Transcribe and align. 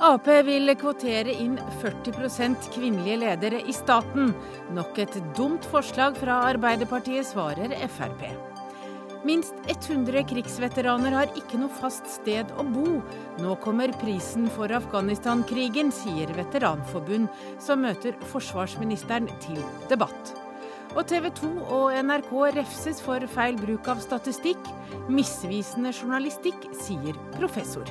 Ap 0.00 0.24
vil 0.46 0.72
kvotere 0.80 1.34
inn 1.42 1.58
40% 1.82 2.70
kvinnelige 2.72 3.18
ledere 3.20 3.60
i 3.68 3.74
staten. 3.76 4.32
Nok 4.72 4.96
et 5.04 5.18
dumt 5.36 5.68
forslag 5.68 6.16
fra 6.16 6.38
Arbeiderpartiet, 6.48 7.28
svarer 7.28 7.76
Frp. 7.84 8.24
Minst 9.28 9.52
100 9.68 10.24
krigsveteraner 10.30 11.12
har 11.12 11.36
ikke 11.36 11.60
noe 11.60 11.68
fast 11.82 12.08
sted 12.08 12.48
å 12.56 12.64
bo. 12.64 13.02
Nå 13.44 13.60
kommer 13.60 13.92
prisen 14.00 14.48
for 14.56 14.72
Afghanistan-krigen, 14.72 15.92
sier 15.92 16.32
Veteranforbund, 16.32 17.28
som 17.60 17.84
møter 17.84 18.16
forsvarsministeren 18.32 19.28
til 19.44 19.60
debatt. 19.92 20.39
Og 20.90 21.06
TV 21.06 21.28
2 21.38 21.48
og 21.70 21.92
NRK 22.02 22.32
refses 22.56 22.98
for 23.04 23.22
feil 23.30 23.58
bruk 23.60 23.86
av 23.92 24.02
statistikk. 24.02 24.58
Misvisende 25.10 25.92
journalistikk, 25.94 26.66
sier 26.82 27.18
professor. 27.36 27.86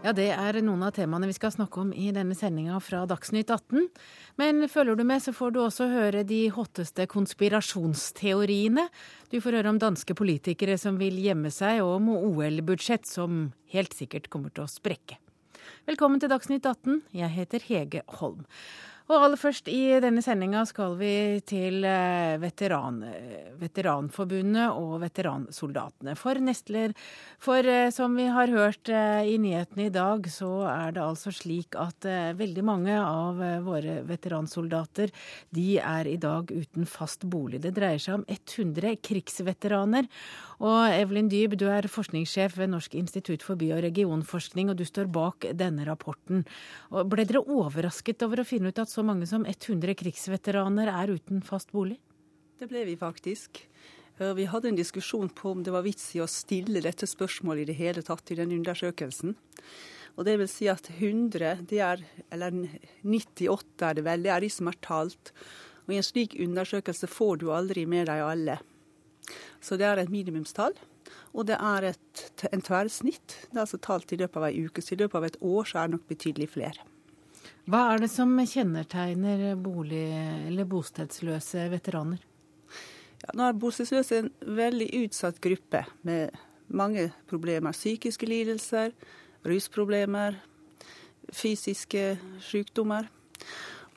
Ja, 0.00 0.14
Det 0.16 0.30
er 0.32 0.56
noen 0.64 0.82
av 0.82 0.94
temaene 0.96 1.28
vi 1.28 1.36
skal 1.36 1.52
snakke 1.54 1.84
om 1.84 1.92
i 1.94 2.08
denne 2.10 2.34
sendinga 2.34 2.80
fra 2.82 3.04
Dagsnytt 3.06 3.52
18. 3.52 3.86
Men 4.42 4.66
følger 4.66 4.98
du 4.98 5.04
med, 5.04 5.22
så 5.22 5.30
får 5.30 5.54
du 5.54 5.60
også 5.62 5.86
høre 5.92 6.24
de 6.26 6.48
hotteste 6.50 7.06
konspirasjonsteoriene. 7.06 8.88
Du 9.30 9.38
får 9.38 9.60
høre 9.60 9.70
om 9.70 9.78
danske 9.78 10.18
politikere 10.18 10.80
som 10.82 10.98
vil 10.98 11.20
gjemme 11.20 11.54
seg, 11.54 11.84
og 11.84 12.00
om 12.00 12.14
OL-budsjett 12.16 13.06
som 13.06 13.52
helt 13.70 13.94
sikkert 13.94 14.32
kommer 14.32 14.50
til 14.50 14.66
å 14.66 14.72
sprekke. 14.72 15.20
Velkommen 15.88 16.20
til 16.20 16.28
Dagsnytt 16.28 16.66
18. 16.68 16.98
Jeg 17.16 17.32
heter 17.32 17.62
Hege 17.64 18.02
Holm. 18.20 18.42
Og 19.10 19.16
aller 19.24 19.40
først 19.40 19.66
i 19.66 19.96
denne 19.98 20.20
sendinga 20.22 20.60
skal 20.68 20.92
vi 21.00 21.40
til 21.48 21.82
eh, 21.88 22.36
veteran, 22.38 23.00
Veteranforbundet 23.58 24.76
og 24.76 25.00
veteransoldatene. 25.02 26.14
For 26.20 26.38
nestler, 26.38 26.92
for 27.42 27.66
eh, 27.66 27.88
som 27.96 28.14
vi 28.14 28.28
har 28.30 28.52
hørt 28.54 28.92
eh, 28.92 29.32
i 29.32 29.34
nyhetene 29.42 29.88
i 29.88 29.94
dag, 29.94 30.28
så 30.30 30.52
er 30.70 30.94
det 30.94 31.02
altså 31.02 31.32
slik 31.34 31.74
at 31.80 32.06
veldig 32.38 32.66
mange 32.66 32.94
av 33.00 33.40
våre 33.66 33.98
veteransoldater 34.06 35.10
de 35.56 35.66
er 35.80 36.12
i 36.12 36.20
dag 36.20 36.52
uten 36.52 36.86
fast 36.86 37.26
bolig. 37.26 37.64
Det 37.64 37.74
dreier 37.80 37.98
seg 37.98 38.20
om 38.20 38.28
100 38.30 39.00
krigsveteraner. 39.08 40.06
Og 40.60 40.92
Evelyn 40.92 41.30
Dyb, 41.32 41.54
du 41.56 41.64
er 41.72 41.88
forskningssjef 41.88 42.58
ved 42.60 42.68
Norsk 42.74 42.94
institutt 42.98 43.44
for 43.44 43.56
by- 43.56 43.70
og 43.78 43.80
regionforskning, 43.86 44.68
og 44.68 44.76
du 44.76 44.84
står 44.84 45.08
bak 45.08 45.46
denne 45.56 45.86
rapporten. 45.88 46.42
Ble 46.92 47.24
dere 47.24 47.40
overrasket 47.40 48.20
over 48.26 48.42
å 48.42 48.48
finne 48.48 48.68
ut 48.68 48.82
at 48.82 48.92
så 48.92 49.00
mange 49.06 49.24
som 49.30 49.46
100 49.48 49.96
krigsveteraner 49.96 50.92
er 50.92 51.14
uten 51.16 51.40
fast 51.40 51.72
bolig? 51.72 51.96
Det 52.60 52.68
ble 52.68 52.84
vi 52.84 52.98
faktisk. 53.00 53.62
Vi 54.20 54.44
hadde 54.52 54.68
en 54.68 54.76
diskusjon 54.76 55.30
på 55.32 55.54
om 55.54 55.62
det 55.64 55.72
var 55.72 55.86
vits 55.86 56.10
i 56.12 56.20
å 56.20 56.28
stille 56.28 56.82
dette 56.84 57.08
spørsmålet 57.08 57.64
i 57.64 57.70
det 57.70 57.78
hele 57.78 58.04
tatt 58.04 58.28
i 58.28 58.36
den 58.36 58.52
undersøkelsen. 58.58 59.32
Og 60.20 60.26
det 60.28 60.34
vil 60.42 60.50
si 60.50 60.68
at 60.68 60.90
100, 60.92 61.62
det 61.70 61.80
er, 61.80 62.02
eller 62.28 62.58
98 63.00 63.86
er 63.88 63.96
det 63.96 64.04
vel, 64.04 64.26
det 64.26 64.34
er 64.34 64.44
de 64.44 64.52
som 64.52 64.68
er 64.68 64.76
talt. 64.84 65.32
Og 65.86 65.94
i 65.94 66.02
en 66.02 66.04
slik 66.04 66.36
undersøkelse 66.36 67.08
får 67.08 67.40
du 67.40 67.48
aldri 67.56 67.86
med 67.88 68.10
deg 68.12 68.20
alle. 68.26 68.58
Så 69.60 69.78
det 69.80 69.86
er 69.88 70.00
et 70.02 70.12
minimumstall. 70.12 70.74
Og 71.34 71.46
det 71.46 71.56
er 71.56 71.90
et, 71.92 72.24
en 72.50 72.62
tverrsnitt. 72.64 73.36
Det 73.50 73.56
er 73.56 73.64
altså 73.64 73.80
talt 73.82 74.12
i 74.12 74.18
løpet 74.20 74.40
av 74.40 74.48
ei 74.48 74.64
uke. 74.66 74.82
Så 74.82 74.94
i 74.94 75.00
løpet 75.00 75.18
av 75.20 75.28
et 75.28 75.38
år 75.40 75.68
så 75.68 75.78
er 75.80 75.88
det 75.88 75.98
nok 75.98 76.08
betydelig 76.10 76.50
flere. 76.56 76.88
Hva 77.70 77.84
er 77.92 78.02
det 78.02 78.10
som 78.10 78.32
kjennetegner 78.34 79.54
bolig- 79.60 80.48
eller 80.48 80.68
bostedsløse 80.68 81.68
veteraner? 81.70 82.22
Ja, 83.20 83.34
nå 83.36 83.46
er 83.46 83.58
bostedsløse 83.60 84.22
en 84.22 84.30
veldig 84.56 84.88
utsatt 85.04 85.40
gruppe 85.44 85.84
med 86.08 86.36
mange 86.72 87.10
problemer. 87.30 87.76
Psykiske 87.76 88.26
lidelser, 88.26 88.94
rusproblemer, 89.46 90.38
fysiske 91.32 92.16
sykdommer. 92.42 93.08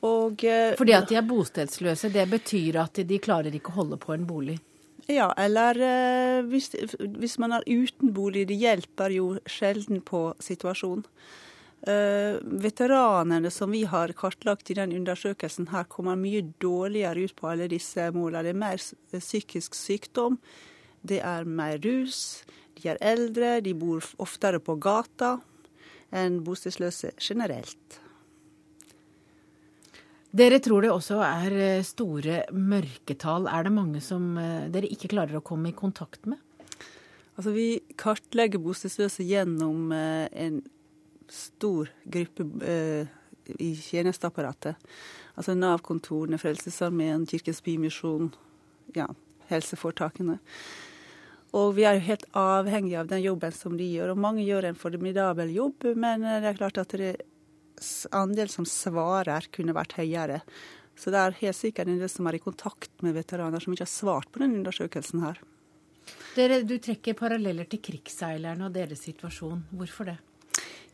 Og, 0.04 0.44
eh, 0.44 0.76
Fordi 0.76 0.92
at 0.92 1.08
de 1.08 1.16
er 1.16 1.26
bostedsløse, 1.26 2.12
det 2.12 2.28
betyr 2.28 2.76
at 2.82 3.00
de 3.08 3.18
klarer 3.18 3.54
ikke 3.54 3.72
å 3.72 3.80
holde 3.80 3.96
på 3.96 4.12
en 4.14 4.26
bolig? 4.26 4.58
Ja, 5.10 5.28
eller 5.36 5.76
eh, 5.84 6.42
hvis, 6.48 6.70
hvis, 6.98 7.38
man 7.38 7.52
er 7.52 7.66
uten 7.68 8.14
bolig. 8.16 8.46
Det 8.48 8.56
hjelper 8.56 9.12
jo 9.12 9.34
sjelden 9.44 10.00
på 10.00 10.30
situasjonen. 10.40 11.04
Eh, 11.84 12.38
veteranene 12.64 13.50
som 13.52 13.74
vi 13.74 13.82
har 13.84 14.14
kartlagt 14.16 14.70
i 14.72 14.78
den 14.78 14.94
undersøkelsen 14.96 15.68
her, 15.68 15.84
kommer 15.92 16.16
mye 16.16 16.40
dårligere 16.62 17.26
ut 17.26 17.34
på 17.36 17.50
alle 17.50 17.68
disse 17.68 18.08
målene. 18.16 18.46
Det 18.46 18.54
er 18.54 18.62
mer 18.62 19.20
psykisk 19.20 19.76
sykdom, 19.76 20.38
det 21.04 21.20
er 21.20 21.44
mer 21.44 21.76
rus, 21.84 22.44
de 22.80 22.88
er 22.94 23.02
eldre, 23.04 23.58
de 23.60 23.74
bor 23.76 24.06
oftere 24.24 24.62
på 24.64 24.78
gata 24.80 25.36
enn 26.14 26.40
bostedsløse 26.46 27.12
generelt. 27.20 28.00
Dere 30.34 30.58
tror 30.58 30.82
det 30.82 30.90
også 30.90 31.20
er 31.22 31.54
eh, 31.54 31.84
store 31.86 32.40
mørketall. 32.50 33.46
Er 33.46 33.66
det 33.66 33.74
mange 33.76 34.00
som 34.02 34.32
eh, 34.40 34.66
dere 34.74 34.90
ikke 34.90 35.12
klarer 35.12 35.38
å 35.38 35.44
komme 35.46 35.70
i 35.70 35.76
kontakt 35.76 36.26
med? 36.26 36.40
Altså, 37.36 37.52
vi 37.54 37.68
kartlegger 37.98 38.62
bostedsløse 38.62 39.22
gjennom 39.28 39.92
eh, 39.94 40.26
en 40.46 40.56
stor 41.30 41.92
gruppe 42.10 42.48
i 43.62 43.68
tjenesteapparatet. 43.78 44.74
Altså 45.38 45.54
Nav-kontorene, 45.54 46.38
Frelsesarmeen, 46.38 47.28
Kirkens 47.30 47.62
Bymisjon, 47.64 48.32
ja, 48.96 49.06
helseforetakene. 49.50 50.40
Og 51.54 51.76
vi 51.78 51.86
er 51.86 51.98
jo 51.98 52.06
helt 52.08 52.26
avhengige 52.38 53.00
av 53.00 53.10
den 53.12 53.22
jobben 53.22 53.54
som 53.54 53.78
de 53.78 53.86
gjør. 53.86 54.12
Og 54.14 54.22
mange 54.26 54.44
gjør 54.46 54.68
en 54.68 54.78
formidabel 54.78 55.54
jobb, 55.54 55.88
men 55.94 56.26
det 56.26 56.50
er 56.50 56.58
klart 56.58 56.82
at 56.82 56.98
det 56.98 57.14
andel 58.14 58.50
som 58.52 58.66
svarer, 58.68 59.48
kunne 59.54 59.76
vært 59.76 59.96
høyere. 59.98 60.42
Så 60.98 61.10
det 61.10 61.20
er 61.20 61.40
helt 61.40 61.58
sikkert 61.58 61.90
en 61.90 61.98
del 61.98 62.10
som 62.10 62.28
er 62.30 62.38
i 62.38 62.42
kontakt 62.42 63.02
med 63.02 63.16
veteraner 63.16 63.62
som 63.62 63.74
ikke 63.74 63.86
har 63.86 63.90
svart 63.90 64.30
på 64.32 64.42
den 64.42 64.54
undersøkelsen 64.60 65.24
her. 65.24 65.40
Dere, 66.34 66.60
du 66.66 66.76
trekker 66.82 67.16
paralleller 67.18 67.66
til 67.70 67.82
krigsseilerne 67.82 68.68
og 68.68 68.74
deres 68.74 69.02
situasjon. 69.06 69.64
Hvorfor 69.74 70.10
det? 70.10 70.18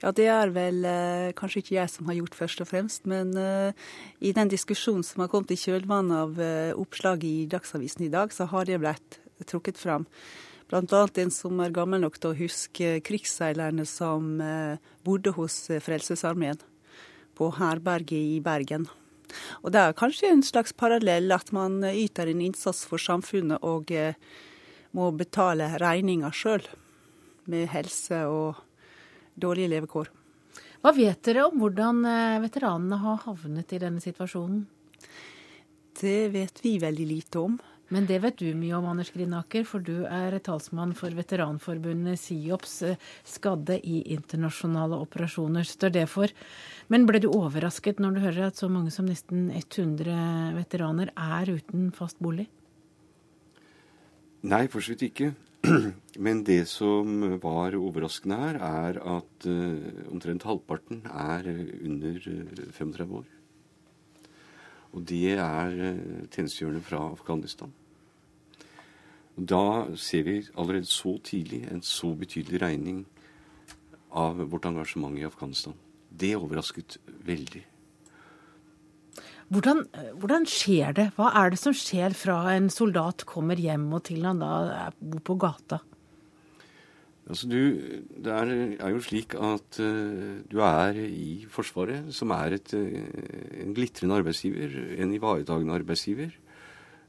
Ja, 0.01 0.13
Det 0.17 0.27
er 0.33 0.53
vel 0.55 0.85
eh, 0.89 1.33
kanskje 1.37 1.61
ikke 1.61 1.75
jeg 1.77 1.91
som 1.93 2.07
har 2.09 2.17
gjort 2.17 2.37
først 2.39 2.63
og 2.65 2.71
fremst, 2.71 3.05
men 3.11 3.35
eh, 3.37 3.73
i 4.25 4.33
den 4.33 4.49
diskusjonen 4.49 5.05
som 5.05 5.21
har 5.21 5.29
kommet 5.29 5.53
i 5.53 5.59
kjølvannet 5.61 6.17
av 6.17 6.41
eh, 6.41 6.73
oppslaget 6.73 7.27
i 7.29 7.49
Dagsavisen 7.53 8.07
i 8.07 8.13
dag, 8.13 8.33
så 8.33 8.49
har 8.49 8.65
det 8.65 8.81
blitt 8.81 9.21
trukket 9.45 9.77
fram. 9.81 10.07
Bl.a. 10.71 11.03
en 11.21 11.33
som 11.35 11.61
er 11.61 11.75
gammel 11.75 12.01
nok 12.01 12.17
til 12.21 12.31
å 12.31 12.39
huske 12.39 13.01
krigsseilerne 13.05 13.85
som 13.89 14.39
eh, 14.41 14.81
bodde 15.05 15.35
hos 15.37 15.65
eh, 15.69 15.83
Frelsesarmeen 15.85 16.61
på 17.41 17.49
herberget 17.57 18.37
i 18.37 18.41
Bergen. 18.45 18.87
Og 19.65 19.73
Det 19.73 19.81
er 19.81 19.97
kanskje 19.97 20.31
en 20.31 20.45
slags 20.45 20.75
parallell 20.77 21.33
at 21.33 21.53
man 21.57 21.81
yter 21.89 22.29
en 22.29 22.43
innsats 22.45 22.85
for 22.85 23.01
samfunnet 23.01 23.63
og 23.65 23.91
eh, 23.95 24.19
må 24.93 25.11
betale 25.15 25.71
regninga 25.81 26.33
sjøl, 26.35 26.67
med 27.51 27.71
helse 27.73 28.25
og 28.31 28.59
dårlige 29.41 29.71
levekår. 29.73 30.11
Hva 30.81 30.93
vet 30.97 31.23
dere 31.27 31.47
om 31.49 31.59
hvordan 31.61 32.05
eh, 32.09 32.43
veteranene 32.43 33.01
har 33.01 33.23
havnet 33.25 33.73
i 33.73 33.81
denne 33.83 34.03
situasjonen? 34.03 34.67
Det 36.01 36.31
vet 36.33 36.63
vi 36.65 36.79
veldig 36.81 37.07
lite 37.07 37.43
om. 37.43 37.59
Men 37.91 38.07
det 38.07 38.21
vet 38.23 38.39
du 38.39 38.53
mye 38.55 38.77
om, 38.79 38.87
Anders 38.87 39.11
Grinaker, 39.11 39.65
for 39.67 39.83
du 39.83 40.05
er 40.07 40.37
talsmann 40.47 40.93
for 40.95 41.11
veteranforbundet 41.19 42.21
SIOPS 42.23 42.75
eh, 42.87 43.01
skadde 43.27 43.81
i 43.83 44.05
internasjonale 44.15 45.01
operasjoner, 45.03 45.67
står 45.67 45.97
det 45.97 46.05
for. 46.13 46.31
Men 46.87 47.09
ble 47.09 47.19
du 47.23 47.27
overrasket 47.33 47.99
når 47.99 48.15
du 48.15 48.21
hører 48.23 48.47
at 48.47 48.61
så 48.63 48.71
mange 48.71 48.95
som 48.95 49.09
nesten 49.11 49.49
100 49.57 50.55
veteraner 50.55 51.11
er 51.19 51.51
uten 51.51 51.89
fast 51.97 52.23
bolig? 52.23 52.47
Nei, 54.47 54.63
for 54.71 54.79
så 54.79 54.95
vidt 54.95 55.09
ikke. 55.11 55.33
Men 56.25 56.45
det 56.47 56.63
som 56.71 57.27
var 57.43 57.75
overraskende 57.75 58.39
her, 58.39 58.61
er 58.71 59.03
at 59.17 59.51
uh, 59.51 60.07
omtrent 60.15 60.47
halvparten 60.47 61.03
er 61.11 61.51
under 61.51 62.23
35 62.71 63.19
år. 63.19 63.29
Og 64.95 65.05
det 65.07 65.37
er 65.37 65.77
tjenestegjørende 66.33 66.87
fra 66.87 67.05
Afghanistan. 67.11 67.71
Da 69.37 69.87
ser 69.97 70.25
vi 70.27 70.37
allerede 70.55 70.89
så 70.91 71.17
tidlig 71.25 71.65
en 71.71 71.83
så 71.87 72.13
betydelig 72.19 72.61
regning 72.63 73.05
av 74.11 74.41
vårt 74.51 74.67
engasjement 74.67 75.19
i 75.19 75.27
Afghanistan. 75.27 75.77
Det 76.11 76.35
overrasket 76.37 76.99
veldig. 77.27 77.63
Hvordan, 79.51 79.85
hvordan, 80.23 80.45
skjer 80.47 80.95
det? 80.95 81.07
Hva 81.17 81.33
er 81.41 81.51
det 81.51 81.59
som 81.59 81.75
skjer 81.75 82.15
fra 82.15 82.43
en 82.55 82.69
soldat 82.71 83.25
kommer 83.27 83.59
hjem 83.59 83.89
og 83.97 84.05
til 84.07 84.27
han 84.27 84.43
da 84.43 84.91
bor 84.99 85.25
på 85.27 85.39
gata? 85.43 85.81
Altså 87.31 87.47
du, 87.51 87.59
det 88.19 88.31
er, 88.35 88.53
er, 88.79 88.93
jo 88.95 89.03
slik 89.03 89.35
at 89.39 89.79
uh, 89.83 90.39
du 90.51 90.57
er 90.67 90.97
i 91.03 91.47
Forsvaret, 91.51 92.09
som 92.15 92.33
er 92.35 92.57
et, 92.57 92.73
uh, 92.75 93.59
en 93.63 93.75
glitrende 93.75 94.17
arbeidsgiver, 94.19 94.75
en 94.99 95.15
ivaretagende 95.15 95.77
arbeidsgiver. 95.79 96.33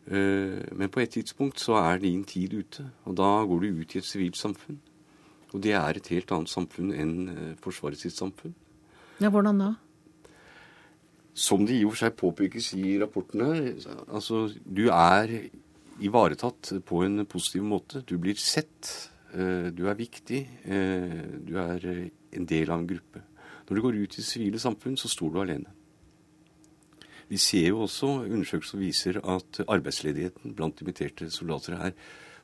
Uh, 0.08 0.64
men 0.74 0.90
på 0.90 1.04
et 1.04 1.14
tidspunkt 1.14 1.62
så 1.62 1.78
er 1.78 2.02
din 2.02 2.24
tid 2.26 2.56
ute, 2.58 2.88
og 3.06 3.16
da 3.20 3.30
går 3.46 3.62
du 3.62 3.82
ut 3.82 3.96
i 3.96 4.02
et 4.02 4.08
sivilt 4.08 4.40
samfunn. 4.40 4.80
Og 5.52 5.62
det 5.62 5.76
er 5.78 6.00
et 6.00 6.08
helt 6.14 6.32
annet 6.32 6.50
samfunn 6.50 6.94
enn 6.96 7.56
Forsvaret 7.62 8.00
sitt 8.00 8.16
samfunn. 8.16 8.54
Ja, 9.22 9.30
Hvordan 9.30 9.60
da? 9.60 9.74
Som 11.34 11.66
det 11.68 11.76
i 11.78 11.84
og 11.86 11.94
for 11.94 12.02
seg 12.06 12.16
påpekes 12.18 12.72
i 12.80 12.96
rapporten 13.02 13.44
her, 13.46 13.68
altså 14.08 14.48
du 14.66 14.88
er 14.90 15.36
ivaretatt 16.02 16.74
på 16.86 17.04
en 17.06 17.26
positiv 17.30 17.64
måte. 17.68 18.02
Du 18.08 18.18
blir 18.18 18.40
sett. 18.40 19.12
Eh, 19.34 19.70
du 19.72 19.86
er 19.88 20.00
viktig. 20.00 20.42
Eh, 20.66 21.20
du 21.46 21.58
er 21.62 21.86
eh, 21.88 22.08
en 22.38 22.48
del 22.48 22.72
av 22.72 22.82
en 22.82 22.88
gruppe. 22.88 23.22
Når 23.68 23.76
du 23.76 23.82
går 23.86 24.00
ut 24.02 24.18
i 24.18 24.22
det 24.22 24.28
sivile 24.28 24.60
samfunn, 24.60 24.98
så 24.98 25.12
står 25.12 25.32
du 25.32 25.40
alene. 25.42 25.78
Vi 27.32 27.40
ser 27.40 27.70
jo 27.70 27.86
også 27.86 28.10
undersøkelser 28.26 28.74
som 28.74 28.82
viser 28.84 29.20
at 29.24 29.62
arbeidsledigheten 29.72 30.56
blant 30.58 30.82
imiterte 30.84 31.30
soldater 31.32 31.78
er 31.78 31.94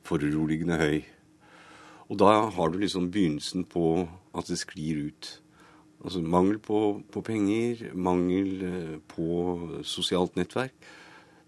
foruroligende 0.08 0.78
høy. 0.80 1.02
Og 2.08 2.16
da 2.22 2.30
har 2.56 2.72
du 2.72 2.78
liksom 2.80 3.10
begynnelsen 3.12 3.66
på 3.68 4.08
at 4.32 4.48
det 4.48 4.56
sklir 4.62 5.10
ut. 5.10 5.28
Altså 6.00 6.22
mangel 6.24 6.56
på, 6.62 7.02
på 7.12 7.20
penger, 7.26 7.90
mangel 7.92 8.64
på 9.12 9.28
sosialt 9.84 10.40
nettverk. 10.40 10.72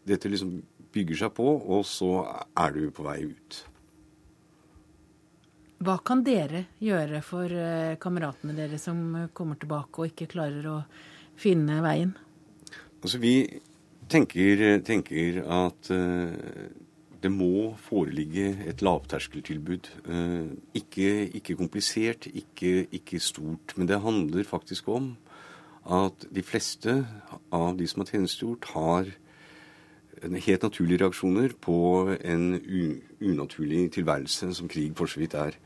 Dette 0.05 0.29
liksom 0.29 0.59
bygger 0.93 1.25
seg 1.25 1.35
på, 1.37 1.49
og 1.49 1.85
så 1.89 2.13
er 2.59 2.77
du 2.77 2.91
på 2.93 3.07
vei 3.07 3.23
ut. 3.31 3.65
Hva 5.81 5.97
kan 6.05 6.21
dere 6.27 6.67
gjøre 6.83 7.23
for 7.25 7.49
eh, 7.49 7.97
kameratene 7.97 8.53
deres 8.53 8.85
som 8.85 9.31
kommer 9.33 9.57
tilbake 9.57 10.03
og 10.03 10.11
ikke 10.11 10.29
klarer 10.29 10.67
å 10.69 10.81
finne 11.41 11.79
veien? 11.81 12.19
Altså, 13.01 13.19
vi 13.19 13.35
tenker, 14.11 14.81
tenker 14.85 15.41
at 15.45 15.91
uh, 15.95 16.33
det 17.21 17.33
må 17.33 17.75
foreligge 17.81 18.53
et 18.69 18.83
lavterskeltilbud. 18.83 19.91
Uh, 20.05 20.53
ikke, 20.75 21.29
ikke, 21.29 21.57
komplisert, 21.57 22.27
ikke, 22.27 22.87
ikke, 22.93 23.21
stort. 23.21 23.77
Men 23.77 23.89
det 23.89 24.03
handler 24.05 24.45
faktisk 24.45 24.89
om 24.89 25.15
at 25.91 26.29
de 26.29 26.43
fleste 26.45 27.07
av 27.53 27.79
de 27.79 27.87
som 27.89 28.03
har 28.03 28.13
tjenestegjort, 28.13 28.73
har 28.75 29.13
helt 30.21 30.63
naturlige 30.63 31.01
reaksjoner 31.01 31.55
på 31.61 31.77
en 32.21 32.61
unaturlig 33.21 33.93
tilværelse 33.93 34.55
som 34.55 34.69
krig 34.69 34.93
for 34.97 35.09
så 35.09 35.21
vidt 35.23 35.35
er. 35.35 35.57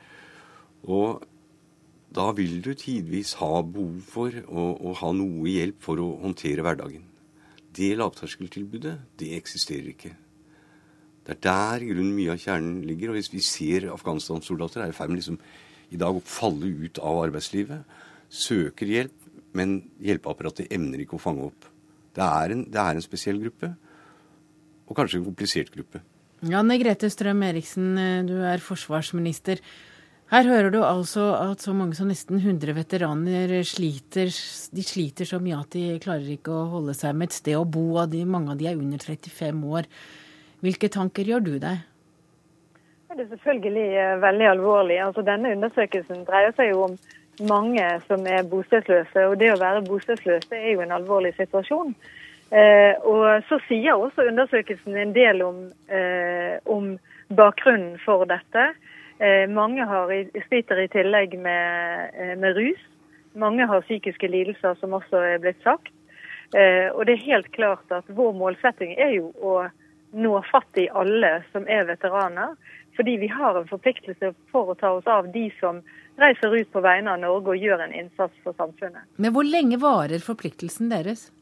Og 0.85 1.25
da 2.15 2.31
vil 2.37 2.61
du 2.63 2.75
tidvis 2.79 3.35
ha 3.41 3.63
behov 3.63 3.99
for 4.07 4.37
å, 4.47 4.69
å, 4.79 4.95
ha 5.01 5.11
noe 5.17 5.49
hjelp 5.51 5.83
for 5.83 5.99
å 5.99 6.13
håndtere 6.23 6.63
hverdagen. 6.63 7.03
Det 7.75 7.95
lavterskeltilbudet, 7.99 8.95
det 9.19 9.33
eksisterer 9.37 9.91
ikke. 9.91 10.13
Det 11.25 11.39
er 11.39 11.43
der 11.47 11.83
i 11.83 11.91
grunnen 11.91 12.15
mye 12.15 12.35
av 12.35 12.41
kjernen 12.43 12.83
ligger. 12.87 13.11
Og 13.11 13.19
hvis 13.19 13.33
vi 13.33 13.43
ser 13.45 13.89
Afghanistan-soldater 13.95 14.85
er 14.85 14.93
i 14.93 14.97
ferd 14.97 15.11
med 15.11 15.23
liksom, 15.23 15.39
i 15.95 16.01
dag 16.01 16.17
å 16.17 16.25
falle 16.25 16.69
ut 16.85 17.01
av 17.03 17.23
arbeidslivet, 17.25 17.97
søker 18.29 18.91
hjelp, 18.91 19.31
men 19.55 19.79
hjelpeapparatet 20.03 20.73
evner 20.75 21.05
ikke 21.05 21.17
å 21.19 21.23
fange 21.23 21.47
opp. 21.49 21.71
Det 22.15 22.23
er, 22.25 22.55
en, 22.55 22.65
det 22.71 22.81
er 22.81 22.99
en 22.99 23.05
spesiell 23.05 23.41
gruppe, 23.43 23.73
og 24.85 24.99
kanskje 24.99 25.21
en 25.21 25.27
komplisert 25.27 25.73
gruppe. 25.75 26.03
Janne 26.45 26.77
Grete 26.79 27.09
Strøm 27.11 27.43
Eriksen, 27.47 27.95
du 28.29 28.37
er 28.45 28.63
forsvarsminister. 28.63 29.63
Her 30.33 30.49
hører 30.49 30.71
du 30.73 30.79
altså 30.81 31.27
at 31.37 31.63
så 31.63 31.75
mange 31.77 31.95
som 31.95 32.09
nesten 32.09 32.41
100 32.41 32.73
veteraner 32.75 33.51
sliter. 33.69 34.31
De 34.75 34.85
sliter 34.85 35.29
så 35.29 35.39
mye 35.43 35.59
at 35.61 35.75
de 35.77 35.99
klarer 36.03 36.31
ikke 36.33 36.55
å 36.55 36.69
holde 36.73 36.95
seg 36.97 37.13
med 37.15 37.29
et 37.29 37.37
sted 37.37 37.59
å 37.59 37.67
bo, 37.69 37.99
Av 38.01 38.09
de, 38.11 38.25
mange 38.25 38.55
av 38.55 38.61
de 38.61 38.71
er 38.71 38.81
under 38.81 38.99
35 38.99 39.61
år. 39.69 39.91
Hvilke 40.65 40.89
tanker 40.89 41.29
gjør 41.29 41.45
du 41.45 41.53
deg? 41.61 41.85
Det 43.15 43.23
er 43.23 43.31
selvfølgelig 43.31 43.91
eh, 44.01 44.17
veldig 44.25 44.47
alvorlig. 44.57 44.97
Altså, 45.05 45.23
denne 45.23 45.53
undersøkelsen 45.55 46.25
dreier 46.27 46.55
seg 46.57 46.73
jo 46.73 46.89
om 46.89 46.97
mange 47.47 47.85
som 48.09 48.25
er 48.27 48.49
bostedsløse. 48.49 49.27
Og 49.29 49.37
det 49.39 49.53
å 49.53 49.61
være 49.61 49.85
bostedsløs 49.87 50.49
er 50.57 50.73
jo 50.73 50.83
en 50.83 50.97
alvorlig 50.97 51.35
situasjon. 51.37 51.93
Eh, 52.51 52.97
og 53.07 53.45
Så 53.49 53.61
sier 53.69 53.95
også 53.95 54.27
undersøkelsen 54.33 54.97
en 54.99 55.15
del 55.15 55.45
om, 55.47 55.61
eh, 55.89 56.59
om 56.65 56.97
bakgrunnen 57.29 58.01
for 58.03 58.27
dette. 58.27 58.73
Eh, 59.19 59.47
mange 59.51 59.85
har, 59.87 60.11
sliter 60.49 60.81
i 60.83 60.89
tillegg 60.89 61.39
med, 61.39 62.11
eh, 62.15 62.35
med, 62.39 62.57
rus. 62.57 62.81
Mange 63.33 63.67
har 63.67 63.83
psykiske 63.87 64.29
lidelser, 64.29 64.75
som 64.81 64.95
også 64.95 65.23
er 65.23 65.39
blitt 65.39 65.63
sagt. 65.63 65.93
Eh, 66.55 66.91
og 66.95 67.07
det 67.07 67.17
er 67.19 67.31
helt 67.31 67.51
klart 67.53 67.91
at 67.91 68.05
vår 68.09 68.33
målsetting 68.35 68.95
er 68.99 69.15
jo 69.17 69.31
å 69.43 69.69
nå 70.15 70.35
fatt 70.51 70.79
i 70.79 70.89
alle 70.91 71.43
som 71.53 71.67
er 71.69 71.87
veteraner. 71.87 72.55
Fordi 72.97 73.17
vi 73.19 73.27
har 73.27 73.59
en 73.59 73.67
forpliktelse 73.67 74.35
for 74.53 74.71
å 74.71 74.79
ta 74.79 74.93
oss 74.95 75.07
av 75.11 75.31
de 75.35 75.49
som 75.59 75.81
reiser 76.19 76.55
ut 76.55 76.71
på 76.71 76.83
vegne 76.83 77.11
av 77.11 77.23
Norge 77.23 77.55
og 77.55 77.59
gjør 77.59 77.83
en 77.83 77.95
innsats 77.95 78.35
for 78.45 78.55
samfunnet. 78.59 79.03
Men 79.19 79.35
hvor 79.35 79.47
lenge 79.47 79.81
varer 79.83 80.23
forpliktelsen 80.23 80.93
deres? 80.93 81.33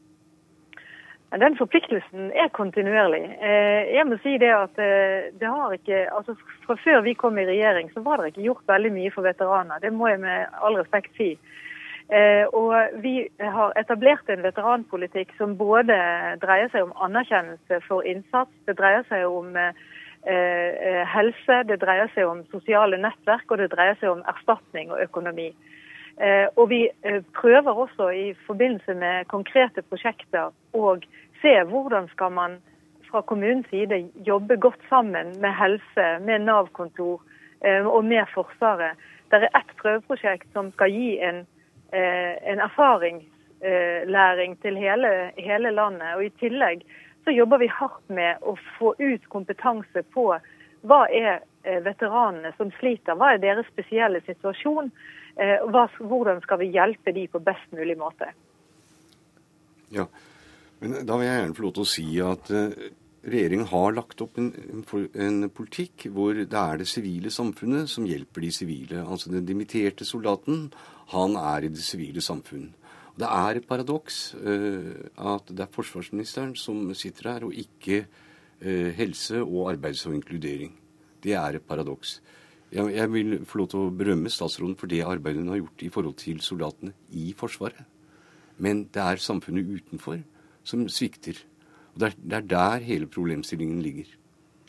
Den 1.41 1.55
forpliktelsen 1.57 2.27
er 2.37 2.51
kontinuerlig. 2.53 3.23
Eh, 3.41 3.89
jeg 3.95 4.05
må 4.05 4.19
si 4.21 4.35
det 4.37 4.51
at 4.53 4.77
eh, 4.77 5.31
det 5.39 5.49
har 5.49 5.73
ikke 5.73 6.05
altså 6.13 6.35
Fra 6.67 6.75
før 6.77 7.01
vi 7.01 7.15
kom 7.17 7.39
i 7.41 7.47
regjering, 7.47 7.89
så 7.93 8.03
var 8.05 8.21
det 8.21 8.31
ikke 8.31 8.45
gjort 8.45 8.69
veldig 8.69 8.91
mye 8.93 9.11
for 9.11 9.25
veteraner. 9.25 9.81
Det 9.81 9.91
må 9.93 10.07
jeg 10.07 10.21
med 10.21 10.45
all 10.61 10.77
respekt 10.77 11.09
si. 11.17 11.33
Eh, 12.13 12.45
og 12.53 13.01
vi 13.01 13.15
har 13.39 13.73
etablert 13.79 14.29
en 14.29 14.45
veteranpolitikk 14.45 15.33
som 15.39 15.57
både 15.57 15.97
dreier 16.43 16.69
seg 16.69 16.85
om 16.85 16.93
anerkjennelse 17.01 17.81
for 17.87 18.05
innsats, 18.05 18.53
det 18.67 18.77
dreier 18.77 19.03
seg 19.09 19.25
om 19.27 19.57
helse, 20.23 21.55
det 21.67 21.81
dreier 21.81 22.07
seg 22.13 22.29
om 22.29 22.45
sosiale 22.47 22.95
nettverk, 22.95 23.43
og 23.51 23.59
det 23.59 23.73
dreier 23.73 23.97
seg 23.99 24.13
om 24.13 24.21
erstatning 24.31 24.93
og 24.93 25.01
økonomi. 25.03 25.49
Og 26.55 26.69
vi 26.71 26.79
prøver 27.35 27.81
også 27.83 28.07
i 28.15 28.29
forbindelse 28.47 28.95
med 28.95 29.27
konkrete 29.27 29.83
prosjekter 29.83 30.53
og 30.71 31.03
se 31.43 31.53
hvordan 31.69 32.07
skal 32.15 32.31
man 32.31 32.61
fra 33.13 33.21
kommunens 33.21 33.67
side 33.69 33.99
jobbe 34.25 34.57
godt 34.57 34.81
sammen 34.89 35.35
med 35.41 35.53
helse, 35.53 36.05
med 36.25 36.47
Nav-kontor 36.47 37.21
eh, 37.61 37.85
og 37.85 38.05
med 38.05 38.25
Forsvaret. 38.33 38.97
Det 39.29 39.41
er 39.41 39.53
ett 39.59 39.75
prøveprosjekt 39.81 40.49
som 40.53 40.71
skal 40.73 40.89
gi 40.93 41.19
en, 41.21 41.43
eh, 41.93 42.33
en 42.51 42.63
erfaringslæring 42.65 44.57
til 44.65 44.77
hele, 44.81 45.31
hele, 45.37 45.71
landet. 45.71 46.15
Og 46.15 46.25
I 46.25 46.33
tillegg 46.41 46.81
så 47.23 47.31
jobber 47.31 47.61
vi 47.61 47.69
hardt 47.69 48.09
med 48.09 48.41
å 48.41 48.55
få 48.79 48.95
ut 48.97 49.29
kompetanse 49.29 50.03
på 50.15 50.25
hva 50.81 51.01
er 51.13 51.43
eh, 51.63 51.79
veteranene 51.85 52.55
som 52.57 52.73
sliter, 52.79 53.13
hva 53.13 53.35
er 53.35 53.45
deres 53.45 53.69
spesielle 53.71 54.25
situasjon, 54.25 54.91
hvordan 55.33 56.43
skal 56.43 56.59
vi 56.61 56.67
hjelpe 56.75 57.09
de 57.11 57.23
på 57.25 57.39
best 57.41 57.71
mulig 57.73 57.95
måte. 57.97 58.27
Ja, 59.89 60.05
men 60.83 61.05
Da 61.07 61.15
vil 61.15 61.29
jeg 61.29 61.39
gjerne 61.39 61.55
få 61.55 61.63
lov 61.63 61.73
til 61.77 61.85
å 61.85 61.89
si 61.93 62.05
at 62.23 62.51
uh, 62.51 62.89
regjeringen 63.23 63.69
har 63.71 63.95
lagt 63.95 64.21
opp 64.25 64.39
en, 64.41 64.51
en, 65.15 65.47
politikk 65.55 66.09
hvor 66.11 66.35
det 66.35 66.59
er 66.59 66.81
det 66.81 66.89
sivile 66.91 67.31
samfunnet 67.31 67.87
som 67.91 68.07
hjelper 68.07 68.43
de 68.43 68.51
sivile. 68.51 69.03
Altså 69.05 69.31
den 69.31 69.47
dimitterte 69.47 70.03
soldaten, 70.07 70.67
han 71.13 71.37
er 71.39 71.63
i 71.63 71.71
det 71.71 71.85
sivile 71.85 72.23
samfunn. 72.23 72.73
Det 73.15 73.29
er 73.29 73.59
et 73.59 73.69
paradoks 73.69 74.19
uh, 74.41 75.07
at 75.37 75.53
det 75.53 75.63
er 75.63 75.71
forsvarsministeren 75.71 76.55
som 76.59 76.89
sitter 76.97 77.31
her, 77.31 77.47
og 77.47 77.55
ikke 77.55 78.03
uh, 78.03 78.91
helse 78.97 79.39
og 79.39 79.71
arbeids- 79.75 80.03
og 80.09 80.17
inkludering. 80.17 80.75
Det 81.23 81.37
er 81.39 81.55
et 81.61 81.67
paradoks. 81.67 82.17
Jeg, 82.73 82.89
jeg 82.91 83.13
vil 83.13 83.39
få 83.47 83.61
lov 83.61 83.71
til 83.71 83.85
å 83.85 83.95
berømme 83.95 84.33
statsråden 84.33 84.75
for 84.75 84.91
det 84.91 85.03
arbeidet 85.05 85.45
hun 85.45 85.53
har 85.53 85.61
gjort 85.61 85.85
i 85.85 85.91
forhold 85.93 86.19
til 86.19 86.43
soldatene 86.43 86.91
i 87.15 87.31
Forsvaret. 87.37 87.85
Men 88.57 88.87
det 88.93 89.01
er 89.01 89.21
samfunnet 89.21 89.69
utenfor 89.69 90.19
som 90.67 90.85
svikter. 90.91 91.39
Og 91.93 92.01
det 92.01 92.09
er, 92.09 92.19
det 92.19 92.37
er 92.39 92.51
der 92.55 92.85
hele 92.87 93.09
problemstillingen 93.11 93.81
ligger. 93.83 94.09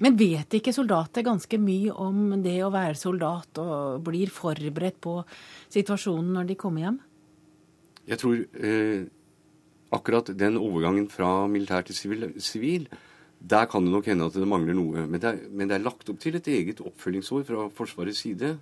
Men 0.02 0.16
vet 0.18 0.56
ikke 0.58 0.74
soldater 0.74 1.22
ganske 1.22 1.58
mye 1.62 1.92
om 2.02 2.34
det 2.42 2.56
å 2.66 2.72
være 2.74 2.98
soldat, 2.98 3.60
og 3.62 4.02
blir 4.06 4.32
forberedt 4.34 4.98
på 5.02 5.20
situasjonen 5.72 6.32
når 6.34 6.48
de 6.50 6.56
kommer 6.58 6.88
hjem? 6.88 6.98
Jeg 8.10 8.20
tror 8.20 8.40
eh, 8.42 9.06
akkurat 9.94 10.32
den 10.36 10.58
overgangen 10.60 11.06
fra 11.12 11.46
militær 11.48 11.86
til 11.86 11.96
sivil, 12.42 12.88
der 13.44 13.68
kan 13.70 13.86
det 13.86 13.92
nok 13.92 14.06
hende 14.08 14.26
at 14.26 14.36
det 14.36 14.48
mangler 14.48 14.76
noe. 14.76 15.06
Men 15.06 15.20
det, 15.20 15.30
er, 15.30 15.48
men 15.52 15.70
det 15.70 15.78
er 15.78 15.86
lagt 15.86 16.10
opp 16.10 16.20
til 16.20 16.38
et 16.38 16.48
eget 16.48 16.80
oppfølgingsår 16.80 17.46
fra 17.48 17.68
Forsvarets 17.76 18.24
side. 18.24 18.54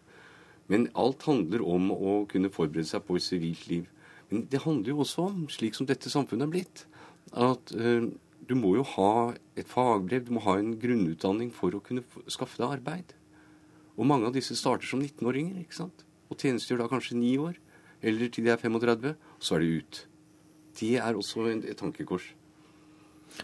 Men 0.70 0.88
alt 0.98 1.24
handler 1.26 1.64
om 1.64 1.90
å 1.94 2.22
kunne 2.30 2.50
forberede 2.52 2.90
seg 2.90 3.04
på 3.06 3.16
et 3.18 3.24
sivilt 3.24 3.66
liv. 3.70 3.86
Men 4.30 4.46
det 4.50 4.62
handler 4.64 4.92
jo 4.92 5.04
også 5.04 5.28
om, 5.30 5.44
slik 5.52 5.78
som 5.78 5.88
dette 5.88 6.10
samfunnet 6.10 6.48
er 6.48 6.52
blitt, 6.52 6.84
at 7.32 7.72
uh, 7.76 8.08
du 8.48 8.54
må 8.58 8.76
jo 8.76 8.86
ha 8.96 9.32
et 9.56 9.68
fagbrev, 9.68 10.26
du 10.26 10.36
må 10.36 10.44
ha 10.44 10.58
en 10.60 10.74
grunnutdanning 10.80 11.52
for 11.54 11.74
å 11.74 11.82
kunne 11.84 12.04
skaffe 12.30 12.60
deg 12.60 12.78
arbeid. 12.78 13.14
Og 13.96 14.08
mange 14.08 14.28
av 14.28 14.34
disse 14.34 14.56
starter 14.58 14.88
som 14.88 15.02
19-åringer 15.04 15.60
ikke 15.62 15.82
sant? 15.84 16.06
og 16.32 16.40
tjenestegjør 16.40 16.84
da 16.84 16.92
kanskje 16.92 17.18
ni 17.20 17.34
år. 17.40 17.58
Eller 18.02 18.30
til 18.32 18.46
de 18.46 18.52
er 18.54 18.60
35, 18.60 19.12
og 19.12 19.44
så 19.44 19.58
er 19.58 19.62
de 19.62 19.74
ut. 19.82 19.98
Det 20.80 20.94
er 20.98 21.18
også 21.18 21.50
et 21.52 21.76
tankekors. 21.78 22.32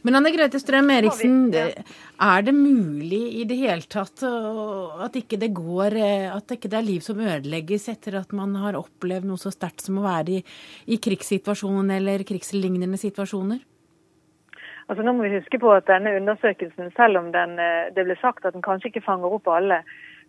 Men 0.05 0.19
Anne 0.19 0.33
Grete 0.35 0.59
Strøm 0.61 0.91
Eriksen, 0.93 1.37
er 1.55 2.43
det 2.45 2.53
mulig 2.53 3.23
i 3.41 3.45
det 3.49 3.57
hele 3.57 3.87
tatt 3.89 4.21
at 4.21 5.15
ikke 5.17 5.39
det 5.41 5.49
går 5.57 5.97
At 6.35 6.53
ikke 6.53 6.69
det 6.69 6.77
er 6.77 6.85
liv 6.85 7.01
som 7.05 7.23
ødelegges 7.25 7.89
etter 7.95 8.19
at 8.21 8.35
man 8.37 8.53
har 8.61 8.77
opplevd 8.77 9.31
noe 9.31 9.41
så 9.41 9.53
sterkt 9.55 9.87
som 9.87 10.03
å 10.03 10.05
være 10.05 10.37
i, 10.37 10.43
i 10.93 11.01
krigssituasjonen 11.01 11.95
eller 11.97 12.27
krigslignende 12.29 13.01
situasjoner? 13.01 13.65
Altså 14.89 15.05
Nå 15.05 15.13
må 15.13 15.27
vi 15.27 15.37
huske 15.37 15.59
på 15.61 15.73
at 15.75 15.87
denne 15.87 16.15
undersøkelsen, 16.17 16.93
selv 16.97 17.21
om 17.21 17.33
den, 17.33 17.59
det 17.93 18.07
ble 18.07 18.15
sagt 18.23 18.47
at 18.49 18.55
den 18.57 18.65
kanskje 18.65 18.89
ikke 18.89 19.05
fanger 19.05 19.35
opp 19.37 19.51
alle, 19.53 19.83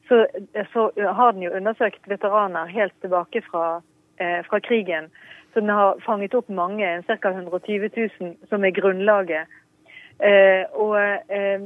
så, 0.09 0.25
så, 0.73 0.91
har 0.97 1.31
den 1.31 1.43
jo 1.43 1.55
undersøkt 1.55 2.09
veteraner 2.09 2.65
helt 2.65 2.93
tilbake 3.01 3.41
fra, 3.51 3.81
eh, 4.17 4.45
fra, 4.49 4.59
krigen. 4.59 5.09
Så 5.53 5.59
den 5.59 5.69
har 5.69 5.99
fanget 6.05 6.33
opp 6.33 6.49
mange, 6.49 7.03
ca. 7.07 7.29
120 7.29 7.89
000, 8.21 8.35
som 8.49 8.65
er 8.65 8.69
grunnlaget. 8.69 9.47
Eh, 10.19 10.65
og, 10.73 10.97
eh, 11.29 11.61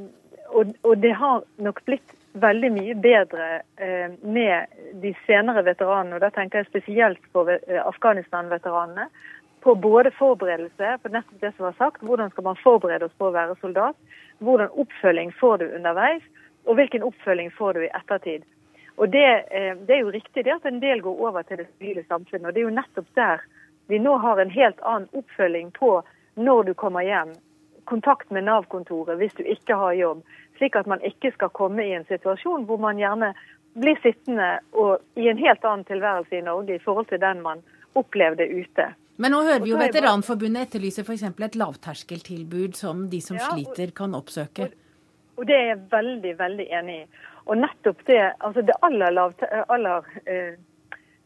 og, 0.50 0.76
og, 0.84 0.98
det 1.02 1.14
har 1.16 1.44
nok 1.58 1.82
blitt 1.86 2.16
veldig 2.34 2.72
mye 2.74 2.96
bedre 2.96 3.48
eh, 3.78 4.12
med 4.22 4.76
de 5.02 5.14
senere 5.26 5.66
veteranene. 5.66 6.16
og 6.16 6.22
Da 6.22 6.30
tenker 6.30 6.62
jeg 6.62 6.72
spesielt 6.72 7.32
på 7.34 7.48
eh, 7.50 7.82
Afghanistan-veteranene. 7.86 9.08
På 9.64 9.76
både 9.76 10.12
forberedelse, 10.12 10.98
på 11.04 11.10
nettopp 11.10 11.42
det 11.42 11.54
som 11.56 11.70
var 11.70 11.76
sagt, 11.80 12.02
hvordan 12.04 12.32
skal 12.32 12.44
man 12.50 12.60
forberede 12.60 13.08
oss 13.08 13.16
på 13.18 13.30
å 13.30 13.36
være 13.36 13.56
soldat, 13.62 13.96
hvordan 14.44 14.74
oppfølging 14.84 15.32
får 15.40 15.62
du 15.62 15.70
underveis, 15.78 16.26
og 16.68 16.76
hvilken 16.80 17.06
oppfølging 17.08 17.52
får 17.56 17.78
du 17.78 17.86
i 17.86 17.94
ettertid. 17.96 18.44
Og 18.96 19.10
det, 19.10 19.30
eh, 19.52 19.76
det, 19.78 19.96
er 19.96 20.02
jo 20.04 20.12
riktig 20.12 20.44
det 20.46 20.54
at 20.54 20.66
en 20.66 20.82
del 20.84 21.02
går 21.02 21.22
over 21.28 21.42
til 21.42 21.58
det 21.58 21.68
sivile 21.78 22.04
samfunnet. 22.08 22.48
og 22.48 22.54
Det 22.54 22.62
er 22.62 22.70
jo 22.70 22.76
nettopp 22.76 23.10
der 23.16 23.46
vi 23.88 24.00
nå 24.00 24.18
har 24.18 24.40
en 24.40 24.52
helt 24.52 24.80
annen 24.82 25.10
oppfølging 25.14 25.72
på 25.72 26.04
når 26.36 26.64
du 26.64 26.74
kommer 26.74 27.02
hjem. 27.02 27.34
Kontakt 27.84 28.32
med 28.32 28.46
Nav-kontoret 28.48 29.18
hvis 29.18 29.34
du 29.34 29.44
ikke 29.44 29.76
har 29.76 29.94
jobb. 29.94 30.24
Slik 30.58 30.76
at 30.76 30.88
man 30.88 31.02
ikke 31.04 31.32
skal 31.32 31.50
komme 31.50 31.84
i 31.84 31.96
en 31.98 32.08
situasjon 32.08 32.68
hvor 32.70 32.80
man 32.80 33.00
gjerne 33.02 33.34
blir 33.74 33.98
sittende 34.04 34.60
og 34.72 35.02
i 35.16 35.28
en 35.28 35.42
helt 35.42 35.66
annen 35.66 35.86
tilværelse 35.86 36.38
i 36.38 36.46
Norge 36.46 36.76
i 36.76 36.84
forhold 36.84 37.10
til 37.10 37.22
den 37.22 37.42
man 37.42 37.64
opplevde 37.96 38.48
ute. 38.50 38.94
Men 39.22 39.36
nå 39.36 39.44
hører 39.46 39.62
vi 39.62 39.74
jo 39.74 39.78
Veteranforbundet 39.78 40.70
etterlyse 40.70 41.04
f.eks. 41.06 41.26
et 41.30 41.58
lavterskeltilbud 41.60 42.78
som 42.78 43.08
de 43.12 43.20
som 43.22 43.38
ja, 43.38 43.52
sliter 43.52 43.94
kan 43.96 44.16
oppsøke. 44.18 44.72
Og, 45.38 45.46
det 45.50 45.56
er 45.58 45.68
jeg 45.74 45.82
veldig, 45.92 46.34
veldig 46.40 46.68
enig 46.80 46.98
i. 47.04 47.06
Og 47.46 47.60
nettopp 47.60 48.02
det, 48.08 48.22
altså 48.46 48.64
det 48.66 48.76
aller, 48.86 49.18
aller 49.74 50.10
eh, 50.26 50.56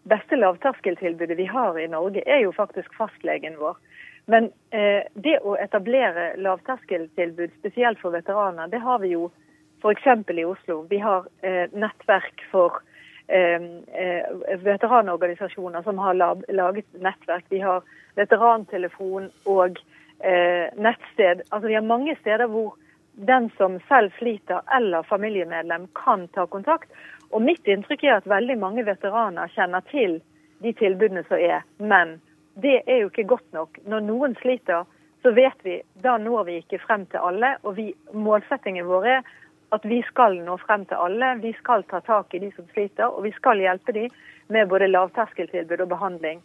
beste 0.10 0.39
lavterskeltilbudet 0.39 1.38
vi 1.38 1.48
har 1.48 1.77
i 1.79 1.88
Norge, 1.91 2.24
er 2.25 2.41
jo 2.44 2.56
faktisk 2.56 2.96
fastlegen 2.98 3.60
vår. 3.62 3.77
Men 4.27 4.50
eh, 4.75 5.08
det 5.15 5.38
å 5.48 5.56
etablere 5.60 6.34
lavterskeltilbud 6.44 7.53
spesielt 7.60 8.01
for 8.03 8.15
veteraner, 8.15 8.67
det 8.72 8.82
har 8.84 9.00
vi 9.03 9.13
jo 9.13 9.29
f.eks. 9.79 10.08
i 10.34 10.46
Oslo. 10.48 10.82
Vi 10.89 11.00
har 11.00 11.27
eh, 11.46 11.72
nettverk 11.72 12.44
for 12.51 12.82
veteranorganisasjoner 14.64 15.82
som 15.84 15.98
har 16.00 16.14
laget 16.48 16.86
nettverk. 16.96 17.46
Vi 17.50 17.60
har 17.60 17.84
veterantelefon 18.16 19.30
og 19.46 19.80
eh, 20.20 20.74
nettsted. 20.76 21.42
Altså 21.50 21.68
Vi 21.68 21.74
har 21.74 21.82
mange 21.82 22.16
steder 22.22 22.48
hvor 22.48 22.76
den 23.18 23.50
som 23.58 23.80
selv 23.88 24.12
sliter 24.18 24.62
eller 24.78 25.04
familiemedlem 25.04 25.88
kan 25.96 26.28
ta 26.28 26.46
kontakt. 26.46 26.90
Og 27.32 27.42
mitt 27.42 27.68
inntrykk 27.68 28.04
er 28.04 28.20
at 28.20 28.30
veldig 28.30 28.58
mange 28.58 28.86
veteraner 28.86 29.52
kjenner 29.56 29.84
til 29.92 30.20
de 30.64 30.74
tilbudene 30.74 31.26
som 31.28 31.42
er. 31.42 31.66
Men 31.78 32.20
det 32.62 32.82
er 32.86 33.02
jo 33.02 33.10
ikke 33.12 33.28
godt 33.34 33.54
nok. 33.54 33.82
Når 33.86 34.06
noen 34.06 34.38
sliter, 34.42 34.86
så 35.22 35.34
vet 35.34 35.66
vi 35.66 35.82
da 36.04 36.18
når 36.22 36.46
vi 36.48 36.60
ikke 36.62 36.82
frem 36.86 37.06
til 37.12 37.26
alle. 37.30 37.56
Og 37.64 37.76
vi, 37.78 37.92
målsettingen 38.14 38.88
vår 38.88 39.10
er 39.18 39.36
at 39.76 39.86
vi 39.86 40.00
skal 40.08 40.38
nå 40.46 40.58
frem 40.64 40.86
til 40.88 41.00
alle. 41.04 41.34
Vi 41.44 41.54
skal 41.60 41.84
ta 41.92 42.00
tak 42.06 42.34
i 42.34 42.42
de 42.44 42.52
som 42.56 42.68
sliter, 42.72 43.10
og 43.12 43.26
vi 43.28 43.34
skal 43.36 43.60
hjelpe 43.64 43.96
de 43.96 44.08
med 44.54 44.70
både 44.72 44.88
lavterskeltilbud 44.92 45.84
og 45.84 45.90
behandling. 45.92 46.42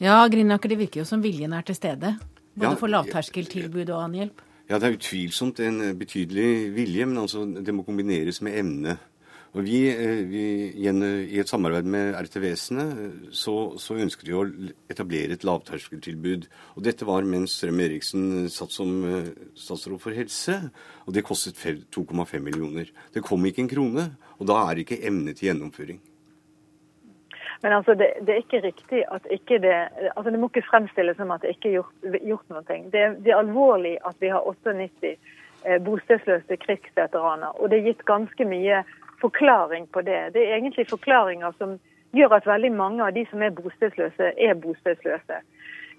Ja, 0.00 0.20
Grinaker, 0.30 0.70
det 0.70 0.78
virker 0.78 1.02
jo 1.02 1.08
som 1.08 1.22
viljen 1.24 1.56
er 1.56 1.66
til 1.66 1.78
stede. 1.78 2.16
Både 2.56 2.76
for 2.80 2.92
lavterskeltilbud 2.92 3.88
og 3.90 4.02
annen 4.04 4.20
hjelp. 4.20 4.42
Ja, 4.66 4.78
det 4.82 4.88
er 4.88 4.96
utvilsomt 4.96 5.60
en 5.62 5.82
betydelig 5.98 6.72
vilje, 6.74 7.06
men 7.06 7.22
altså 7.22 7.44
det 7.46 7.74
må 7.74 7.84
kombineres 7.86 8.40
med 8.42 8.58
evne. 8.58 8.96
Og 9.56 9.64
vi, 9.64 9.78
vi 10.28 10.46
vi 10.76 10.82
I 11.32 11.38
et 11.40 11.48
samarbeid 11.48 11.86
med 11.88 12.16
RT-vesenet 12.18 13.30
så, 13.32 13.54
så 13.80 13.96
ønsket 13.96 14.28
vi 14.28 14.34
å 14.36 14.42
etablere 14.92 15.32
et 15.32 15.46
lavterskeltilbud. 15.48 16.44
Og 16.76 16.84
dette 16.84 17.08
var 17.08 17.24
mens 17.24 17.54
Strøm 17.56 17.80
Eriksen 17.80 18.50
satt 18.52 18.74
som 18.74 18.90
eh, 19.08 19.30
statsråd 19.56 20.02
for 20.02 20.12
helse, 20.12 20.58
og 21.06 21.16
det 21.16 21.24
kostet 21.24 21.56
2,5 21.88 22.36
millioner. 22.44 22.90
Det 23.14 23.24
kom 23.24 23.48
ikke 23.48 23.64
en 23.64 23.72
krone, 23.72 24.04
og 24.36 24.50
da 24.50 24.58
er 24.66 24.76
det 24.76 24.84
ikke 24.84 25.00
evne 25.08 25.32
til 25.32 25.48
gjennomføring. 25.48 26.02
Men 27.64 27.78
altså, 27.78 27.96
det, 27.96 28.10
det, 28.26 28.34
er 28.34 28.44
ikke 28.44 28.60
riktig 28.66 29.00
at 29.08 29.24
ikke 29.32 29.56
det 29.64 29.72
altså 30.12 30.30
Det 30.30 30.40
må 30.42 30.50
ikke 30.50 30.66
fremstilles 30.68 31.16
som 31.16 31.32
at 31.32 31.40
det 31.40 31.54
ikke 31.56 31.70
er 31.70 31.78
gjort, 31.78 32.20
gjort 32.20 32.52
noe. 32.52 32.62
Det, 32.68 33.08
det, 33.24 33.32
er 33.32 33.40
alvorlig 33.40 33.96
at 34.04 34.20
vi 34.20 34.28
har 34.28 34.44
98 34.44 35.14
eh, 35.16 35.80
bostedsløse 35.88 36.60
krigsveteraner. 36.66 37.56
Og 37.56 37.72
det 37.72 37.80
er 37.80 37.88
gitt 37.88 38.04
ganske 38.04 38.48
mye 38.52 38.84
forklaring 39.20 39.86
på 39.92 40.02
det. 40.06 40.22
Det 40.34 40.42
er 40.44 40.56
egentlig 40.58 40.88
forklaringer 40.90 41.54
som 41.58 41.78
gjør 42.16 42.38
at 42.38 42.48
veldig 42.48 42.72
mange 42.72 43.04
av 43.04 43.14
de 43.16 43.26
som 43.30 43.42
er 43.42 43.54
bostedsløse, 43.54 44.32
er 44.36 44.58
bostedsløse. 44.60 45.40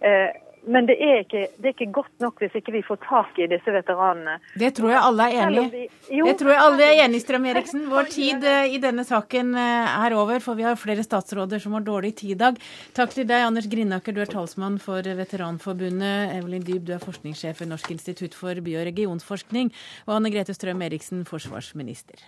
Eh, 0.01 0.29
men 0.67 0.87
det 0.87 0.97
er, 0.99 1.21
ikke, 1.23 1.45
det 1.61 1.69
er, 1.69 1.73
ikke, 1.75 1.91
godt 1.95 2.23
nok 2.23 2.41
hvis 2.41 2.55
ikke 2.59 2.73
vi 2.75 2.81
får 2.83 2.97
tak 3.05 3.37
i 3.39 3.45
disse 3.47 3.71
veteranene. 3.71 4.35
Det 4.59 4.73
tror 4.75 4.91
jeg 4.91 4.99
alle 4.99 5.27
er 5.27 5.45
enig 5.45 5.63
i. 5.63 5.83
Det 6.11 6.33
tror 6.41 6.51
jeg 6.51 6.63
alle 6.63 6.87
er 6.87 7.03
enig 7.05 7.21
i, 7.21 7.23
Strøm 7.23 7.45
Eriksen. 7.47 7.85
Vår 7.91 8.09
tid 8.11 8.43
eh, 8.43 8.73
i 8.75 8.81
denne 8.83 9.05
saken 9.07 9.53
eh, 9.55 9.99
er 10.07 10.15
over, 10.17 10.41
for 10.43 10.59
vi 10.59 10.65
har 10.67 10.75
flere 10.79 11.05
statsråder 11.05 11.61
som 11.63 11.77
har 11.77 11.85
dårlig 11.87 12.17
tid 12.19 12.35
i 12.35 12.39
dag. 12.41 12.59
Takk 12.97 13.15
til 13.15 13.29
deg, 13.29 13.45
Anders 13.47 13.69
Grinaker, 13.71 14.15
du 14.15 14.19
er 14.23 14.31
talsmann 14.31 14.75
for 14.83 15.07
Veteranforbundet. 15.21 16.35
Evelyn 16.35 16.67
Dyb, 16.67 16.83
du 16.89 16.97
er 16.97 17.05
forskningssjef 17.05 17.63
ved 17.63 17.71
Norsk 17.71 17.95
institutt 17.95 18.35
for 18.35 18.59
by- 18.59 18.81
og 18.81 18.89
regionsforskning. 18.91 19.71
Og 20.09 20.17
Anne 20.19 20.33
Grete 20.35 20.57
Strøm 20.57 20.83
Eriksen, 20.83 21.23
forsvarsminister. 21.29 22.27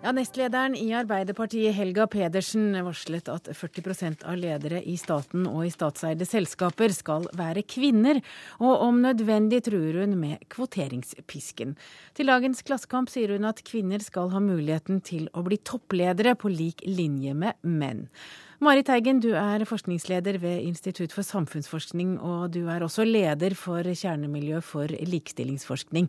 Ja, 0.00 0.14
Nestlederen 0.16 0.72
i 0.80 0.94
Arbeiderpartiet, 0.96 1.74
Helga 1.76 2.06
Pedersen, 2.08 2.70
varslet 2.86 3.26
at 3.28 3.50
40% 3.52 4.22
av 4.24 4.38
ledere 4.40 4.78
i 4.88 4.94
staten 4.96 5.42
og 5.44 5.66
i 5.66 5.72
statseide 5.74 6.24
selskaper 6.24 6.94
skal 6.96 7.26
være 7.36 7.60
kvinner, 7.68 8.22
og 8.64 8.86
om 8.86 9.02
nødvendig 9.04 9.58
truer 9.66 9.98
hun 10.00 10.14
med 10.16 10.46
kvoteringspisken. 10.54 11.74
Til 12.16 12.32
dagens 12.32 12.64
Klassekamp 12.64 13.12
sier 13.12 13.34
hun 13.36 13.44
at 13.50 13.60
kvinner 13.68 14.00
skal 14.00 14.32
ha 14.32 14.40
muligheten 14.40 15.02
til 15.04 15.28
å 15.36 15.44
bli 15.44 15.60
toppledere 15.68 16.32
på 16.32 16.48
lik 16.48 16.80
linje 16.88 17.36
med 17.36 17.60
menn. 17.60 18.06
Marit 18.64 18.88
Teigen, 18.88 19.20
du 19.20 19.34
er 19.36 19.66
forskningsleder 19.68 20.40
ved 20.40 20.64
Institutt 20.64 21.12
for 21.12 21.28
samfunnsforskning, 21.28 22.16
og 22.24 22.56
du 22.56 22.62
er 22.72 22.88
også 22.88 23.04
leder 23.04 23.52
for 23.52 23.84
kjernemiljø 23.84 24.64
for 24.64 24.88
likestillingsforskning. 24.88 26.08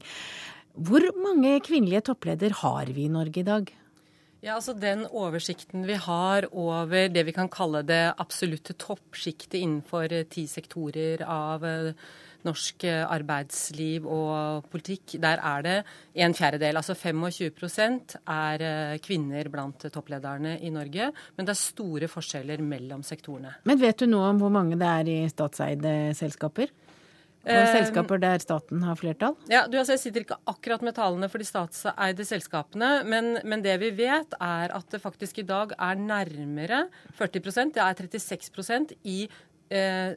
Hvor 0.80 1.04
mange 1.20 1.58
kvinnelige 1.68 2.06
toppleder 2.08 2.56
har 2.64 2.96
vi 2.96 3.10
i 3.10 3.12
Norge 3.12 3.44
i 3.44 3.48
dag? 3.52 3.68
Ja, 4.42 4.56
altså 4.58 4.74
Den 4.74 5.04
oversikten 5.06 5.84
vi 5.86 5.94
har 6.02 6.48
over 6.50 7.12
det 7.14 7.28
vi 7.28 7.34
kan 7.36 7.50
kalle 7.52 7.84
det 7.86 8.16
absolutte 8.18 8.74
toppsjiktet 8.74 9.60
innenfor 9.60 10.10
eh, 10.10 10.26
ti 10.34 10.48
sektorer 10.50 11.22
av 11.22 11.66
eh, 11.68 11.92
norsk 12.42 12.88
eh, 12.90 13.04
arbeidsliv 13.06 14.08
og 14.10 14.66
politikk, 14.74 15.20
der 15.22 15.44
er 15.46 15.68
det 15.68 15.76
en 16.26 16.34
fjerdedel, 16.34 16.82
altså 16.82 16.98
25% 16.98 18.18
er 18.34 18.98
kvinner 19.06 19.52
blant 19.54 19.86
topplederne 19.94 20.56
i 20.58 20.74
Norge. 20.74 21.12
Men 21.38 21.46
det 21.46 21.54
er 21.54 21.62
store 21.62 22.10
forskjeller 22.10 22.66
mellom 22.66 23.06
sektorene. 23.06 23.60
Men 23.70 23.78
vet 23.84 24.02
du 24.02 24.10
noe 24.10 24.34
om 24.34 24.42
hvor 24.42 24.58
mange 24.58 24.82
det 24.82 24.90
er 24.90 25.14
i 25.20 25.20
statseide 25.30 26.16
selskaper? 26.18 26.74
Og 27.42 27.52
eh, 27.52 27.70
selskaper 27.74 28.22
der 28.22 28.42
staten 28.44 28.84
har 28.86 28.98
flertall? 29.00 29.36
Ja, 29.50 29.64
du, 29.66 29.78
altså, 29.80 29.96
Jeg 29.96 30.04
sitter 30.04 30.26
ikke 30.26 30.40
akkurat 30.50 30.84
med 30.86 30.96
tallene 30.98 31.30
for 31.32 31.42
de 31.42 31.48
statseide 31.48 32.26
selskapene, 32.28 32.92
men, 33.08 33.38
men, 33.42 33.64
det 33.66 33.78
vi 33.82 33.92
vet, 33.98 34.36
er 34.38 34.74
at 34.78 34.92
det 34.94 35.02
faktisk 35.02 35.42
i 35.42 35.48
dag 35.50 35.74
er 35.78 36.02
nærmere 36.02 36.84
40% 37.18 37.74
det 37.78 37.86
er 37.86 38.04
36% 38.12 38.94
i 39.10 39.24
eh, 39.74 40.12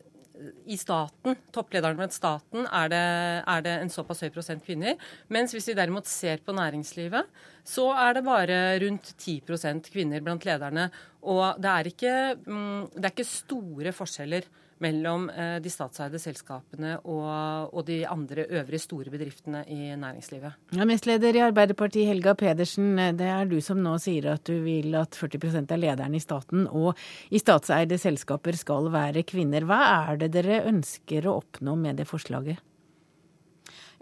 i 0.66 0.76
staten, 0.78 1.36
topplederne 1.54 1.98
blant 1.98 2.14
staten, 2.14 2.66
er 2.66 2.88
det, 2.90 3.02
er 3.46 3.60
det, 3.62 3.74
en 3.78 3.92
såpass 3.92 4.24
høy 4.24 4.32
prosent 4.34 4.64
kvinner. 4.66 4.96
Mens 5.32 5.54
hvis 5.54 5.68
vi 5.70 5.76
derimot 5.78 6.10
ser 6.10 6.42
på 6.44 6.54
næringslivet, 6.56 7.28
så 7.62 7.86
er 7.94 8.16
det 8.16 8.24
bare 8.26 8.58
rundt 8.82 9.12
10% 9.14 9.92
kvinner 9.94 10.24
blant 10.26 10.46
lederne. 10.48 10.88
Og 11.22 11.60
det 11.62 11.70
er 11.70 11.90
ikke, 11.92 12.16
mm, 12.48 12.82
det 12.96 13.04
er 13.04 13.14
ikke 13.14 13.28
store 13.30 13.94
forskjeller 13.94 14.50
mellom 14.82 15.28
eh, 15.30 15.56
de 15.62 15.70
statseide 15.72 16.18
selskapene 16.20 16.96
og, 17.02 17.70
og, 17.70 17.82
de 17.86 18.02
andre 18.08 18.46
øvrige 18.48 18.82
store 18.82 19.12
bedriftene 19.12 19.64
i 19.70 19.94
næringslivet. 20.00 20.58
Ja, 20.74 20.86
Nestleder 20.88 21.36
i 21.36 21.44
Arbeiderpartiet 21.46 22.08
Helga 22.10 22.34
Pedersen, 22.38 22.98
eh, 22.98 23.14
det 23.16 23.30
er 23.30 23.48
du 23.50 23.60
som 23.64 23.80
nå 23.84 23.96
sier 24.02 24.32
at 24.34 24.44
du 24.48 24.58
vil 24.64 24.94
at 24.98 25.16
40% 25.18 25.74
av 25.74 25.82
lederne 25.82 26.18
i 26.18 26.22
staten 26.24 26.68
og 26.68 26.94
i 27.30 27.42
statseide 27.42 27.98
selskaper 28.00 28.58
skal 28.58 28.90
være 28.94 29.26
kvinner. 29.28 29.66
Hva 29.68 29.82
er 30.10 30.22
det 30.24 30.32
dere 30.36 30.64
ønsker 30.70 31.28
å 31.28 31.40
oppnå 31.42 31.76
med 31.78 32.02
det 32.02 32.08
forslaget? 32.10 32.62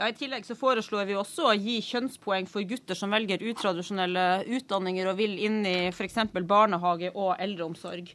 Ja, 0.02 0.08
I 0.08 0.16
tillegg 0.16 0.46
så 0.48 0.56
foreslår 0.58 1.04
vi 1.06 1.14
også 1.14 1.50
å 1.50 1.54
gi 1.54 1.76
kjønnspoeng 1.84 2.48
for 2.50 2.64
gutter 2.66 2.96
som 2.98 3.12
velger 3.12 3.44
utradisjonelle 3.52 4.42
utdanninger 4.56 5.06
og 5.06 5.18
vil 5.20 5.36
inn 5.38 5.60
i 5.68 5.76
f.eks. 5.92 6.16
barnehage 6.48 7.12
og 7.12 7.36
eldreomsorg. 7.36 8.08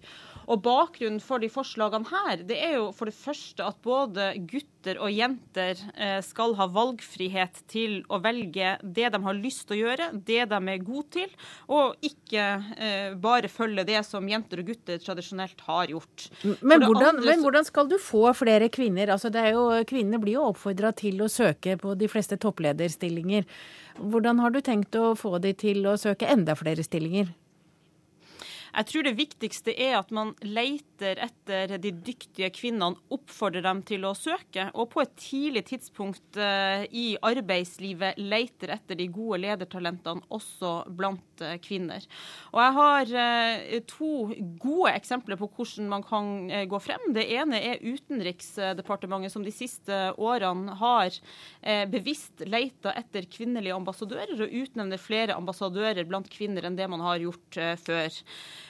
Og 0.48 0.62
Bakgrunnen 0.64 1.20
for 1.24 1.44
de 1.44 1.50
forslagene 1.52 2.08
her, 2.08 2.44
det 2.48 2.58
er 2.64 2.78
jo 2.78 2.90
for 2.96 3.10
det 3.10 3.18
første 3.18 3.66
at 3.68 3.80
både 3.84 4.30
gutter 4.48 5.00
og 5.04 5.12
jenter 5.12 5.80
eh, 6.00 6.20
skal 6.24 6.54
ha 6.56 6.70
valgfrihet 6.72 7.60
til 7.68 7.98
å 8.08 8.22
velge 8.24 8.78
det 8.82 9.10
de 9.12 9.20
har 9.26 9.36
lyst 9.36 9.66
til 9.68 9.76
å 9.76 9.80
gjøre, 9.82 10.08
det 10.16 10.46
de 10.48 10.60
er 10.72 10.86
gode 10.88 11.10
til, 11.18 11.34
og 11.68 11.98
ikke 12.08 12.46
eh, 12.78 13.18
bare 13.20 13.52
følge 13.52 13.84
det 13.90 14.00
som 14.08 14.28
jenter 14.32 14.64
og 14.64 14.72
gutter 14.72 15.02
tradisjonelt 15.04 15.66
har 15.68 15.92
gjort. 15.92 16.30
Men 16.62 16.86
hvordan, 16.86 17.18
andre, 17.18 17.28
men 17.28 17.44
hvordan, 17.44 17.68
skal 17.68 17.92
du 17.92 17.98
få 18.00 18.32
flere 18.38 18.70
kvinner? 18.72 19.12
Altså, 19.12 19.34
jo, 19.52 19.66
kvinner 19.90 20.22
blir 20.24 20.38
jo 20.38 20.46
oppfordra 20.54 20.94
til 20.96 21.20
å 21.26 21.32
søke 21.32 21.76
på 21.82 21.98
de 22.00 22.08
fleste 22.12 22.40
topplederstillinger. 22.40 23.44
Hvordan 24.00 24.40
har 24.40 24.56
du 24.56 24.62
tenkt 24.64 24.96
å 24.96 25.12
få 25.20 25.42
de 25.44 25.52
til 25.58 25.84
å 25.92 25.98
søke 26.00 26.30
enda 26.32 26.56
flere 26.56 26.86
stillinger? 26.88 27.34
Jeg 28.78 28.86
tror 28.92 29.06
det 29.08 29.16
viktigste 29.18 29.74
er 29.74 29.96
at 29.98 30.12
man 30.14 30.36
leter 30.46 31.18
etter 31.24 31.72
de 31.82 31.90
dyktige 32.06 32.52
kvinnene, 32.54 33.00
oppfordrer 33.10 33.64
dem 33.66 33.80
til 33.88 34.04
å 34.06 34.14
søke, 34.14 34.68
og 34.78 34.92
på 34.92 35.02
et 35.02 35.16
tidlig 35.18 35.64
tidspunkt 35.72 36.38
uh, 36.38 36.84
i 36.86 37.16
arbeidslivet 37.26 38.20
leter 38.22 38.76
etter 38.76 39.00
de 39.00 39.08
gode 39.10 39.40
ledertalentene 39.42 40.22
også 40.30 40.74
blant 40.94 41.42
uh, 41.42 41.56
kvinner. 41.64 42.06
Og 42.54 42.62
Jeg 42.62 42.76
har 42.78 43.16
uh, 43.16 43.80
to 43.90 44.12
gode 44.62 44.94
eksempler 44.94 45.42
på 45.42 45.50
hvordan 45.56 45.90
man 45.90 46.06
kan 46.06 46.30
gå 46.70 46.82
frem. 46.84 47.10
Det 47.18 47.26
ene 47.34 47.58
er 47.72 47.82
Utenriksdepartementet, 47.82 49.34
som 49.34 49.46
de 49.46 49.54
siste 49.56 49.98
årene 50.22 50.76
har 50.78 51.16
bevisst 51.90 52.44
leita 52.46 52.92
etter 52.98 53.26
kvinnelige 53.32 53.76
ambassadører, 53.76 54.38
og 54.38 54.54
utnevner 54.62 55.02
flere 55.02 55.36
ambassadører 55.38 56.06
blant 56.08 56.30
kvinner 56.32 56.68
enn 56.68 56.78
det 56.78 56.88
man 56.92 57.04
har 57.04 57.22
gjort 57.24 57.60
før. 57.82 58.22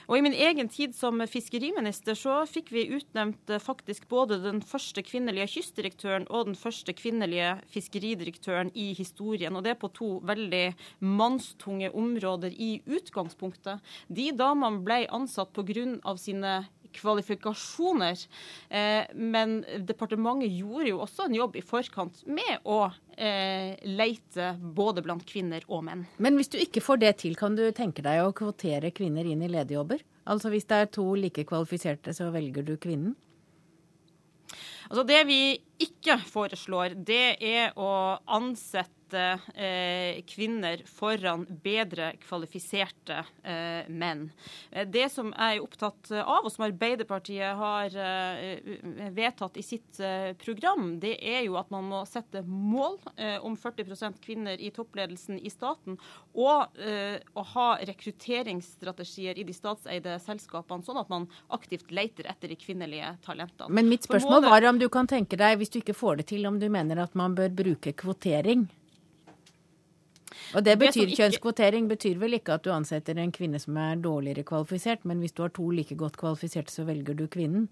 Og 0.08 0.16
I 0.16 0.24
min 0.24 0.36
egen 0.36 0.70
tid 0.72 0.94
som 0.96 1.20
fiskeriminister 1.28 2.16
så 2.16 2.38
fikk 2.48 2.72
vi 2.72 2.86
utnevnt 2.96 3.52
eh, 3.52 3.60
faktisk 3.60 4.08
både 4.08 4.40
den 4.40 4.62
første 4.64 5.04
kvinnelige 5.04 5.50
kystdirektøren 5.58 6.28
og 6.32 6.48
den 6.48 6.56
første 6.56 6.96
kvinnelige 6.96 7.58
fiskeridirektøren 7.74 8.72
i 8.72 8.94
historien. 8.96 9.58
Og 9.60 9.66
det 9.68 9.76
på 9.82 9.92
to 9.98 10.10
veldig 10.28 10.72
mannstunge 11.04 11.92
områder 11.92 12.56
i 12.56 12.78
utgangspunktet. 12.88 13.84
De 14.08 14.30
damene 14.32 14.80
ble 14.88 15.04
ansatt 15.12 15.52
pga. 15.52 16.16
sine 16.18 16.54
kvalifikasjoner. 16.98 18.24
Eh, 18.70 19.06
men 19.14 19.60
departementet 19.88 20.54
gjorde 20.58 20.90
jo 20.92 21.02
også 21.06 21.28
en 21.28 21.38
jobb 21.38 21.58
i 21.60 21.64
forkant 21.66 22.24
med 22.30 22.66
å 22.68 22.80
eh, 23.18 23.78
leite 23.88 24.54
både 24.60 25.04
blant 25.06 25.26
kvinner 25.28 25.66
og 25.68 25.86
menn. 25.88 26.06
Men 26.18 26.40
hvis 26.40 26.52
du 26.54 26.60
ikke 26.62 26.84
får 26.84 27.04
det 27.06 27.14
til, 27.24 27.38
kan 27.40 27.58
du 27.58 27.66
tenke 27.76 28.06
deg 28.06 28.24
å 28.24 28.34
kvotere 28.36 28.94
kvinner 28.96 29.28
inn 29.28 29.46
i 29.46 29.52
lederjobber? 29.52 30.04
Altså 30.28 30.52
hvis 30.52 30.68
det 30.68 30.82
er 30.82 30.92
to 30.92 31.08
like 31.16 31.48
kvalifiserte, 31.48 32.14
så 32.16 32.32
velger 32.34 32.66
du 32.68 32.76
kvinnen? 32.82 33.16
Altså 34.88 35.04
Det 35.04 35.24
vi 35.28 35.42
ikke 35.84 36.16
foreslår, 36.30 36.96
det 37.08 37.38
er 37.44 37.74
å 37.76 38.18
ansette 38.38 38.97
sette 39.08 39.40
eh, 39.56 40.22
kvinner 40.26 40.82
foran 40.86 41.46
bedre 41.64 42.14
kvalifiserte 42.22 43.24
eh, 43.44 43.88
menn. 43.88 44.30
Eh, 44.72 44.88
det 44.88 45.10
som 45.12 45.32
jeg 45.32 45.58
er 45.58 45.64
opptatt 45.64 46.12
av, 46.12 46.44
og 46.46 46.52
som 46.52 46.66
Arbeiderpartiet 46.68 47.56
har 47.58 47.94
vedtatt 49.16 49.58
i 49.58 49.64
sitt 49.64 50.00
program, 50.42 50.98
det 51.00 51.16
er 51.22 51.44
jo 51.46 51.58
at 51.60 51.70
man 51.72 51.88
må 51.88 52.04
sette 52.08 52.42
mål 52.46 52.98
om 53.46 53.56
40% 53.58 54.20
kvinner 54.24 54.60
i 54.60 54.70
toppledelsen 54.74 55.40
i 55.40 55.50
staten, 55.52 55.98
og 56.34 56.78
å 56.78 57.44
ha 57.54 57.68
rekrutteringsstrategier 57.88 59.38
i 59.40 59.46
de 59.48 59.56
statseide 59.56 60.18
selskapene, 60.24 60.86
sånn 60.86 61.02
at 61.02 61.12
man 61.12 61.28
aktivt 61.54 61.92
leter 61.92 62.30
etter 62.30 62.52
de 62.52 62.60
kvinnelige 62.60 63.14
talentene. 63.26 63.74
Men 63.74 63.92
mitt 63.92 64.08
spørsmål 64.08 64.48
var 64.48 64.68
om 64.70 64.82
du 64.82 64.88
kan 64.94 65.10
tenke 65.10 65.40
deg, 65.40 65.60
hvis 65.62 65.74
du 65.74 65.80
ikke 65.82 65.98
får 65.98 66.22
det 66.22 66.30
til, 66.34 66.48
om 66.50 66.60
du 66.62 66.68
mener 66.74 67.04
at 67.04 67.16
man 67.18 67.38
bør 67.38 67.54
bruke 67.64 67.96
kvotering? 67.98 68.68
Og 70.56 70.64
det 70.66 70.78
betyr. 70.80 71.10
Kjønnskvotering 71.18 71.90
betyr 71.90 72.20
vel 72.22 72.38
ikke 72.38 72.56
at 72.56 72.64
du 72.66 72.72
ansetter 72.72 73.18
en 73.20 73.34
kvinne 73.36 73.60
som 73.60 73.78
er 73.82 74.00
dårligere 74.04 74.46
kvalifisert, 74.48 75.06
men 75.06 75.20
hvis 75.24 75.36
du 75.36 75.44
har 75.44 75.52
to 75.56 75.70
like 75.72 75.96
godt 75.96 76.18
kvalifiserte, 76.18 76.72
så 76.72 76.86
velger 76.88 77.18
du 77.18 77.28
kvinnen? 77.28 77.68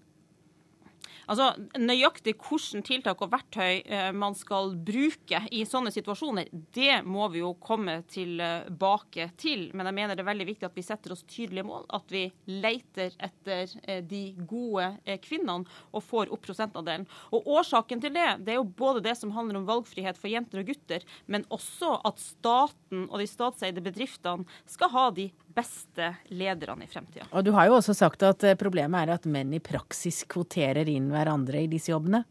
Altså, 1.26 1.48
Nøyaktig 1.82 2.36
hvilke 2.38 2.82
tiltak 2.86 3.22
og 3.24 3.32
verktøy 3.32 3.80
eh, 3.82 4.10
man 4.14 4.36
skal 4.38 4.74
bruke 4.86 5.40
i 5.50 5.64
sånne 5.66 5.90
situasjoner, 5.94 6.50
det 6.74 7.00
må 7.06 7.26
vi 7.32 7.42
jo 7.42 7.52
komme 7.58 7.98
tilbake 8.10 9.30
til. 9.40 9.66
Men 9.74 9.90
jeg 9.90 9.96
mener 9.98 10.14
det 10.14 10.22
er 10.22 10.30
veldig 10.30 10.48
viktig 10.52 10.68
at 10.68 10.78
vi 10.78 10.84
setter 10.86 11.14
oss 11.16 11.24
tydelige 11.26 11.66
mål. 11.66 11.88
At 11.96 12.14
vi 12.14 12.28
leter 12.46 13.16
etter 13.18 13.74
eh, 13.82 14.02
de 14.06 14.22
gode 14.46 14.92
eh, 15.04 15.18
kvinnene 15.22 15.66
og 15.90 16.04
får 16.06 16.30
opp 16.34 16.46
prosentandelen. 16.46 17.08
Og 17.34 17.50
Årsaken 17.56 18.02
til 18.02 18.14
det 18.14 18.28
det 18.46 18.54
er 18.54 18.60
jo 18.60 18.68
både 18.78 19.02
det 19.04 19.16
som 19.18 19.34
handler 19.34 19.60
om 19.60 19.66
valgfrihet 19.68 20.18
for 20.20 20.30
jenter 20.30 20.62
og 20.62 20.70
gutter, 20.70 21.02
men 21.26 21.46
også 21.54 21.96
at 22.06 22.22
staten 22.22 23.08
og 23.10 23.18
de 23.22 23.26
statseide 23.30 23.82
bedriftene 23.82 24.46
skal 24.70 24.92
ha 24.94 25.08
de 25.16 25.30
beste 25.56 26.12
lederne 26.28 26.84
i 26.84 26.90
fremtida. 26.90 27.26
Og 27.32 27.44
du 27.46 27.52
har 27.56 27.70
jo 27.70 27.78
også 27.80 27.96
sagt 27.96 28.24
at 28.26 28.44
eh, 28.44 28.58
problemet 28.58 29.06
er 29.06 29.16
at 29.16 29.28
menn 29.30 29.54
i 29.56 29.62
praksis 29.64 30.24
kvoterer 30.28 30.88
inn 30.92 31.08
hverandre 31.14 31.64
i 31.64 31.70
disse 31.72 31.94
jobbene? 31.94 32.24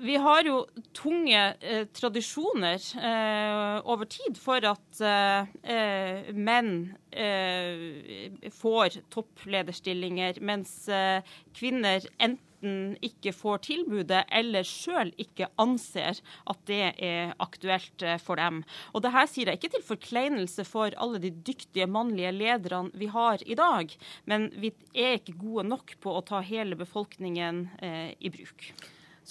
Vi 0.00 0.16
har 0.16 0.46
jo 0.48 0.62
tunge 0.96 1.40
eh, 1.60 1.82
tradisjoner 1.92 2.80
eh, 2.96 3.80
over 3.84 4.08
tid 4.08 4.38
for 4.40 4.64
at 4.64 5.00
eh, 5.04 5.50
eh 5.74 6.30
menn 6.32 6.70
eh, 7.12 8.32
får 8.56 9.02
topplederstillinger, 9.12 10.40
mens 10.40 10.72
kvinner 11.56 12.06
enten 12.16 12.49
enten 12.60 12.96
ikke 13.00 13.32
får 13.32 13.58
tilbudet 13.64 14.24
eller 14.30 14.64
sjøl 14.64 15.12
ikke 15.18 15.48
anser 15.58 16.20
at 16.46 16.58
det 16.66 16.94
er 16.98 17.34
aktuelt 17.38 18.02
eh, 18.02 18.18
for 18.18 18.36
dem. 18.36 18.62
Og 18.94 19.02
det 19.02 19.12
sier 19.28 19.48
jeg 19.48 19.58
ikke 19.58 19.72
til 19.76 19.82
forkleinelse 19.82 20.64
for 20.64 20.90
alle 20.96 21.18
de 21.18 21.30
dyktige 21.30 21.86
mannlige 21.86 22.32
lederne 22.32 22.90
vi 22.94 23.06
har 23.06 23.38
i 23.46 23.54
dag, 23.54 23.90
men 24.24 24.50
vi 24.56 24.72
er 24.94 25.18
ikke 25.18 25.38
gode 25.38 25.68
nok 25.68 25.96
på 26.00 26.12
å 26.12 26.22
ta 26.22 26.40
hele 26.40 26.76
befolkningen 26.76 27.68
eh, 27.80 28.14
i 28.18 28.30
bruk. 28.30 28.72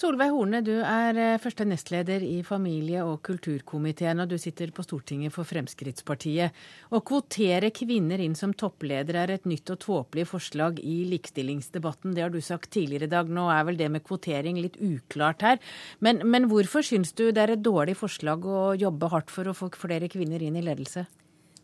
Solveig 0.00 0.30
Horne, 0.32 0.62
du 0.64 0.78
er 0.80 1.18
eh, 1.20 1.38
første 1.42 1.66
nestleder 1.68 2.22
i 2.24 2.38
familie- 2.46 3.02
og 3.04 3.18
kulturkomiteen, 3.26 4.22
og 4.22 4.30
du 4.30 4.38
sitter 4.40 4.70
på 4.72 4.80
Stortinget 4.86 5.34
for 5.34 5.44
Fremskrittspartiet. 5.44 6.56
Å 6.88 7.02
kvotere 7.04 7.68
kvinner 7.76 8.22
inn 8.24 8.38
som 8.38 8.54
toppleder 8.56 9.18
er 9.20 9.34
et 9.34 9.44
nytt 9.50 9.74
og 9.74 9.82
tåpelig 9.84 10.24
forslag 10.30 10.80
i 10.80 11.02
likestillingsdebatten. 11.10 12.16
Det 12.16 12.24
har 12.24 12.32
du 12.32 12.40
sagt 12.40 12.72
tidligere 12.72 13.10
i 13.10 13.12
dag. 13.12 13.28
Nå 13.28 13.50
er 13.52 13.68
vel 13.68 13.76
det 13.76 13.92
med 13.92 14.06
kvotering 14.08 14.62
litt 14.64 14.80
uklart 14.80 15.44
her. 15.44 15.60
Men, 16.00 16.24
men 16.24 16.48
hvorfor 16.48 16.86
syns 16.86 17.12
du 17.12 17.26
det 17.28 17.44
er 17.44 17.58
et 17.58 17.66
dårlig 17.68 17.98
forslag 18.00 18.48
å 18.48 18.70
jobbe 18.80 19.12
hardt 19.12 19.28
for 19.28 19.52
å 19.52 19.58
få 19.58 19.68
flere 19.76 20.08
kvinner 20.08 20.40
inn 20.40 20.56
i 20.56 20.64
ledelse? 20.64 21.04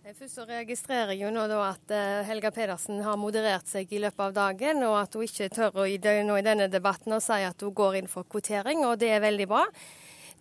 Først 0.07 0.37
så 0.37 0.45
registrerer 0.47 1.17
jeg 1.17 1.25
jo 1.25 1.33
nå 1.35 1.57
at 1.67 1.91
eh, 1.91 2.21
Helga 2.29 2.53
Pedersen 2.55 3.01
har 3.03 3.17
moderert 3.19 3.67
seg 3.67 3.91
i 3.91 3.99
løpet 3.99 4.23
av 4.23 4.37
dagen, 4.37 4.85
og 4.87 5.01
at 5.01 5.17
hun 5.19 5.25
ikke 5.27 5.49
tør 5.51 5.81
å, 5.83 5.87
i 5.91 5.97
denne 5.99 6.69
debatten 6.71 7.17
å 7.17 7.19
si 7.19 7.41
at 7.43 7.65
hun 7.67 7.75
går 7.75 7.99
inn 7.99 8.07
for 8.07 8.23
kvotering, 8.31 8.85
og 8.87 9.01
det 9.03 9.11
er 9.17 9.25
veldig 9.25 9.49
bra. 9.51 9.65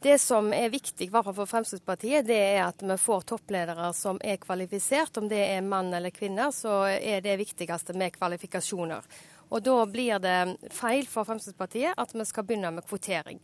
Det 0.06 0.20
som 0.22 0.54
er 0.54 0.70
viktig 0.70 1.10
for 1.10 1.50
Fremskrittspartiet, 1.50 2.28
det 2.30 2.38
er 2.38 2.62
at 2.68 2.86
vi 2.86 3.00
får 3.08 3.26
toppledere 3.34 3.90
som 3.98 4.22
er 4.22 4.38
kvalifisert. 4.38 5.18
Om 5.18 5.32
det 5.34 5.42
er 5.48 5.66
mann 5.66 5.90
eller 5.98 6.14
kvinne, 6.14 6.52
så 6.54 6.84
er 6.94 7.26
det 7.26 7.40
viktigste 7.42 7.98
med 7.98 8.14
kvalifikasjoner. 8.20 9.02
Og 9.50 9.66
da 9.66 9.80
blir 9.90 10.22
det 10.22 10.40
feil 10.78 11.10
for 11.10 11.26
Fremskrittspartiet 11.26 11.98
at 11.98 12.14
vi 12.14 12.30
skal 12.30 12.46
begynne 12.46 12.76
med 12.78 12.86
kvotering. 12.86 13.42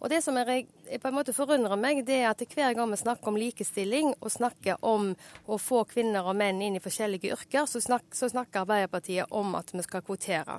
Og 0.00 0.08
Det 0.08 0.22
som 0.24 0.36
er, 0.40 0.64
på 0.98 1.08
en 1.08 1.14
måte 1.14 1.34
forundrer 1.36 1.76
meg, 1.76 2.00
det 2.08 2.22
er 2.22 2.30
at 2.30 2.40
hver 2.48 2.72
gang 2.76 2.88
vi 2.88 2.96
snakker 2.96 3.28
om 3.28 3.36
likestilling 3.36 4.14
og 4.16 4.32
snakker 4.32 4.80
om 4.80 5.10
å 5.44 5.58
få 5.60 5.84
kvinner 5.90 6.24
og 6.24 6.38
menn 6.40 6.62
inn 6.64 6.78
i 6.78 6.80
forskjellige 6.80 7.34
yrker, 7.34 7.68
så 7.68 7.82
snakker 7.84 8.62
Arbeiderpartiet 8.62 9.28
om 9.36 9.52
at 9.60 9.74
vi 9.74 9.84
skal 9.84 10.04
kvotere. 10.06 10.56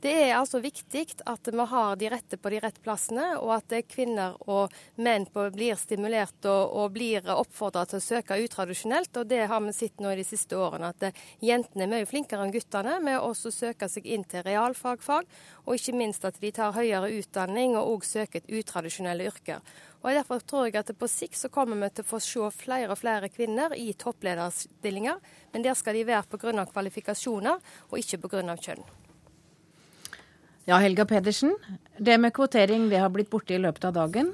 Det 0.00 0.12
er 0.16 0.30
altså 0.32 0.62
viktig 0.64 1.02
at 1.28 1.48
vi 1.52 1.64
har 1.68 1.96
de 2.00 2.08
rette 2.08 2.38
på 2.40 2.50
de 2.54 2.60
rette 2.64 2.80
plassene, 2.80 3.34
og 3.36 3.50
at 3.58 3.74
kvinner 3.84 4.38
og 4.48 4.72
menn 4.96 5.26
blir 5.28 5.76
stimulert 5.76 6.46
og, 6.48 6.72
og 6.72 6.94
blir 6.94 7.26
oppfordra 7.28 7.82
til 7.84 7.98
å 7.98 8.04
søke 8.06 8.38
utradisjonelt. 8.40 9.12
Og 9.20 9.28
det 9.28 9.42
har 9.52 9.60
vi 9.60 9.74
sett 9.76 10.00
nå 10.00 10.14
i 10.14 10.16
de 10.22 10.24
siste 10.24 10.56
årene, 10.56 10.88
at 10.94 11.20
jentene 11.44 11.84
er 11.84 11.92
mye 11.92 12.08
flinkere 12.08 12.46
enn 12.46 12.54
guttene 12.54 12.94
med 13.04 13.20
å 13.20 13.34
søke 13.36 13.90
seg 13.92 14.08
inn 14.08 14.24
til 14.24 14.46
realfagfag, 14.46 15.28
og 15.66 15.76
ikke 15.76 15.96
minst 16.00 16.24
at 16.24 16.40
de 16.40 16.52
tar 16.56 16.72
høyere 16.78 17.12
utdanning 17.18 17.76
og 17.76 17.98
òg 17.98 18.08
søker 18.08 18.48
utradisjonelle 18.48 19.28
yrker. 19.28 19.60
Og 20.00 20.16
Derfor 20.16 20.40
tror 20.40 20.70
jeg 20.70 20.80
at 20.80 20.94
på 20.96 21.10
sikt 21.12 21.36
så 21.36 21.52
kommer 21.52 21.76
vi 21.76 21.92
til 21.92 22.06
å 22.06 22.12
få 22.14 22.22
se 22.24 22.48
flere 22.56 22.96
og 22.96 23.02
flere 23.02 23.28
kvinner 23.28 23.76
i 23.76 23.92
topplederstillinger, 23.92 25.20
men 25.52 25.68
der 25.68 25.76
skal 25.76 26.00
de 26.00 26.08
være 26.08 26.24
pga. 26.32 26.64
kvalifikasjoner 26.72 27.60
og 27.90 28.00
ikke 28.00 28.24
pga. 28.24 28.56
kjønn. 28.56 29.09
Ja, 30.70 30.76
Helga 30.78 31.02
Pedersen. 31.02 31.56
Det 31.98 32.14
med 32.22 32.30
kvotering 32.30 32.84
det 32.92 33.00
har 33.02 33.10
blitt 33.10 33.30
borte 33.32 33.56
i 33.56 33.58
løpet 33.58 33.88
av 33.88 33.96
dagen. 33.96 34.28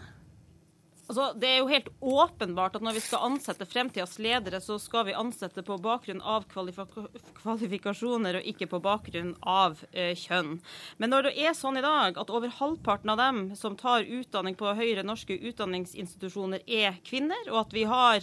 Altså, 1.06 1.28
det 1.38 1.46
er 1.46 1.60
jo 1.60 1.68
helt 1.70 1.88
åpenbart 2.02 2.76
at 2.76 2.82
når 2.82 2.96
vi 2.96 3.00
skal 3.04 3.28
ansette 3.28 3.66
fremtidas 3.70 4.16
ledere, 4.18 4.58
så 4.62 4.74
skal 4.82 5.04
vi 5.06 5.14
ansette 5.14 5.62
på 5.62 5.76
bakgrunn 5.78 6.18
av 6.18 6.48
kvalifikasjoner 6.50 8.40
og 8.40 8.48
ikke 8.50 8.66
på 8.72 8.80
bakgrunn 8.82 9.36
av 9.46 9.84
eh, 9.92 10.18
kjønn. 10.18 10.56
Men 10.98 11.14
når 11.14 11.28
det 11.28 11.34
er 11.46 11.54
sånn 11.54 11.78
i 11.78 11.84
dag 11.84 12.18
at 12.18 12.32
over 12.34 12.50
halvparten 12.58 13.12
av 13.14 13.22
dem 13.22 13.38
som 13.58 13.76
tar 13.78 14.02
utdanning 14.02 14.58
på 14.58 14.72
høyere 14.74 15.06
norske 15.06 15.36
utdanningsinstitusjoner, 15.36 16.66
er 16.66 16.98
kvinner, 17.06 17.38
og 17.52 17.60
at 17.62 17.70
vi 17.76 17.86
har 17.86 18.18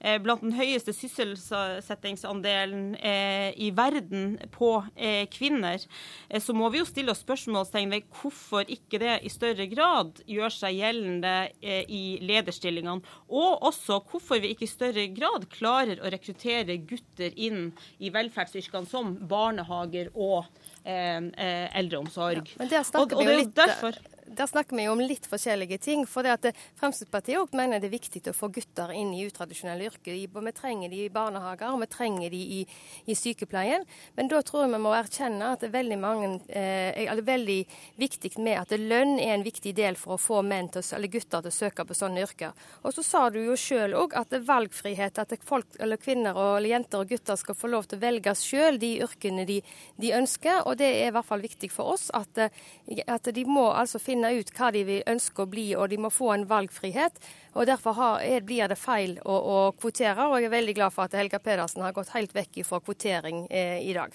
eh, 0.00 0.18
blant 0.18 0.42
den 0.42 0.58
høyeste 0.58 0.90
sysselsettingsandelen 0.96 2.98
eh, 2.98 3.54
i 3.54 3.70
verden 3.78 4.40
på 4.58 4.72
eh, 4.96 5.30
kvinner, 5.30 5.78
eh, 6.26 6.42
så 6.42 6.50
må 6.50 6.66
vi 6.74 6.82
jo 6.82 6.90
stille 6.90 7.14
oss 7.14 7.22
spørsmålstegn 7.22 7.94
ved 7.94 8.10
hvorfor 8.18 8.66
ikke 8.66 8.98
det 9.06 9.22
i 9.22 9.30
større 9.30 9.70
grad 9.70 10.18
gjør 10.26 10.58
seg 10.58 10.82
gjeldende 10.82 11.36
eh, 11.62 11.86
i 11.86 12.23
lederstillingene. 12.26 13.14
Og 13.30 13.66
også 13.70 14.00
hvorfor 14.10 14.42
vi 14.42 14.52
ikke 14.54 14.66
i 14.66 14.70
større 14.70 15.06
grad 15.14 15.48
klarer 15.52 16.02
å 16.02 16.10
rekruttere 16.12 16.78
gutter 16.88 17.34
inn 17.36 17.70
i 17.98 18.12
velferdsyrkene 18.14 18.90
som 18.90 19.14
barnehager 19.30 20.12
og 20.14 20.44
eh, 20.82 21.20
eh 21.20 21.78
eldreomsorg. 21.78 22.54
Ja, 22.54 22.60
men 22.62 22.72
der 22.72 22.84
snakker 22.86 23.16
og, 23.16 23.20
og 23.20 23.26
vi 23.26 23.32
jo 23.32 23.40
litt 23.44 23.56
derfor 23.56 23.98
der 24.26 24.46
snakker 24.46 24.76
vi 24.76 24.86
jo 24.86 24.94
om 24.94 25.02
litt 25.02 25.26
forskjellige 25.28 25.78
ting. 25.84 26.04
For 26.08 26.24
det 26.24 26.34
at 26.38 26.62
Fremskrittspartiet 26.80 27.40
også 27.40 27.58
mener 27.58 27.82
det 27.82 27.90
er 27.90 27.96
viktig 27.96 28.22
å 28.30 28.36
få 28.36 28.50
gutter 28.54 28.92
inn 28.96 29.12
i 29.14 29.24
utradisjonelle 29.28 29.88
yrker. 29.90 30.16
Vi 30.16 30.54
trenger 30.56 30.92
de 30.92 31.04
i 31.04 31.12
barnehager, 31.12 31.72
og 31.72 31.82
vi 31.82 31.88
trenger 31.92 32.32
de 32.32 32.40
i, 32.58 32.60
i 33.06 33.16
sykepleien. 33.18 33.84
Men 34.16 34.30
da 34.32 34.42
tror 34.44 34.64
jeg 34.64 34.74
vi 34.74 34.82
må 34.84 34.94
erkjenne 34.96 35.52
at 35.54 35.62
det 35.62 35.70
er 35.70 35.76
veldig, 35.78 35.98
mange, 36.00 36.30
eh, 36.48 37.04
er 37.04 37.22
veldig 37.24 37.60
viktig 38.00 38.34
med 38.44 38.58
at 38.60 38.74
lønn 38.78 39.18
er 39.18 39.34
en 39.36 39.46
viktig 39.46 39.74
del 39.76 39.98
for 40.00 40.16
å 40.16 40.20
få 40.20 40.42
til, 40.44 41.08
gutter 41.10 41.44
til 41.44 41.50
å 41.50 41.54
søke 41.54 41.84
på 41.86 41.96
sånne 41.96 42.24
yrker. 42.24 42.52
Og 42.82 42.94
så 42.94 43.04
sa 43.06 43.24
du 43.30 43.40
jo 43.42 43.56
sjøl 43.58 43.94
òg 43.98 44.16
at 44.18 44.30
det 44.32 44.42
er 44.42 44.48
valgfrihet, 44.48 45.18
at 45.18 45.34
folk, 45.44 45.66
eller 45.80 46.00
kvinner 46.00 46.36
og 46.36 46.66
jenter 46.66 47.02
og 47.02 47.10
gutter 47.10 47.38
skal 47.40 47.56
få 47.58 47.70
lov 47.72 47.88
til 47.88 47.98
å 47.98 48.04
velge 48.04 48.34
sjøl 48.38 48.78
de 48.80 48.94
yrkene 49.04 49.46
de, 49.48 49.60
de, 50.00 50.12
ønsker. 50.14 50.62
Og 50.68 50.78
det 50.80 50.90
er 50.90 51.08
i 51.08 51.14
hvert 51.14 51.28
fall 51.28 51.44
viktig 51.44 51.70
for 51.72 51.94
oss 51.94 52.10
at, 52.14 52.38
at 52.38 53.32
de 53.34 53.44
må 53.48 53.68
altså 53.72 54.00
finne 54.02 54.23
finne 54.24 54.40
ut 54.40 54.52
hva 54.56 54.70
de 54.72 54.82
vil 54.84 55.02
ønske 55.06 55.42
å 55.42 55.50
bli, 55.50 55.74
og 55.76 55.90
de 55.90 55.98
må 56.00 56.10
få 56.10 56.32
en 56.34 56.46
valgfrihet. 56.48 57.18
og 57.54 57.66
Derfor 57.66 57.92
har, 57.92 58.40
blir 58.42 58.68
det 58.68 58.78
feil 58.78 59.18
å, 59.24 59.34
å, 59.34 59.72
kvotere. 59.72 60.28
og 60.28 60.40
Jeg 60.40 60.48
er 60.48 60.56
veldig 60.56 60.74
glad 60.74 60.92
for 60.92 61.04
at 61.04 61.14
Helga 61.14 61.38
Pedersen 61.38 61.82
har 61.82 61.92
gått 61.92 62.14
helt 62.14 62.34
vekk 62.34 62.64
fra 62.64 62.80
kvotering 62.80 63.46
eh, 63.50 63.82
i 63.84 63.92
dag. 63.92 64.12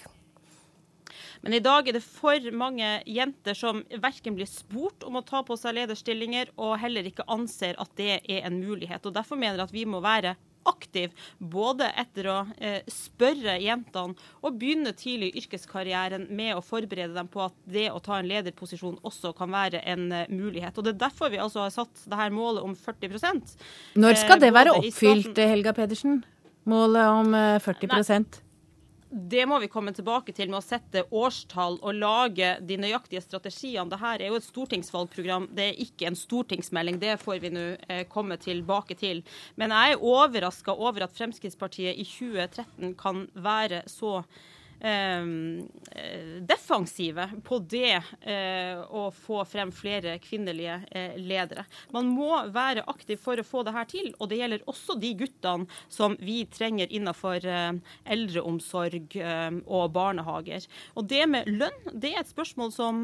Men 1.42 1.54
i 1.54 1.60
dag 1.60 1.88
er 1.88 1.96
det 1.96 2.04
for 2.04 2.36
mange 2.52 3.00
jenter 3.06 3.54
som 3.54 3.82
verken 4.02 4.34
blir 4.36 4.46
spurt 4.46 5.02
om 5.04 5.16
å 5.16 5.24
ta 5.24 5.42
på 5.42 5.56
seg 5.56 5.78
lederstillinger, 5.78 6.52
og 6.56 6.78
heller 6.78 7.06
ikke 7.06 7.28
anser 7.28 7.78
at 7.80 7.90
det 7.96 8.20
er 8.28 8.44
en 8.44 8.60
mulighet. 8.60 9.06
Og 9.06 9.14
Derfor 9.14 9.40
mener 9.40 9.56
jeg 9.56 9.68
at 9.70 9.74
vi 9.74 9.86
må 9.88 10.02
være 10.04 10.36
aktiv 10.68 11.14
både 11.38 11.88
etter 12.00 12.28
å 12.30 12.36
eh, 12.58 12.80
spørre 12.90 13.56
jentene 13.62 14.16
og 14.44 14.58
begynne 14.60 14.92
tidlig 14.96 15.30
i 15.30 15.42
yrkeskarrieren 15.42 16.26
med 16.36 16.56
å 16.56 16.64
forberede 16.64 17.14
dem 17.16 17.30
på 17.30 17.44
at 17.46 17.56
det 17.70 17.88
å 17.92 18.00
ta 18.04 18.18
en 18.18 18.28
lederposisjon 18.28 18.98
også 19.06 19.32
kan 19.36 19.52
være 19.52 19.82
en 19.88 20.06
uh, 20.12 20.26
mulighet. 20.28 20.76
Og 20.76 20.86
Det 20.86 20.94
er 20.94 21.02
derfor 21.06 21.32
vi 21.32 21.40
altså 21.42 21.64
har 21.64 21.72
satt 21.74 22.04
det 22.04 22.18
her 22.18 22.34
målet 22.34 22.64
om 22.66 22.76
40% 22.76 23.56
Når 24.00 24.20
skal 24.20 24.42
det 24.42 24.52
være 24.54 24.76
oppfylt, 24.80 25.38
Helga 25.38 25.74
Pedersen? 25.76 26.22
Målet 26.68 27.08
om 27.08 27.34
40 27.34 27.88
eh, 27.88 28.20
Nei. 28.20 28.40
Det 29.10 29.42
må 29.50 29.56
vi 29.58 29.66
komme 29.66 29.90
tilbake 29.90 30.30
til 30.30 30.52
med 30.52 30.60
å 30.60 30.62
sette 30.62 31.02
årstall 31.10 31.80
og 31.82 31.96
lage 31.98 32.52
de 32.62 32.76
nøyaktige 32.78 33.22
strategiene. 33.24 33.90
Dette 33.90 34.12
er 34.14 34.28
jo 34.28 34.38
et 34.38 34.46
stortingsvalgprogram, 34.46 35.48
det 35.56 35.64
er 35.66 35.80
ikke 35.82 36.06
en 36.06 36.18
stortingsmelding. 36.18 37.00
Det 37.02 37.16
får 37.18 37.40
vi 37.42 37.50
nå 37.50 37.64
eh, 37.90 38.04
komme 38.12 38.38
tilbake 38.38 38.94
til. 39.00 39.24
Men 39.58 39.74
jeg 39.74 39.96
er 39.96 40.06
overraska 40.12 40.76
over 40.78 41.08
at 41.08 41.18
Fremskrittspartiet 41.18 41.98
i 41.98 42.06
2013 42.06 42.94
kan 43.00 43.26
være 43.34 43.82
så 43.90 44.20
defensive 46.40 47.30
på 47.44 47.58
det 47.58 48.00
eh, 48.20 48.80
å 48.80 49.10
få 49.12 49.42
frem 49.44 49.72
flere 49.74 50.16
kvinnelige 50.22 50.78
eh, 50.90 51.16
ledere. 51.20 51.64
Man 51.92 52.08
må 52.14 52.32
være 52.52 52.84
aktiv 52.88 53.20
for 53.20 53.40
å 53.40 53.44
få 53.46 53.62
det 53.66 53.74
her 53.76 53.88
til, 53.90 54.10
og 54.18 54.30
det 54.30 54.40
gjelder 54.40 54.64
også 54.70 54.96
de 55.00 55.12
guttene 55.20 55.66
som 55.92 56.16
vi 56.20 56.44
trenger 56.50 56.90
innenfor 56.90 57.44
eldreomsorg 57.44 59.16
og 59.66 59.92
barnehager. 59.94 60.64
Og 60.96 61.06
Det 61.10 61.22
med 61.28 61.48
lønn 61.50 61.92
det 61.92 62.14
er 62.14 62.22
et 62.22 62.30
spørsmål 62.30 62.72
som 62.74 63.02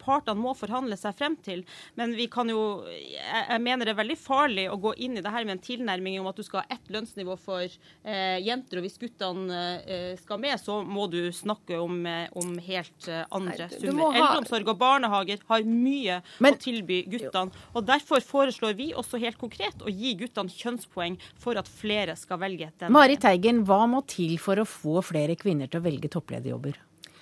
partene 0.00 0.40
må 0.40 0.54
forhandle 0.56 0.96
seg 0.98 1.16
frem 1.18 1.36
til. 1.44 1.64
Men 1.98 2.14
vi 2.16 2.28
kan 2.32 2.48
jo, 2.50 2.84
jeg 2.88 3.60
mener 3.62 3.86
det 3.86 3.94
er 3.94 4.00
veldig 4.00 4.18
farlig 4.20 4.66
å 4.70 4.78
gå 4.80 4.94
inn 5.02 5.18
i 5.18 5.24
det 5.24 5.32
her 5.32 5.46
med 5.46 5.58
en 5.58 5.64
tilnærming 5.64 6.20
om 6.20 6.30
at 6.30 6.38
du 6.38 6.44
skal 6.46 6.62
ha 6.62 6.76
ett 6.76 6.92
lønnsnivå 6.92 7.36
for 7.40 7.66
jenter, 8.06 8.80
og 8.80 8.86
hvis 8.86 9.00
guttene 9.00 10.16
skal 10.20 10.42
med, 10.42 10.56
så 10.62 10.80
må 10.86 11.09
du 11.12 11.20
snakke 11.34 11.78
om, 11.80 12.00
eh, 12.06 12.28
om 12.38 12.56
helt 12.64 13.08
eh, 13.08 13.24
andre 13.30 13.68
Nei, 13.68 13.78
summer. 13.78 14.10
Ha... 14.14 14.20
Eldreomsorg 14.20 14.72
og 14.72 14.80
barnehager 14.80 15.42
har 15.50 15.66
mye 15.68 16.20
Men... 16.38 16.56
å 16.56 16.62
tilby 16.62 17.02
guttene. 17.10 17.64
og 17.74 17.88
Derfor 17.88 18.24
foreslår 18.24 18.76
vi 18.78 18.90
også 18.96 19.20
helt 19.22 19.40
konkret 19.40 19.84
å 19.84 19.92
gi 19.92 20.14
guttene 20.20 20.52
kjønnspoeng 20.52 21.18
for 21.40 21.60
at 21.60 21.70
flere 21.70 22.16
skal 22.18 22.40
velge 22.42 22.70
den. 22.80 22.92
Mari 22.94 23.18
Teigen, 23.20 23.64
hva 23.68 23.82
må 23.90 24.04
til 24.10 24.36
for 24.42 24.60
å 24.60 24.68
få 24.68 25.00
flere 25.06 25.38
kvinner 25.40 25.70
til 25.70 25.82
å 25.82 25.86
velge 25.86 26.10
topplederjobber? 26.12 26.78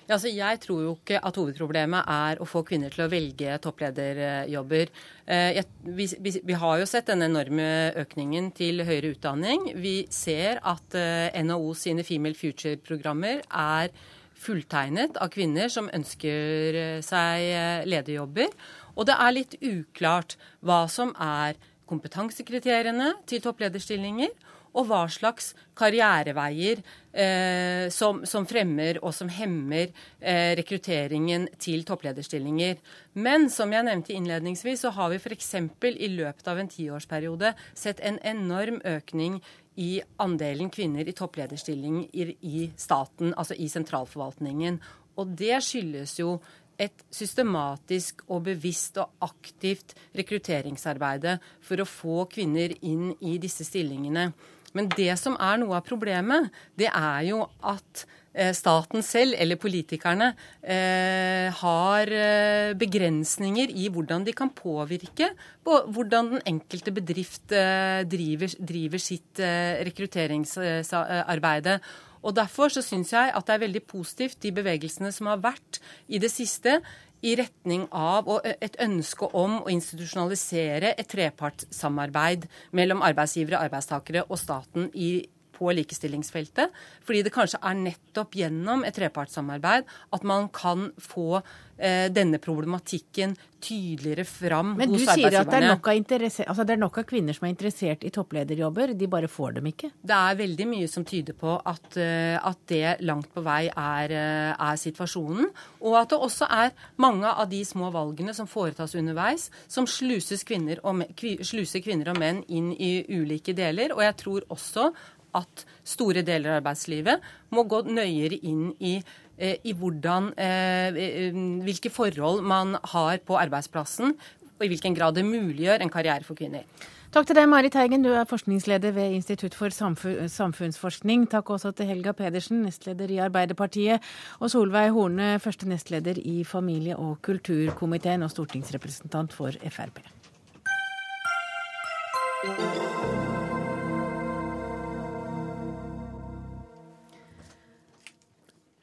Ja, 0.09 0.15
altså 0.15 0.31
jeg 0.33 0.57
tror 0.63 0.79
jo 0.81 0.91
ikke 0.95 1.19
at 1.21 1.35
hovedproblemet 1.37 2.07
er 2.09 2.39
å 2.41 2.45
få 2.49 2.63
kvinner 2.65 2.89
til 2.89 3.03
å 3.03 3.11
velge 3.11 3.59
topplederjobber. 3.61 4.89
Eh, 5.29 5.51
jeg, 5.59 5.67
vi, 5.85 6.07
vi, 6.25 6.31
vi, 6.49 6.55
har 6.57 6.79
jo 6.81 6.87
sett 6.89 7.11
den 7.11 7.27
enorme 7.27 7.67
økningen 8.01 8.47
til 8.57 8.81
høyere 8.87 9.11
utdanning. 9.13 9.67
Vi 9.77 10.07
ser 10.09 10.63
at 10.65 10.97
uh, 10.97 11.29
NHO 11.45 11.75
sine 11.77 12.07
Female 12.07 12.33
Future-programmer 12.33 13.45
er 13.45 13.93
fulltegnet 14.33 15.21
av 15.21 15.29
kvinner 15.29 15.69
som 15.69 15.93
ønsker 15.93 16.81
eh, 16.81 16.99
seg 17.05 17.85
lederjobber. 17.85 18.49
Og 18.97 19.05
det 19.11 19.13
er 19.13 19.37
litt 19.37 19.59
uklart 19.61 20.39
hva 20.65 20.87
som 20.89 21.13
er 21.21 21.61
kompetansekriteriene 21.89 23.13
til 23.29 23.45
topplederstillinger 23.45 24.33
og 24.73 24.89
hva 24.89 25.03
slags 25.11 25.53
karriereveier 25.77 26.81
eh, 27.13 27.87
som, 27.93 28.21
som, 28.27 28.45
fremmer 28.49 28.99
og 29.03 29.13
som 29.15 29.31
hemmer 29.33 29.87
eh, 30.19 30.53
rekrutteringen 30.59 31.47
til 31.61 31.85
topplederstillinger. 31.87 32.77
Men 33.19 33.49
som 33.53 33.73
jeg 33.73 33.87
nevnte 33.87 34.15
innledningsvis, 34.15 34.85
så 34.85 34.93
har 34.95 35.13
vi 35.13 35.21
f.eks. 35.21 35.55
i 35.89 36.11
løpet 36.13 36.51
av 36.51 36.61
en 36.61 36.71
tiårsperiode 36.71 37.53
sett 37.73 38.03
en 38.05 38.21
enorm 38.21 38.81
økning 38.85 39.39
i 39.79 40.01
andelen 40.19 40.69
kvinner 40.73 41.07
i 41.07 41.15
topplederstillinger 41.15 42.33
i 42.43 42.69
staten, 42.75 43.33
altså 43.37 43.55
i 43.55 43.69
sentralforvaltningen. 43.71 44.81
Og 45.19 45.37
det 45.39 45.61
skyldes 45.63 46.17
jo 46.19 46.37
et 46.79 47.03
systematisk 47.11 48.23
og 48.31 48.45
bevisst 48.47 48.99
og 49.01 49.11
aktivt 49.25 49.95
rekrutteringsarbeide 50.15 51.37
for 51.65 51.81
å 51.83 51.87
få 51.87 52.23
kvinner 52.31 52.73
inn 52.87 53.11
i 53.19 53.35
disse 53.41 53.67
stillingene. 53.67 54.29
Men 54.77 54.89
det 54.95 55.11
som 55.19 55.37
er 55.41 55.59
noe 55.61 55.77
av 55.79 55.85
problemet, 55.87 56.49
det 56.79 56.89
er 56.89 57.21
jo 57.29 57.43
at 57.65 58.03
eh, 58.33 58.51
staten 58.57 59.03
selv, 59.05 59.35
eller 59.39 59.59
politikerne, 59.61 60.31
eh, 60.61 61.47
har 61.61 62.13
eh, 62.13 62.73
begrensninger 62.79 63.73
i 63.73 63.89
hvordan 63.93 64.27
de 64.27 64.35
kan 64.37 64.51
påvirke 64.53 65.31
på 65.65 65.79
hvordan 65.93 66.35
den 66.35 66.45
enkelte 66.55 66.93
bedrift 66.95 67.49
driver, 67.49 68.53
driver, 68.59 69.01
sitt 69.01 69.41
eh, 69.43 69.81
rekrutteringsarbeid. 69.87 71.73
Og 72.19 72.35
Derfor 72.35 72.71
så 72.71 72.83
syns 72.83 73.13
jeg 73.15 73.31
at 73.31 73.45
det 73.47 73.55
er 73.55 73.63
veldig 73.63 73.83
positivt 73.87 74.41
de 74.43 74.51
bevegelsene 74.51 75.11
som 75.15 75.29
har 75.31 75.39
vært 75.43 75.79
i 76.11 76.19
det 76.19 76.31
siste 76.33 76.79
i 77.21 77.35
retning 77.39 77.87
av 77.95 78.29
og 78.31 78.45
et 78.49 78.77
ønske 78.81 79.27
om 79.35 79.59
å 79.63 79.71
institusjonalisere 79.73 80.93
et 80.95 81.09
trepartssamarbeid 81.11 82.47
mellom 82.75 83.03
arbeidsgivere, 83.05 83.59
arbeidstakere 83.67 84.25
og 84.27 84.39
staten 84.39 84.89
i 84.93 85.11
på 85.59 85.71
likestillingsfeltet. 85.75 86.75
Fordi 87.05 87.23
det 87.25 87.35
kanskje 87.35 87.61
er 87.61 87.81
nettopp 87.83 88.37
gjennom 88.39 88.85
et 88.87 88.95
trepartssamarbeid 88.95 89.89
at 90.15 90.27
man 90.27 90.47
kan 90.55 90.89
få 91.03 91.43
Eh, 91.79 92.09
denne 92.11 92.37
problematikken 92.43 93.37
tydeligere 93.59 94.25
fram 94.27 94.73
Men 94.75 94.89
hos 94.89 95.05
arbeidsgiverne. 95.07 95.13
Men 95.15 95.15
du 95.15 95.21
sier 95.23 95.39
at 95.39 96.09
det 96.09 96.17
er, 96.17 96.47
altså 96.51 96.63
det 96.67 96.73
er 96.73 96.79
nok 96.81 96.97
av 96.99 97.05
kvinner 97.07 97.35
som 97.35 97.45
er 97.47 97.53
interessert 97.53 98.03
i 98.03 98.11
topplederjobber, 98.11 98.91
de 98.99 99.07
bare 99.07 99.29
får 99.31 99.53
dem 99.55 99.69
ikke? 99.71 99.87
Det 99.95 100.17
er 100.17 100.39
veldig 100.41 100.65
mye 100.67 100.89
som 100.91 101.05
tyder 101.07 101.37
på 101.39 101.53
at, 101.55 101.87
eh, 101.95 102.35
at 102.35 102.59
det 102.67 102.97
langt 103.07 103.31
på 103.31 103.43
vei 103.45 103.69
er, 103.69 104.11
eh, 104.11 104.51
er, 104.51 104.75
situasjonen. 104.75 105.47
Og 105.79 105.95
at 106.01 106.11
det 106.11 106.19
også 106.19 106.49
er 106.51 106.73
mange 106.97 107.31
av 107.31 107.47
de 107.49 107.63
små 107.63 107.93
valgene 107.95 108.35
som 108.35 108.47
foretas 108.47 108.95
underveis, 108.99 109.49
som 109.67 109.87
sluses 109.87 110.43
kvinner 110.43 110.83
og, 110.83 111.05
sluser 111.15 111.79
kvinner 111.79 112.11
og 112.11 112.19
menn 112.19 112.43
inn 112.49 112.73
i 112.75 113.05
ulike 113.07 113.55
deler. 113.55 113.95
Og 113.95 114.03
jeg 114.03 114.17
tror 114.19 114.43
også 114.51 114.91
at 115.37 115.65
store 115.83 116.23
deler 116.25 116.55
av 116.55 116.61
arbeidslivet 116.61 117.25
må 117.55 117.65
gå 117.69 117.83
nøyere 117.89 118.39
inn 118.41 118.69
i 118.79 118.99
Eh, 119.39 119.55
i 119.63 119.73
hvordan, 119.73 120.33
eh, 120.37 120.87
eh, 120.87 121.33
hvilke 121.63 121.89
forhold 121.89 122.43
man 122.43 122.75
har 122.83 123.17
på 123.17 123.39
arbeidsplassen, 123.39 124.13
og 124.59 124.65
i 124.65 124.67
hvilken 124.67 124.95
grad 124.95 125.15
det 125.15 125.23
muliggjør 125.23 125.81
en 125.81 125.89
karriere 125.89 126.23
for 126.23 126.35
kvinner. 126.35 126.63
Takk 127.11 127.25
til 127.25 127.35
deg, 127.35 127.47
Marit 127.47 127.73
Heigen, 127.73 128.03
du 128.03 128.09
er 128.09 128.25
forskningsleder 128.25 128.91
ved 128.91 129.13
Institutt 129.13 129.55
for 129.55 129.69
samfunnsforskning. 129.69 131.29
Takk 131.29 131.49
også 131.49 131.71
til 131.73 131.85
Helga 131.85 132.11
Pedersen, 132.11 132.63
nestleder 132.65 133.09
i 133.09 133.17
Arbeiderpartiet, 133.17 134.01
og 134.39 134.51
Solveig 134.51 134.91
Horne, 134.91 135.39
første 135.39 135.65
nestleder 135.65 136.19
i 136.19 136.43
familie- 136.43 136.97
og 136.97 137.21
kulturkomiteen 137.21 138.21
og 138.21 138.29
stortingsrepresentant 138.29 139.33
for 139.33 139.51
Frp. 139.69 140.03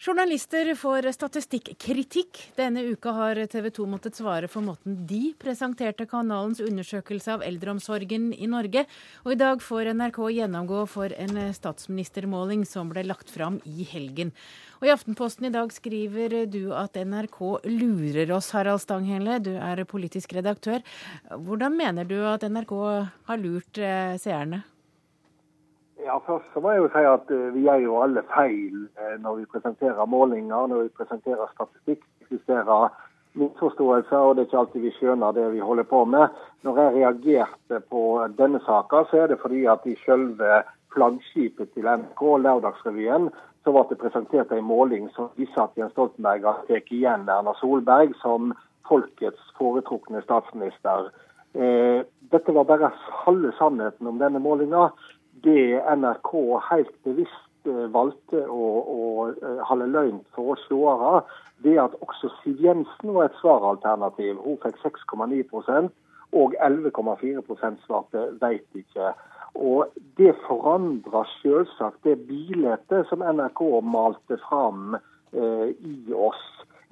Journalister 0.07 0.69
får 0.79 1.09
statistikkritikk. 1.17 2.39
Denne 2.55 2.85
uka 2.93 3.11
har 3.11 3.41
TV 3.51 3.73
2 3.75 3.87
måttet 3.91 4.15
svare 4.15 4.47
for 4.47 4.63
måten 4.63 5.01
de 5.11 5.33
presenterte 5.35 6.07
kanalens 6.07 6.61
undersøkelse 6.63 7.33
av 7.35 7.43
eldreomsorgen 7.43 8.29
i 8.31 8.47
Norge. 8.47 8.85
Og 9.25 9.33
i 9.35 9.39
dag 9.41 9.65
får 9.67 9.91
NRK 9.99 10.21
gjennomgå 10.37 10.85
for 10.93 11.11
en 11.11 11.41
statsministermåling 11.57 12.63
som 12.71 12.93
ble 12.95 13.03
lagt 13.09 13.35
fram 13.35 13.59
i 13.67 13.89
helgen. 13.91 14.31
Og 14.79 14.87
I 14.87 14.95
Aftenposten 14.95 15.51
i 15.51 15.53
dag 15.59 15.75
skriver 15.75 16.39
du 16.55 16.71
at 16.71 16.95
NRK 16.95 17.43
lurer 17.67 18.31
oss, 18.39 18.53
Harald 18.55 18.87
Stanghelle. 18.87 19.41
Du 19.43 19.57
er 19.59 19.83
politisk 19.91 20.39
redaktør. 20.39 20.87
Hvordan 21.35 21.75
mener 21.83 22.07
du 22.07 22.21
at 22.31 22.47
NRK 22.47 22.79
har 23.27 23.43
lurt 23.43 23.83
eh, 23.83 24.15
seerne? 24.23 24.63
Ja, 26.05 26.19
Først 26.27 26.45
så 26.53 26.61
må 26.61 26.71
jeg 26.71 26.83
jo 26.83 26.89
si 26.93 27.03
at 27.09 27.31
uh, 27.33 27.55
vi 27.55 27.65
gjør 27.65 27.83
jo 27.83 27.99
alle 28.05 28.23
feil 28.35 28.87
uh, 29.01 29.17
når 29.23 29.41
vi 29.41 29.51
presenterer 29.55 30.13
målinger, 30.13 30.67
når 30.67 30.83
vi 30.83 30.97
presenterer 30.99 31.53
statistikk. 31.55 32.05
Det 32.05 32.27
eksisterer 32.27 32.89
misforståelser, 33.37 34.17
og 34.17 34.37
det 34.37 34.43
er 34.43 34.49
ikke 34.49 34.59
alltid 34.59 34.85
vi 34.85 34.93
skjønner 34.97 35.37
det 35.37 35.47
vi 35.55 35.65
holder 35.65 35.89
på 35.89 36.05
med. 36.05 36.37
Når 36.67 36.81
jeg 36.81 36.95
reagerte 36.95 37.81
på 37.91 38.03
denne 38.39 38.61
saka, 38.67 39.05
så 39.11 39.23
er 39.23 39.33
det 39.33 39.41
fordi 39.41 39.65
at 39.73 39.85
i 39.87 39.97
selve 40.05 40.63
flaggskipet 40.95 41.73
til 41.75 41.89
NRK, 41.89 42.23
Lørdagsrevyen, 42.45 43.29
så 43.65 43.75
ble 43.75 43.85
det 43.91 44.01
presentert 44.01 44.53
en 44.55 44.65
måling 44.65 45.11
som 45.17 45.33
viser 45.37 45.65
at 45.65 45.77
Jens 45.79 45.93
Stoltenberg 45.97 46.45
har 46.47 46.65
tatt 46.69 46.93
igjen 46.95 47.29
Erna 47.29 47.53
Solberg 47.61 48.15
som 48.23 48.53
folkets 48.89 49.53
foretrukne 49.59 50.23
statsminister. 50.23 51.11
Eh, 51.57 52.05
dette 52.31 52.55
var 52.55 52.69
bare 52.69 52.93
halve 53.25 53.53
sannheten 53.59 54.07
om 54.07 54.21
denne 54.23 54.39
målinga 54.43 54.91
det 55.45 55.83
NRK 55.97 56.33
helt 56.71 56.95
bevisst 57.05 57.69
eh, 57.69 57.87
valgte 57.93 58.43
å, 58.49 58.67
å 58.81 59.29
eh, 59.35 59.63
holde 59.69 59.89
løgn 59.93 60.23
for 60.37 60.55
oss 60.55 60.65
seere, 60.71 61.23
det 61.65 61.77
at 61.81 61.97
også 62.05 62.31
Siv 62.41 62.61
Jensen 62.65 63.15
var 63.17 63.29
et 63.29 63.39
svaralternativ. 63.41 64.41
Hun 64.45 64.61
fikk 64.65 64.81
6,9% 64.85 65.93
og 66.37 66.57
11,4 66.61 67.73
svarte 67.87 68.27
veit 68.43 68.67
ikke. 68.77 69.15
Og 69.57 69.93
Det 70.17 70.35
forandra 70.45 71.25
selvsagt 71.41 72.05
det 72.05 72.19
bildet 72.29 72.93
som 73.09 73.25
NRK 73.25 73.63
malte 73.85 74.37
fram 74.49 74.97
eh, 74.97 75.69
i 75.73 76.13
oss. 76.13 76.43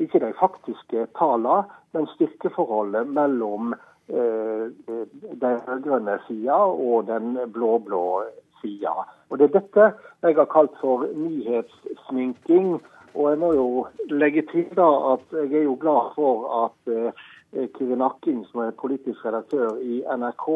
Ikke 0.00 0.18
de 0.22 0.32
faktiske 0.38 1.06
tallene, 1.18 1.64
men 1.94 2.08
styrkeforholdet 2.16 3.06
mellom 3.14 3.74
den 4.08 5.60
rød-grønne 5.66 6.18
sida 6.26 6.56
og 6.68 7.06
den 7.08 7.38
blå-blå 7.52 8.24
sida. 8.60 8.92
Og 9.30 9.38
Det 9.38 9.48
er 9.48 9.60
dette 9.60 9.86
jeg 10.22 10.36
har 10.36 10.50
kalt 10.50 10.74
for 10.80 11.06
nyhetssminking. 11.14 12.80
Og 13.14 13.30
jeg 13.30 13.38
må 13.38 13.52
jo 13.54 13.86
legge 14.10 14.42
til 14.50 14.66
da 14.74 14.88
at 15.12 15.34
jeg 15.38 15.60
er 15.60 15.68
jo 15.68 15.76
glad 15.80 16.14
for 16.16 16.48
at 16.64 16.92
eh, 16.92 17.68
Kyrre 17.76 17.96
Nakking, 17.96 18.42
som 18.50 18.64
er 18.64 18.74
politisk 18.80 19.22
redaktør 19.24 19.76
i 19.78 20.00
NRK, 20.02 20.46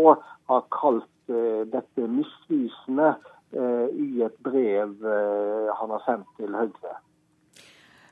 har 0.51 0.65
kalt 0.75 1.31
eh, 1.31 1.63
dette 1.71 2.09
misvisende 2.11 3.13
eh, 3.55 3.87
i 3.95 4.25
et 4.27 4.41
brev 4.43 4.97
eh, 5.07 5.71
han 5.81 5.95
har 5.95 6.03
sendt 6.09 6.27
til 6.41 6.59
Høyre. 6.59 6.99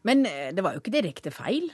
Men 0.06 0.22
eh, 0.30 0.54
det 0.54 0.62
var 0.62 0.76
jo 0.76 0.84
ikke 0.84 0.94
direkte 0.94 1.34
feil? 1.34 1.72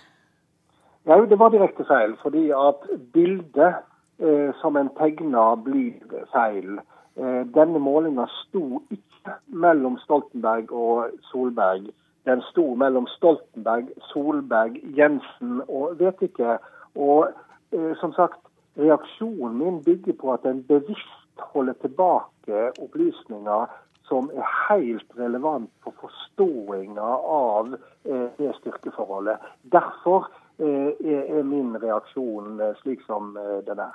Ja, 1.06 1.16
det 1.26 1.38
var 1.38 1.50
direkte 1.50 1.84
feil. 1.84 2.16
Fordi 2.22 2.50
at 2.50 2.86
bildet 3.12 3.74
eh, 4.18 4.54
som 4.60 4.76
en 4.76 4.90
tegna, 4.98 5.54
blir 5.54 5.92
feil. 6.32 6.78
Eh, 7.16 7.42
denne 7.54 7.78
målinga 7.78 8.26
sto 8.42 8.82
ikke 8.90 9.36
mellom 9.46 9.98
Stoltenberg 9.98 10.72
og 10.72 11.10
Solberg. 11.30 11.90
Den 12.24 12.42
sto 12.50 12.74
mellom 12.74 13.06
Stoltenberg, 13.16 13.90
Solberg, 14.12 14.78
Jensen 14.98 15.62
og 15.68 15.98
vet 15.98 16.22
ikke. 16.22 16.58
Og 16.94 17.32
eh, 17.72 17.92
som 18.00 18.14
sagt, 18.14 18.38
reaksjonen 18.78 19.58
min 19.58 19.82
bygger 19.84 20.14
på 20.20 20.32
at 20.32 20.46
en 20.46 20.62
bevisst 20.68 21.42
holder 21.52 21.74
tilbake 21.82 22.70
opplysninger 22.78 23.66
som 24.06 24.30
er 24.36 24.46
helt 24.68 25.18
relevant 25.18 25.70
for 25.82 25.94
forståinga 26.00 27.10
av 27.36 27.74
eh, 27.74 28.28
det 28.38 28.54
styrkeforholdet. 28.60 29.36
Derfor 29.72 30.30
er 30.62 31.44
min 31.46 31.76
reaksjon 31.80 32.60
eh, 32.60 32.74
slik 32.82 33.04
som 33.06 33.36
eh, 33.36 33.60
den 33.66 33.82
er. 33.82 33.94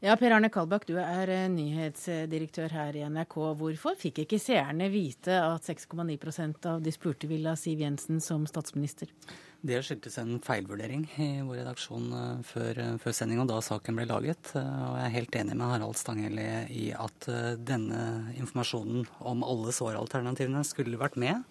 Ja, 0.00 0.14
Per 0.16 0.32
Arne 0.32 0.48
Kalbakk, 0.48 0.86
du 0.88 0.96
er 0.96 1.28
nyhetsdirektør 1.52 2.72
her 2.72 2.96
i 2.96 3.02
NRK. 3.10 3.34
Hvorfor 3.58 3.98
fikk 4.00 4.22
ikke 4.22 4.38
seerne 4.40 4.86
vite 4.88 5.34
at 5.36 5.66
6,9% 5.66 6.68
av 6.70 6.78
de 6.84 6.92
spurte 6.94 7.28
ville 7.28 7.52
ha 7.52 7.58
Siv 7.58 7.82
Jensen 7.84 8.22
som 8.24 8.46
statsminister? 8.48 9.10
Det 9.64 9.82
skyldtes 9.84 10.16
en 10.20 10.38
feilvurdering 10.44 11.04
i 11.20 11.28
vår 11.44 11.60
redaksjon 11.62 12.06
før, 12.48 12.80
før 13.00 13.16
sendinga, 13.16 13.44
da 13.48 13.58
saken 13.64 13.98
ble 13.98 14.06
laget. 14.08 14.54
Og 14.56 14.96
jeg 14.96 15.04
er 15.04 15.16
helt 15.18 15.38
enig 15.40 15.58
med 15.58 15.72
Harald 15.72 16.00
Stanghelle 16.00 16.46
i 16.72 16.86
at 16.96 17.28
denne 17.60 18.06
informasjonen 18.38 19.04
om 19.20 19.44
alle 19.44 19.74
såralternativene 19.74 20.64
skulle 20.68 21.00
vært 21.00 21.20
med. 21.20 21.44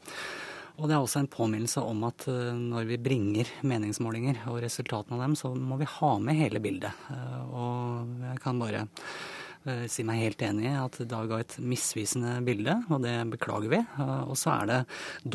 Og 0.79 0.89
det 0.89 0.95
er 0.95 1.03
også 1.03 1.21
en 1.21 1.29
påminnelse 1.29 1.83
om 1.85 2.01
at 2.07 2.25
eh, 2.31 2.49
når 2.57 2.87
vi 2.89 2.99
bringer 3.01 3.49
meningsmålinger 3.61 4.41
og 4.49 4.61
resultatene 4.63 5.19
av 5.19 5.27
dem, 5.27 5.37
så 5.37 5.53
må 5.53 5.77
vi 5.81 5.89
ha 5.99 6.11
med 6.23 6.39
hele 6.39 6.61
bildet. 6.63 7.05
Eh, 7.13 7.39
og 7.53 8.25
jeg 8.25 8.41
kan 8.41 8.61
bare 8.61 8.81
eh, 9.69 9.85
si 9.91 10.05
meg 10.07 10.23
helt 10.23 10.41
enig 10.47 10.65
i 10.71 10.73
at 10.81 10.97
det 10.97 11.21
ga 11.29 11.39
et 11.43 11.55
misvisende 11.61 12.39
bilde, 12.47 12.79
og 12.89 13.05
det 13.05 13.13
beklager 13.35 13.69
vi. 13.75 13.83
Og 14.25 14.33
så 14.39 14.55
er 14.57 14.71
det 14.71 14.81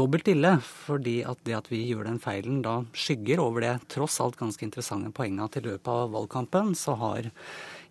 dobbelt 0.03 0.31
ille, 0.35 0.57
fordi 0.67 1.21
at 1.23 1.47
det 1.47 1.59
at 1.61 1.71
vi 1.71 1.85
gjør 1.87 2.11
den 2.11 2.23
feilen 2.23 2.59
da 2.67 2.81
skygger 2.91 3.45
over 3.45 3.63
det 3.63 3.75
tross 3.95 4.19
alt 4.25 4.41
ganske 4.43 4.67
interessante 4.67 5.15
poenget 5.15 5.47
at 5.47 5.63
i 5.63 5.67
løpet 5.71 5.95
av 5.95 6.17
valgkampen 6.19 6.75
så 6.79 6.99
har 6.99 7.31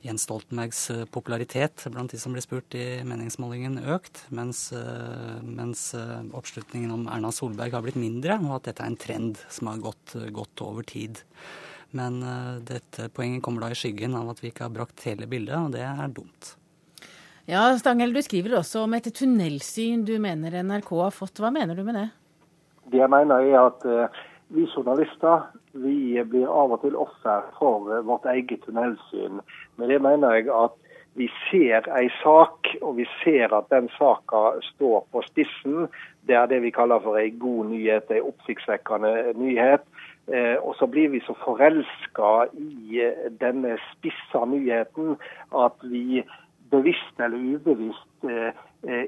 Jens 0.06 0.24
Stoltenbergs 0.28 0.90
eh, 0.90 1.06
popularitet 1.06 1.86
blant 1.92 2.12
de 2.12 2.20
som 2.22 2.36
ble 2.36 2.42
spurt 2.44 2.76
i 2.78 3.02
meningsmålingen, 3.08 3.80
økt, 3.96 4.24
mens, 4.30 4.68
eh, 4.76 5.40
mens, 5.44 5.90
eh, 5.98 6.20
oppslutningen 6.38 6.94
om 6.94 7.08
Erna 7.12 7.32
Solberg 7.34 7.74
har 7.74 7.86
blitt 7.86 8.00
mindre, 8.00 8.38
og 8.46 8.60
at 8.60 8.70
dette 8.70 8.86
er 8.86 8.92
en 8.92 9.00
trend 9.00 9.42
som 9.50 9.72
har 9.72 9.82
gått, 9.82 10.16
gått 10.36 10.64
over 10.66 10.86
tid. 10.88 11.24
Men 11.96 12.20
dette 12.68 13.06
poenget 13.16 13.42
kommer 13.46 13.64
da 13.64 13.70
i 13.72 13.78
skyggen 13.80 14.12
av 14.20 14.28
at 14.34 14.42
vi 14.44 14.50
ikke 14.52 14.66
har 14.66 14.74
brakt 14.76 15.06
hele 15.08 15.24
bildet, 15.30 15.56
og 15.56 15.72
det 15.72 15.86
er 15.88 16.10
dumt. 16.12 16.50
Ja, 17.48 17.62
Stangel, 17.80 18.12
du 18.12 18.20
skriver 18.20 18.58
også 18.60 18.82
om 18.84 18.98
et 18.98 19.08
tunnelsyn 19.08 20.04
du 20.06 20.18
mener 20.20 20.60
NRK 20.68 20.92
har 21.00 21.16
fått. 21.16 21.40
Hva 21.40 21.48
mener 21.56 21.80
du 21.80 21.86
med 21.88 21.96
det? 21.96 22.10
Det 22.92 23.00
jeg 23.00 23.14
mener 23.14 23.40
er 23.40 23.62
at 23.62 23.88
vi 24.52 24.68
journalister 24.68 25.48
vi 25.72 26.24
blir 26.28 26.48
av 26.50 26.74
og 26.76 26.84
til 26.84 26.96
offer 27.00 27.48
for 27.58 27.88
vårt 28.08 28.28
eget 28.32 28.64
tunnelsyn. 28.66 29.42
Men 29.78 29.90
det 29.90 30.02
mener 30.02 30.34
jeg 30.38 30.50
at 30.54 30.76
vi 31.18 31.28
ser 31.50 31.88
ei 31.98 32.10
sak, 32.22 32.68
og 32.82 32.98
vi 33.00 33.06
ser 33.24 33.54
at 33.58 33.70
den 33.74 33.90
saka 33.96 34.60
står 34.74 35.08
på 35.12 35.24
spissen. 35.26 35.88
Det 36.28 36.36
er 36.38 36.46
det 36.50 36.62
vi 36.62 36.74
kaller 36.76 37.02
for 37.02 37.18
ei 37.18 37.32
god 37.40 37.72
nyhet, 37.72 38.12
ei 38.14 38.22
oppsiktsvekkende 38.22 39.34
nyhet. 39.40 39.86
Eh, 40.28 40.58
og 40.62 40.76
så 40.78 40.86
blir 40.92 41.10
vi 41.10 41.24
så 41.26 41.34
forelska 41.42 42.50
i 42.54 43.02
denne 43.42 43.78
spissa 43.94 44.44
nyheten 44.46 45.16
at 45.56 45.88
vi 45.88 46.22
bevisst 46.70 47.22
eller 47.24 47.56
ubevisst 47.56 48.04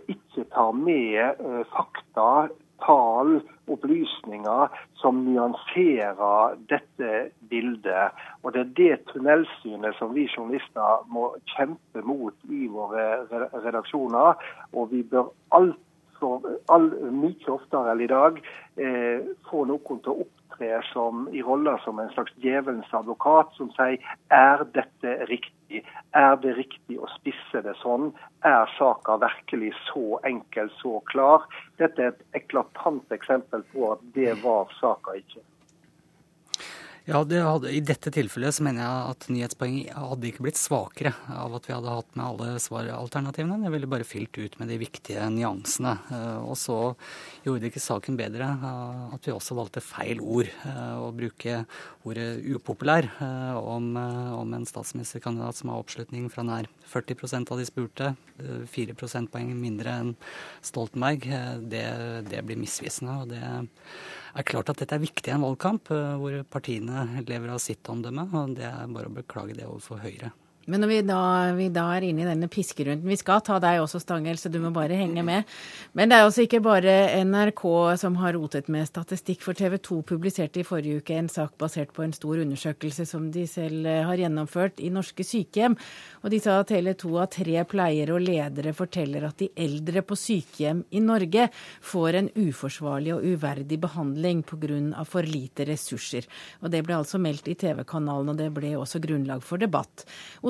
ikke 0.10 0.46
tar 0.54 0.72
med 0.72 1.42
fakta, 1.74 2.48
tall, 2.84 3.40
opplysninger 3.70 4.80
som 5.02 5.24
nyanserer 5.26 6.56
dette 6.72 7.12
bildet. 7.52 8.16
Og 8.44 8.54
Det 8.54 8.62
er 8.62 8.74
det 8.80 9.06
tunnelsynet 9.12 9.96
som 10.00 10.16
vi 10.16 10.28
journalister 10.28 11.06
må 11.08 11.36
kjempe 11.56 12.02
mot 12.04 12.36
i 12.50 12.68
våre 12.68 13.26
redaksjoner. 13.30 14.42
Og 14.74 14.92
vi 14.92 15.04
bør 15.04 15.32
alltid 15.52 15.86
all, 16.68 16.90
mye 17.16 17.52
oftere 17.54 17.94
enn 17.94 18.04
i 18.04 18.10
dag 18.12 18.40
eh, 18.80 19.24
få 19.50 19.64
noen 19.70 20.02
til 20.04 20.12
å 20.12 20.28
opptre 20.60 20.82
som, 20.94 21.30
i 21.32 21.42
roller 21.42 21.78
som 21.84 22.00
en 22.00 22.10
slags 22.10 22.34
djevelens 22.38 22.94
advokat, 22.94 23.52
som 23.56 23.70
sier 23.72 24.00
er 24.30 24.64
dette 24.74 25.26
riktig? 25.30 25.84
Er 26.14 26.36
det 26.42 26.56
riktig 26.58 27.00
å 27.00 27.08
spisse 27.16 27.62
det 27.62 27.76
sånn? 27.82 28.12
Er 28.44 28.68
saka 28.78 29.18
virkelig 29.22 29.74
så 29.88 30.20
enkel, 30.26 30.70
så 30.82 31.00
klar? 31.06 31.46
Dette 31.78 32.02
er 32.02 32.12
et 32.14 32.42
eklatant 32.44 33.12
eksempel 33.12 33.64
på 33.74 33.94
at 33.94 34.00
det 34.16 34.36
var 34.44 34.68
saka 34.80 35.16
ikke. 35.16 35.42
Ja, 37.10 37.24
hadde, 37.26 37.72
I 37.74 37.80
dette 37.82 38.12
tilfellet 38.14 38.54
så 38.54 38.62
mener 38.62 38.84
jeg 38.84 39.14
at 39.16 39.24
nyhetspoenget 39.34 39.96
hadde 39.98 40.28
ikke 40.30 40.44
blitt 40.46 40.60
svakere 40.62 41.10
av 41.34 41.56
at 41.58 41.66
vi 41.66 41.74
hadde 41.74 41.96
hatt 41.96 42.12
med 42.14 42.22
alle 42.22 42.60
svaralternativene. 42.62 43.58
Det 43.64 43.72
ville 43.74 43.90
bare 43.90 44.06
fylt 44.06 44.38
ut 44.38 44.58
med 44.60 44.70
de 44.70 44.78
viktige 44.78 45.24
nyansene. 45.34 45.96
Eh, 46.14 46.44
og 46.44 46.54
så 46.62 46.78
gjorde 47.48 47.64
det 47.64 47.72
ikke 47.72 47.82
saken 47.82 48.20
bedre 48.20 48.52
eh, 48.54 49.02
at 49.18 49.26
vi 49.26 49.34
også 49.34 49.58
valgte 49.58 49.82
feil 49.82 50.22
ord. 50.22 50.54
Eh, 50.70 50.94
å 51.02 51.10
bruke 51.18 51.64
ordet 52.06 52.30
upopulær 52.54 53.10
om, 53.58 53.90
om 53.98 54.54
en 54.60 54.70
statsministerkandidat 54.70 55.58
som 55.58 55.74
har 55.74 55.82
oppslutning 55.82 56.30
fra 56.30 56.46
nær 56.46 56.70
40% 56.94 57.50
av 57.50 57.58
de 57.58 57.66
spurte, 57.66 58.14
4 58.70 58.94
prosentpoeng 58.98 59.50
mindre 59.58 59.98
enn 60.04 60.16
Stoltenberg, 60.62 61.26
det, 61.74 61.86
det 62.30 62.46
blir 62.46 62.62
misvisende. 62.62 63.18
og 63.24 63.34
det 63.34 63.42
er 64.36 64.48
klart 64.48 64.70
at 64.72 64.82
dette 64.82 64.96
er 64.98 65.04
viktig 65.04 65.32
i 65.32 65.36
en 65.36 65.46
valgkamp 65.46 65.92
eh, 65.96 66.14
hvor 66.22 66.38
partiene 66.52 67.24
lever 67.24 67.54
av 67.54 67.64
sitt 67.64 67.90
omdømme. 67.90 68.28
og 68.34 68.56
Det 68.60 68.68
er 68.70 68.94
bare 68.94 69.12
å 69.12 69.18
beklage 69.18 69.58
det 69.58 69.68
overfor 69.68 70.04
Høyre. 70.04 70.32
Men 70.70 70.84
når 70.84 70.92
vi 70.92 71.00
da, 71.08 71.22
vi 71.58 71.68
da, 71.74 71.86
er 71.96 72.06
inne 72.06 72.24
i 72.24 72.28
denne 72.28 72.50
piskerunden 72.52 73.10
Vi 73.10 73.18
skal 73.18 73.42
ta 73.46 73.58
deg 73.62 73.82
også, 73.82 74.02
Stangel, 74.04 74.38
så 74.38 74.52
du 74.52 74.60
må 74.62 74.72
bare 74.76 74.98
henge 75.00 75.24
med. 75.26 75.48
Men 75.98 76.12
det 76.12 76.20
er 76.20 76.28
også 76.28 76.46
ikke 76.46 76.62
bare 76.64 76.96
NRK 77.26 77.64
som 78.02 78.20
har 78.22 78.36
rotet 78.38 78.70
med 78.72 78.88
statistikk. 78.88 79.42
For 79.46 79.58
TV 79.58 79.80
2 79.82 80.02
publiserte 80.14 80.62
i 80.62 80.68
forrige 80.68 81.02
uke 81.02 81.18
en 81.18 81.30
sak 81.32 81.56
basert 81.60 81.94
på 81.96 82.06
en 82.06 82.14
stor 82.14 82.44
undersøkelse 82.44 83.08
som 83.10 83.30
de 83.34 83.46
selv 83.50 83.88
eh, 83.90 84.04
har 84.06 84.22
gjennomført 84.22 84.84
i 84.84 84.92
norske 84.94 85.26
sykehjem. 85.26 85.78
Og 86.22 86.34
de 86.34 86.42
sa 86.44 86.60
at 86.62 86.74
hele 86.76 86.94
to 87.00 87.16
av 87.18 87.32
tre 87.34 87.64
pleiere 87.70 88.16
og 88.16 88.24
ledere 88.26 88.76
forteller 88.78 89.26
at 89.28 89.42
de 89.42 89.50
eldre 89.58 90.04
på 90.06 90.18
sykehjem 90.20 90.84
i 90.94 91.02
Norge 91.04 91.50
får 91.92 92.20
en 92.20 92.32
uforsvarlig 92.38 93.16
og 93.16 93.26
uverdig 93.26 93.80
behandling 93.82 94.44
pga. 94.44 95.04
for 95.06 95.24
lite 95.24 95.66
ressurser. 95.66 96.28
Og 96.62 96.72
det 96.72 96.84
ble 96.86 96.98
altså 96.98 97.18
meldt 97.18 97.48
i 97.48 97.56
TV-kanalen, 97.56 98.30
og 98.30 98.38
det 98.38 98.50
ble 98.54 98.76
også 98.78 99.00
grunnlag 99.02 99.42
for 99.44 99.58
debatt. 99.58 100.06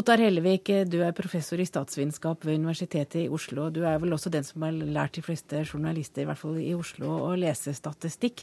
Ottar 0.10 0.24
Hellevik, 0.26 0.72
du 0.90 1.04
er 1.06 1.14
professor 1.14 1.62
i 1.62 1.68
statsvitenskap 1.70 2.42
ved 2.48 2.56
Universitetet 2.58 3.28
i 3.28 3.30
Oslo. 3.30 3.68
Du 3.70 3.84
er 3.86 4.00
vel 4.02 4.16
også 4.16 4.32
den 4.34 4.48
som 4.48 4.64
har 4.66 4.74
lært 4.74 5.20
de 5.20 5.22
fleste 5.22 5.60
journalister, 5.62 6.24
i 6.24 6.26
hvert 6.26 6.42
fall 6.42 6.56
i 6.58 6.72
Oslo, 6.74 7.12
å 7.28 7.36
lese 7.38 7.76
statistikk. 7.78 8.42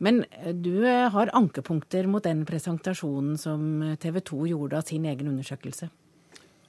Men 0.00 0.22
du 0.64 0.86
har 0.88 1.34
ankepunkter 1.36 2.08
mot 2.08 2.24
den 2.24 2.46
presentasjonen 2.48 3.36
som 3.36 3.84
TV 4.00 4.22
2 4.24 4.40
gjorde 4.54 4.80
av 4.80 4.88
sin 4.88 5.04
egen 5.12 5.28
undersøkelse? 5.34 5.90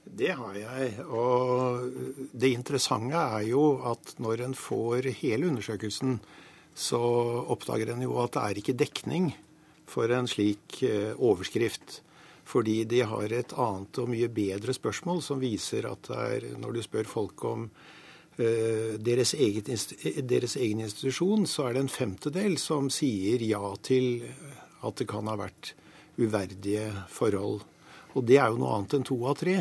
Det 0.04 0.36
har 0.36 0.60
jeg. 0.60 0.92
Og 1.08 1.88
det 2.36 2.52
interessante 2.52 3.26
er 3.40 3.48
jo 3.48 3.66
at 3.94 4.18
når 4.20 4.44
en 4.50 4.60
får 4.66 5.08
hele 5.24 5.54
undersøkelsen, 5.54 6.18
så 6.76 7.00
oppdager 7.48 7.96
en 7.96 8.04
jo 8.10 8.20
at 8.20 8.36
det 8.36 8.44
er 8.44 8.60
ikke 8.60 8.80
dekning 8.84 9.32
for 9.88 10.12
en 10.12 10.28
slik 10.28 10.82
eh, 10.84 11.14
overskrift. 11.16 12.03
Fordi 12.44 12.82
de 12.88 13.00
har 13.08 13.32
et 13.32 13.54
annet 13.56 14.00
og 14.00 14.10
mye 14.12 14.28
bedre 14.32 14.74
spørsmål 14.76 15.22
som 15.24 15.42
viser 15.42 15.88
at 15.88 16.10
det 16.10 16.24
er, 16.36 16.48
når 16.60 16.76
du 16.76 16.82
spør 16.84 17.08
folk 17.08 17.44
om 17.48 17.68
uh, 17.70 18.90
deres, 19.00 19.34
eget, 19.34 19.70
deres, 20.28 20.56
egen 20.60 20.84
institusjon, 20.84 21.46
så 21.48 21.68
er 21.68 21.76
det 21.76 21.86
en 21.86 21.94
femtedel 21.94 22.58
som 22.60 22.90
sier 22.92 23.42
ja 23.46 23.72
til 23.82 24.26
at 24.84 25.00
det 25.00 25.08
kan 25.08 25.30
ha 25.30 25.38
vært 25.40 25.72
uverdige 26.20 26.90
forhold. 27.10 27.64
Og 28.14 28.28
det 28.28 28.38
er 28.38 28.52
jo 28.52 28.60
noe 28.60 28.76
annet 28.76 28.98
enn 28.98 29.08
to 29.08 29.18
av 29.26 29.40
tre. 29.40 29.56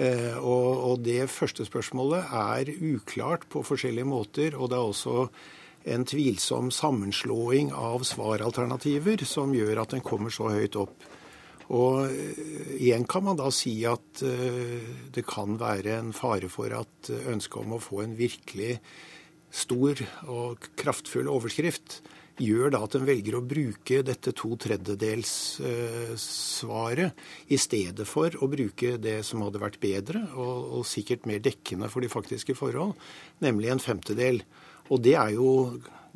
Uh, 0.00 0.36
og, 0.42 0.68
og 0.90 1.06
det 1.06 1.22
første 1.30 1.64
spørsmålet 1.68 2.34
er 2.42 2.74
uklart 2.74 3.46
på 3.52 3.62
forskjellige 3.66 4.08
måter, 4.08 4.58
og 4.58 4.72
det 4.72 4.80
er 4.80 4.92
også 4.92 5.28
en 5.84 6.04
tvilsom 6.04 6.68
sammenslåing 6.74 7.70
av 7.72 8.04
svaralternativer 8.04 9.24
som 9.24 9.54
gjør 9.56 9.80
at 9.84 9.94
den 9.94 10.04
kommer 10.04 10.32
så 10.34 10.50
høyt 10.52 10.76
opp. 10.76 11.08
Og 11.70 12.08
eh, 12.08 12.34
igjen 12.80 13.04
kan 13.10 13.24
man 13.26 13.36
da 13.38 13.50
si 13.54 13.86
at 13.88 14.22
eh, 14.26 14.80
det 15.14 15.24
kan 15.28 15.58
være 15.60 15.90
en 16.00 16.12
fare 16.16 16.48
for 16.52 16.68
at 16.76 17.10
ønsket 17.20 17.62
om 17.62 17.72
å 17.76 17.80
få 17.82 17.96
en 18.04 18.14
virkelig 18.18 18.72
stor 19.50 19.94
og 20.30 20.56
kraftfull 20.78 21.28
overskrift 21.30 22.02
gjør 22.40 22.70
da 22.72 22.78
at 22.86 22.94
en 22.96 23.04
velger 23.04 23.34
å 23.36 23.44
bruke 23.44 24.02
dette 24.06 24.32
to 24.36 24.56
tredjedels-svaret 24.64 27.10
i 27.52 27.56
stedet 27.60 28.06
for 28.08 28.30
å 28.40 28.48
bruke 28.50 28.96
det 29.02 29.24
som 29.26 29.42
hadde 29.44 29.62
vært 29.62 29.80
bedre 29.82 30.20
og, 30.32 30.56
og 30.80 30.86
sikkert 30.88 31.26
mer 31.28 31.40
dekkende 31.44 31.88
for 31.92 32.00
de 32.00 32.08
faktiske 32.12 32.54
forhold, 32.56 32.92
nemlig 33.44 33.68
en 33.74 33.82
femtedel. 33.82 34.36
Og 34.88 34.96
det 35.04 35.16
er 35.20 35.30
jo 35.36 35.48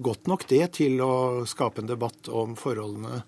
godt 0.03 0.27
nok 0.31 0.43
det 0.51 0.65
til 0.81 0.99
å 1.05 1.45
skape 1.49 1.81
en 1.83 1.93
debatt 1.93 2.29
om 2.33 2.57
forholdene 2.59 3.23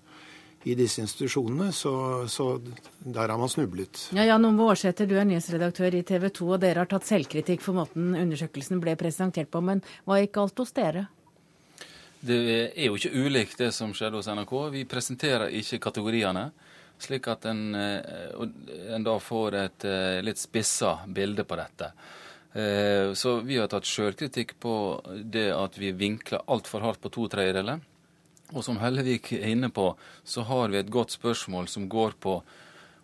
i 0.63 0.75
disse 0.75 1.01
institusjonene, 1.03 1.71
så, 1.71 1.93
så 2.27 2.47
der 2.99 3.29
har 3.29 3.37
man 3.39 3.51
snublet. 3.51 4.07
Ja, 4.15 4.25
Jan 4.27 4.45
Ove 4.49 4.71
Aarsæter, 4.71 5.07
du 5.07 5.15
er 5.15 5.27
nyhetsredaktør 5.29 5.95
i 5.95 6.03
TV 6.07 6.29
2, 6.33 6.47
og 6.55 6.63
dere 6.63 6.83
har 6.83 6.89
tatt 6.91 7.07
selvkritikk 7.07 7.63
for 7.63 7.77
måten 7.77 8.15
undersøkelsen 8.17 8.81
ble 8.83 8.97
presentert 8.99 9.51
på. 9.53 9.61
Men 9.63 9.83
hva 10.07 10.19
gikk 10.21 10.41
alt 10.41 10.63
hos 10.63 10.75
dere? 10.75 11.07
Det 12.19 12.39
er 12.73 12.87
jo 12.89 12.97
ikke 12.97 13.13
ulikt 13.13 13.59
det 13.61 13.71
som 13.75 13.93
skjedde 13.95 14.19
hos 14.19 14.29
NRK. 14.31 14.55
Vi 14.73 14.87
presenterer 14.89 15.53
ikke 15.59 15.81
kategoriene. 15.87 16.49
Slik 16.97 17.27
at 17.29 17.45
en, 17.45 17.75
eh, 17.77 18.95
en 18.95 19.03
da 19.05 19.19
får 19.21 19.55
et 19.55 19.85
eh, 19.85 20.21
litt 20.25 20.41
spissa 20.41 20.97
bilde 21.05 21.45
på 21.45 21.59
dette. 21.59 21.91
Eh, 22.57 23.13
så 23.13 23.35
vi 23.45 23.59
har 23.61 23.69
tatt 23.69 23.85
sjølkritikk 23.85 24.55
på 24.59 24.73
det 25.21 25.51
at 25.53 25.77
vi 25.77 25.91
vinkler 25.93 26.41
altfor 26.49 26.81
hardt 26.81 27.03
på 27.03 27.13
to 27.13 27.27
tredjedeler. 27.29 27.83
Og 28.55 28.63
som 28.63 28.79
Hellevik 28.79 29.33
er 29.35 29.49
inne 29.51 29.69
på, 29.73 29.91
så 30.23 30.45
har 30.47 30.71
vi 30.71 30.79
et 30.79 30.91
godt 30.93 31.17
spørsmål 31.17 31.67
som 31.71 31.89
går 31.91 32.15
på 32.23 32.39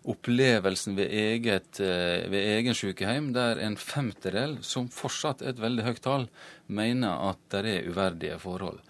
opplevelsen 0.04 0.96
ved, 0.96 1.12
eget, 1.12 1.80
eh, 1.80 2.24
ved 2.30 2.40
egen 2.58 2.76
sykehjem, 2.76 3.32
der 3.32 3.60
en 3.64 3.76
femtedel, 3.80 4.58
som 4.64 4.88
fortsatt 4.92 5.42
er 5.42 5.54
et 5.54 5.62
veldig 5.62 5.86
høyt 5.86 6.02
tall, 6.04 6.26
mener 6.66 7.30
at 7.30 7.40
det 7.54 7.64
er 7.70 7.88
uverdige 7.88 8.38
forhold. 8.40 8.80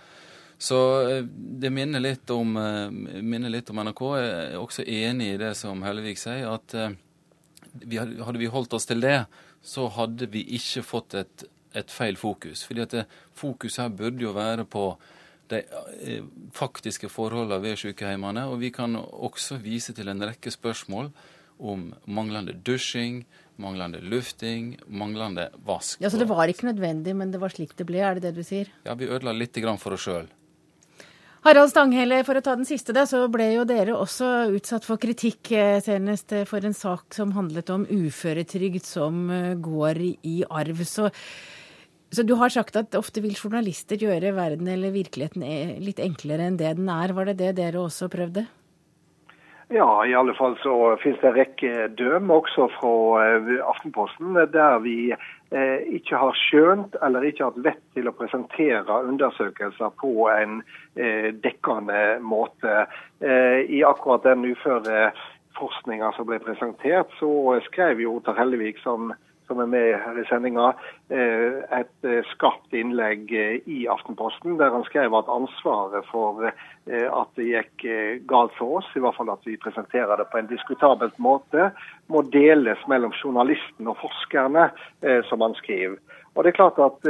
Så 0.58 0.80
eh, 1.06 1.22
det 1.62 1.70
minner 1.74 2.02
litt, 2.02 2.30
om, 2.34 2.56
eh, 2.58 2.90
minner 3.22 3.52
litt 3.52 3.70
om 3.70 3.82
NRK. 3.82 4.04
Jeg 4.18 4.34
er 4.34 4.58
også 4.58 4.86
enig 4.86 5.32
i 5.34 5.40
det 5.42 5.54
som 5.58 5.82
Hellevik 5.86 6.18
sier, 6.18 6.50
at 6.50 6.78
hadde 7.74 8.38
vi 8.38 8.50
holdt 8.50 8.74
oss 8.74 8.86
til 8.86 9.02
det, 9.02 9.24
så 9.64 9.88
hadde 9.90 10.28
vi 10.30 10.44
ikke 10.58 10.82
fått 10.86 11.14
et, 11.18 11.46
et 11.74 11.90
feil 11.90 12.18
fokus. 12.18 12.62
Fordi 12.66 12.84
at 12.84 12.94
det, 12.94 13.04
fokuset 13.38 13.86
her 13.86 13.94
burde 14.02 14.22
jo 14.22 14.34
være 14.34 14.66
på 14.66 14.92
de 15.52 15.61
eh, 15.61 16.26
faktiske 16.54 17.11
forholdene 17.12 17.61
ved 17.62 17.78
sykehjemmene. 17.80 18.46
Og 18.50 18.61
vi 18.62 18.70
kan 18.74 18.96
også 18.96 19.59
vise 19.62 19.94
til 19.96 20.11
en 20.11 20.22
rekke 20.24 20.52
spørsmål 20.52 21.11
om 21.59 21.90
manglende 22.11 22.54
dusjing, 22.66 23.22
manglende 23.62 24.00
lufting, 24.02 24.74
manglende 24.87 25.50
vask. 25.66 26.00
Ja, 26.02 26.11
Så 26.11 26.18
det 26.18 26.28
var 26.28 26.48
ikke 26.50 26.66
nødvendig, 26.72 27.14
men 27.16 27.30
det 27.30 27.40
var 27.40 27.54
slik 27.54 27.76
det 27.76 27.87
ble, 27.87 28.00
er 28.02 28.18
det 28.18 28.30
det 28.30 28.40
du 28.40 28.42
sier? 28.42 28.70
Ja, 28.85 28.94
vi 28.94 29.07
ødela 29.07 29.33
litt 29.33 29.54
for 29.78 29.94
oss 29.94 30.09
sjøl. 30.09 30.26
Harald 31.44 31.70
Stanghelle, 31.70 32.22
for 32.24 32.40
å 32.40 32.40
ta 32.40 32.54
den 32.57 32.64
siste, 32.64 32.94
der, 32.96 33.04
så 33.04 33.26
ble 33.28 33.50
jo 33.52 33.64
dere 33.68 33.92
også 33.94 34.48
utsatt 34.57 34.85
for 34.85 34.96
kritikk 34.96 35.52
eh, 35.52 35.80
senest 35.85 36.33
eh, 36.33 36.46
for 36.48 36.64
en 36.64 36.74
sak 36.74 37.12
som 37.14 37.35
handlet 37.37 37.68
om 37.70 37.85
uføretrygd 37.85 38.85
som 38.88 39.28
går 39.61 40.00
i 40.24 40.38
arv. 40.48 40.80
Så 40.88 41.11
så 42.14 42.24
du 42.27 42.35
har 42.40 42.53
sagt 42.53 42.77
at 42.79 42.96
ofte 42.98 43.22
vil 43.24 43.37
journalister 43.37 44.00
gjøre 44.00 44.35
verden 44.37 44.68
eller 44.70 44.94
virkeligheten 44.94 45.44
e- 45.46 45.79
litt 45.83 46.03
enklere 46.03 46.48
enn 46.48 46.61
det 46.61 46.77
den 46.79 46.90
er. 46.92 47.14
Var 47.16 47.30
det 47.30 47.38
det 47.41 47.57
dere 47.61 47.82
også 47.82 48.11
prøvde? 48.12 48.47
Ja, 49.72 50.05
i 50.07 50.14
alle 50.14 50.34
fall 50.36 50.59
så 50.61 50.97
finnes 51.01 51.20
det 51.22 51.30
en 51.30 51.38
rekke 51.38 51.86
døm 51.97 52.28
også 52.30 52.66
fra 52.76 52.97
eh, 53.24 53.55
Aftenposten 53.64 54.36
der 54.53 54.76
vi 54.84 54.97
eh, 55.14 55.80
ikke 55.97 56.20
har 56.20 56.36
skjønt 56.36 56.99
eller 57.03 57.24
ikke 57.24 57.49
hatt 57.49 57.62
vett 57.64 57.80
til 57.97 58.11
å 58.11 58.14
presentere 58.14 58.99
undersøkelser 59.09 59.95
på 60.03 60.28
en 60.34 60.61
eh, 61.01 61.30
dekkende 61.32 62.20
måte. 62.20 62.84
I 63.24 63.78
akkurat 63.88 64.26
den 64.26 64.43
uføreforskninga 64.53 66.11
som 66.12 66.26
ble 66.28 66.36
presentert, 66.45 67.09
så 67.16 67.57
skrev 67.64 68.03
jo 68.03 68.18
Otar 68.18 68.36
Hellevik, 68.36 68.82
som 68.84 69.14
som 69.47 69.61
er 69.61 69.68
med 69.70 69.90
her 70.01 70.18
i 70.20 70.24
sendinga, 70.28 70.70
eh, 71.12 71.61
et 71.78 72.09
eh, 72.09 72.24
skarpt 72.32 72.74
innlegg 72.76 73.32
eh, 73.34 73.61
i 73.70 73.84
Aftenposten 73.90 74.59
der 74.61 74.72
han 74.74 74.86
skrev 74.88 75.14
at 75.18 75.30
ansvaret 75.32 76.07
for 76.11 76.49
at 76.84 77.30
det 77.38 77.47
gikk 77.49 77.84
galt 78.28 78.53
for 78.59 78.78
oss, 78.78 78.88
i 78.92 79.01
hvert 79.01 79.16
fall 79.16 79.30
at 79.32 79.47
vi 79.49 79.55
presenterer 79.57 80.20
det 80.20 80.26
på 80.28 80.36
en 80.36 80.51
diskutabelt 80.51 81.16
måte, 81.22 81.70
må 82.12 82.20
deles 82.28 82.82
mellom 82.92 83.14
journalisten 83.16 83.88
og 83.88 83.97
forskerne, 84.03 84.66
som 85.30 85.40
han 85.40 85.57
skriver. 85.57 85.97
Og 86.34 86.45
det 86.45 86.53
er 86.53 86.59
klart 86.59 86.82
at 86.84 87.09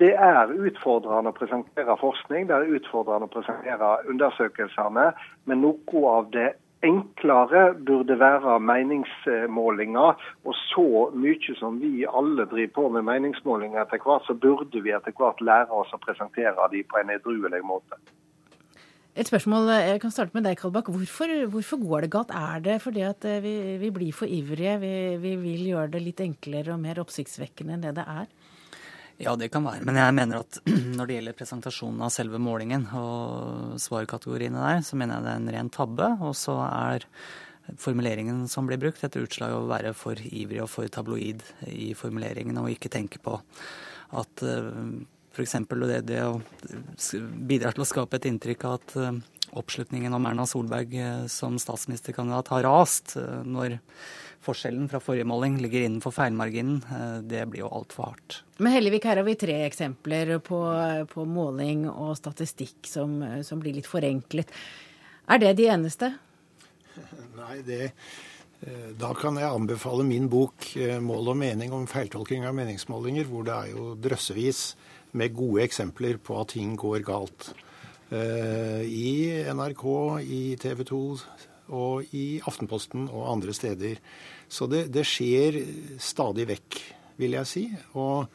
det 0.00 0.14
er 0.16 0.48
utfordrende 0.48 1.28
å 1.28 1.36
presentere 1.36 1.98
forskning, 2.00 2.48
det 2.48 2.56
er 2.56 2.72
utfordrende 2.78 3.28
å 3.28 3.34
presentere 3.34 3.92
undersøkelsene, 4.08 5.10
men 5.44 5.60
noe 5.66 6.06
av 6.16 6.32
det 6.32 6.54
enklere 6.82 7.74
burde 7.86 8.18
være 8.18 8.58
meningsmålinger. 8.60 10.24
Og 10.44 10.56
så 10.68 10.86
mye 11.14 11.58
som 11.58 11.78
vi 11.82 12.06
alle 12.08 12.46
driver 12.50 12.74
på 12.78 12.88
med 12.96 13.06
meningsmålinger 13.10 13.84
etter 13.84 14.02
hvert, 14.02 14.26
så 14.26 14.34
burde 14.34 14.82
vi 14.82 14.94
etter 14.94 15.14
hvert 15.18 15.40
lære 15.40 15.70
oss 15.70 15.94
å 15.94 16.02
presentere 16.02 16.68
de 16.72 16.82
på 16.82 17.00
en 17.00 17.14
edruelig 17.14 17.62
måte. 17.66 18.00
Et 19.12 19.28
spørsmål, 19.28 19.68
Jeg 19.68 20.00
kan 20.00 20.10
starte 20.10 20.32
med 20.32 20.44
deg, 20.44 20.56
Kalbakk. 20.56 20.88
Hvorfor, 20.88 21.28
hvorfor, 21.52 21.76
går 21.76 22.00
det 22.00 22.10
galt? 22.10 22.30
Er 22.32 22.60
det 22.64 22.80
fordi 22.80 23.02
at 23.04 23.24
eh, 23.24 23.42
vi, 23.44 23.76
vi 23.76 23.90
blir 23.90 24.12
for 24.12 24.24
ivrige? 24.24 24.78
Vi, 24.80 25.16
vi 25.20 25.36
vil 25.36 25.66
gjøre 25.68 25.90
det 25.92 26.00
litt 26.00 26.20
enklere 26.24 26.72
og 26.72 26.80
mer 26.80 26.96
oppsiktsvekkende 27.02 27.76
enn 27.76 27.84
det 27.84 27.92
det 27.98 28.06
er? 28.08 28.30
Ja, 29.22 29.36
det 29.38 29.52
kan 29.54 29.62
være. 29.62 29.84
Men 29.86 30.00
jeg 30.00 30.16
mener 30.18 30.42
at 30.42 30.58
når 30.98 31.08
det 31.08 31.16
gjelder 31.18 31.38
presentasjonen 31.38 32.02
av 32.02 32.10
selve 32.14 32.40
målingen 32.42 32.88
og 32.98 33.78
svarkategoriene 33.82 34.58
der, 34.58 34.82
så 34.86 34.98
mener 34.98 35.20
jeg 35.20 35.26
det 35.26 35.32
er 35.32 35.40
en 35.42 35.54
ren 35.56 35.72
tabbe. 35.72 36.10
Og 36.26 36.34
så 36.38 36.58
er 36.66 37.06
formuleringen 37.78 38.48
som 38.48 38.66
blir 38.66 38.80
brukt, 38.80 39.02
et 39.04 39.18
utslag 39.20 39.54
å 39.54 39.66
være 39.70 39.94
for 39.96 40.18
ivrig 40.18 40.62
og 40.64 40.70
for 40.72 40.90
tabloid 40.92 41.44
i 41.70 41.92
formuleringen, 41.98 42.58
og 42.58 42.72
ikke 42.72 42.90
tenke 42.92 43.22
på 43.22 43.38
at 44.18 44.42
eh, 44.44 44.72
f.eks. 45.32 45.54
det, 45.70 46.00
det 46.10 46.24
å 46.26 46.40
bidra 47.38 47.72
til 47.72 47.84
å 47.84 47.88
skape 47.88 48.18
et 48.18 48.28
inntrykk 48.28 48.66
av 48.68 48.80
at 48.80 48.96
eh, 49.00 49.22
oppslutningen 49.62 50.12
om 50.16 50.26
Erna 50.28 50.46
Solberg 50.48 50.98
eh, 50.98 51.24
som 51.32 51.58
statsministerkandidat 51.60 52.52
har 52.52 52.66
rast 52.68 53.16
når 53.46 53.78
forskjellen 54.42 54.88
fra 54.90 54.98
forrige 55.00 55.28
måling 55.28 55.60
ligger 55.62 55.86
innenfor 55.86 56.14
feilmarginen, 56.16 56.80
det 57.30 57.44
blir 57.46 57.62
jo 57.62 57.68
altfor 57.70 58.08
hardt. 58.08 58.40
Men 58.62 58.76
Hellevik, 58.76 59.08
her 59.08 59.18
har 59.18 59.26
vi 59.26 59.34
tre 59.34 59.56
eksempler 59.66 60.36
på, 60.44 60.58
på 61.10 61.24
måling 61.26 61.88
og 61.90 62.12
statistikk 62.14 62.86
som, 62.86 63.16
som, 63.42 63.58
blir 63.58 63.74
litt 63.74 63.88
forenklet. 63.90 64.52
Er 65.26 65.40
det 65.42 65.56
de 65.58 65.66
eneste? 65.72 66.12
Nei, 67.34 67.56
det 67.66 67.80
eh, 67.88 68.92
da 68.98 69.10
kan 69.18 69.40
jeg 69.40 69.50
anbefale 69.50 70.06
min 70.06 70.28
bok 70.30 70.68
eh, 70.76 71.00
'Mål 71.02 71.32
og 71.34 71.38
mening 71.40 71.74
om 71.74 71.88
feiltolking 71.90 72.46
av 72.46 72.54
meningsmålinger', 72.54 73.26
hvor 73.26 73.48
det 73.48 73.56
er 73.56 73.72
jo 73.72 73.96
drøssevis 73.98 74.62
med 75.18 75.34
gode 75.34 75.66
eksempler 75.66 76.22
på 76.22 76.38
at 76.40 76.54
ting 76.54 76.76
går 76.78 77.02
galt. 77.06 77.52
I 78.12 79.40
NRK, 79.48 79.84
i 80.20 80.56
TV 80.60 80.82
2, 80.84 81.00
og 81.72 82.14
i 82.16 82.40
Aftenposten 82.44 83.08
og 83.08 83.30
andre 83.32 83.54
steder. 83.56 84.00
Så 84.48 84.68
det, 84.68 84.86
det 84.92 85.04
skjer 85.08 85.56
stadig 85.96 86.44
vekk, 86.50 86.80
vil 87.20 87.38
jeg 87.38 87.48
si. 87.48 87.64
Og 87.96 88.28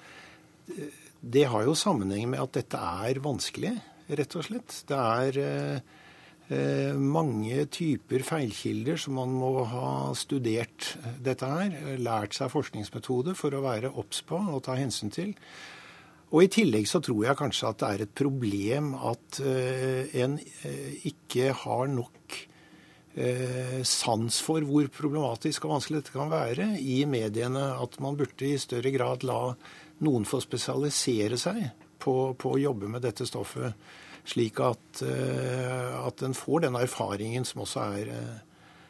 det 1.22 1.46
har 1.52 1.66
jo 1.66 1.78
sammenheng 1.78 2.30
med 2.32 2.42
at 2.44 2.58
dette 2.60 2.82
er 3.08 3.22
vanskelig, 3.24 3.74
rett 4.18 4.36
og 4.38 4.46
slett. 4.48 4.82
Det 4.88 4.98
er 4.98 5.40
eh, 5.44 6.94
mange 6.96 7.66
typer 7.74 8.24
feilkilder 8.28 9.00
som 9.02 9.18
man 9.20 9.34
må 9.36 9.66
ha 9.68 10.14
studert 10.18 10.94
dette 11.24 11.50
her. 11.50 11.98
Lært 12.00 12.38
seg 12.38 12.54
forskningsmetode 12.54 13.36
for 13.40 13.56
å 13.56 13.64
være 13.66 13.92
obs 13.96 14.22
på 14.28 14.40
og 14.40 14.64
ta 14.68 14.78
hensyn 14.80 15.12
til. 15.14 15.34
Og 16.28 16.44
I 16.44 16.52
tillegg 16.52 16.88
så 16.90 17.00
tror 17.04 17.24
jeg 17.24 17.40
kanskje 17.40 17.70
at 17.70 17.80
det 17.82 17.90
er 17.90 18.04
et 18.04 18.16
problem 18.20 18.92
at 19.00 19.40
eh, 19.40 20.12
en 20.24 20.36
eh, 20.68 21.08
ikke 21.08 21.54
har 21.56 21.88
nok 21.92 22.36
eh, 22.36 22.54
sans 23.88 24.36
for 24.46 24.62
hvor 24.68 24.86
problematisk 24.94 25.66
og 25.66 25.72
vanskelig 25.72 26.04
dette 26.04 26.14
kan 26.14 26.30
være 26.30 26.68
i 26.78 27.00
mediene. 27.10 27.64
At 27.82 27.98
man 28.04 28.18
burde 28.20 28.46
i 28.46 28.60
større 28.62 28.92
grad 28.94 29.26
la 29.26 29.56
noen 30.06 30.28
få 30.30 30.38
spesialisere 30.44 31.40
seg 31.42 31.64
på, 31.98 32.14
på 32.38 32.54
å 32.54 32.60
jobbe 32.62 32.90
med 32.92 33.06
dette 33.06 33.26
stoffet. 33.28 33.74
Slik 34.28 34.60
at, 34.60 35.02
eh, 35.08 35.94
at 35.98 36.22
en 36.26 36.36
får 36.36 36.68
den 36.68 36.78
erfaringen 36.80 37.48
som 37.48 37.64
også 37.64 37.86
er 37.96 38.12
eh, 38.12 38.36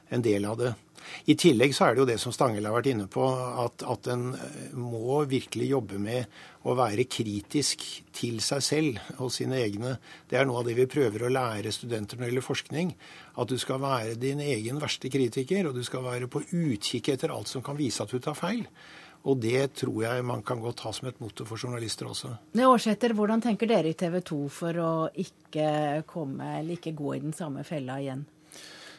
en 0.10 0.24
del 0.26 0.46
av 0.46 0.60
det. 0.60 0.74
I 1.28 1.36
tillegg 1.40 1.74
så 1.76 1.88
er 1.88 1.96
det 1.96 2.02
jo 2.02 2.08
det 2.10 2.18
som 2.22 2.34
Stangel 2.36 2.66
har 2.68 2.76
vært 2.76 2.90
inne 2.92 3.08
på, 3.12 3.24
at, 3.64 3.84
at 3.88 4.10
en 4.12 4.30
eh, 4.36 4.76
må 4.76 5.22
virkelig 5.30 5.70
jobbe 5.72 6.00
med 6.02 6.28
å 6.68 6.76
være 6.78 7.08
kritisk 7.10 7.86
til 8.16 8.42
seg 8.44 8.64
selv 8.66 9.02
og 9.24 9.32
sine 9.34 9.60
egne. 9.62 9.96
Det 10.28 10.40
er 10.40 10.48
noe 10.48 10.62
av 10.62 10.68
det 10.68 10.76
vi 10.78 10.90
prøver 10.92 11.26
å 11.26 11.32
lære 11.32 11.74
studenter 11.76 12.18
når 12.18 12.26
det 12.26 12.32
gjelder 12.32 12.48
forskning. 12.50 12.94
At 13.40 13.52
du 13.52 13.58
skal 13.62 13.82
være 13.84 14.20
din 14.20 14.44
egen 14.44 14.82
verste 14.84 15.12
kritiker, 15.14 15.70
og 15.70 15.78
du 15.80 15.84
skal 15.88 16.06
være 16.08 16.32
på 16.32 16.44
utkikk 16.44 17.14
etter 17.16 17.34
alt 17.36 17.52
som 17.52 17.64
kan 17.66 17.80
vise 17.80 18.04
at 18.04 18.12
du 18.12 18.20
tar 18.24 18.38
feil. 18.38 18.66
Og 19.28 19.40
det 19.44 19.74
tror 19.82 20.04
jeg 20.06 20.24
man 20.24 20.44
kan 20.46 20.62
godt 20.64 20.86
ha 20.86 20.94
som 20.96 21.10
et 21.10 21.20
motto 21.20 21.44
for 21.48 21.60
journalister 21.60 22.08
også. 22.08 22.32
Årsetter, 22.64 23.16
hvordan 23.18 23.44
tenker 23.44 23.68
dere 23.68 23.92
i 23.92 23.98
TV 23.98 24.22
2 24.24 24.40
for 24.54 24.80
å 24.80 24.92
ikke 25.12 26.04
komme, 26.08 26.60
eller 26.62 26.78
ikke 26.78 26.96
gå 26.96 27.16
i 27.18 27.24
den 27.26 27.36
samme 27.36 27.66
fella 27.68 28.00
igjen? 28.04 28.24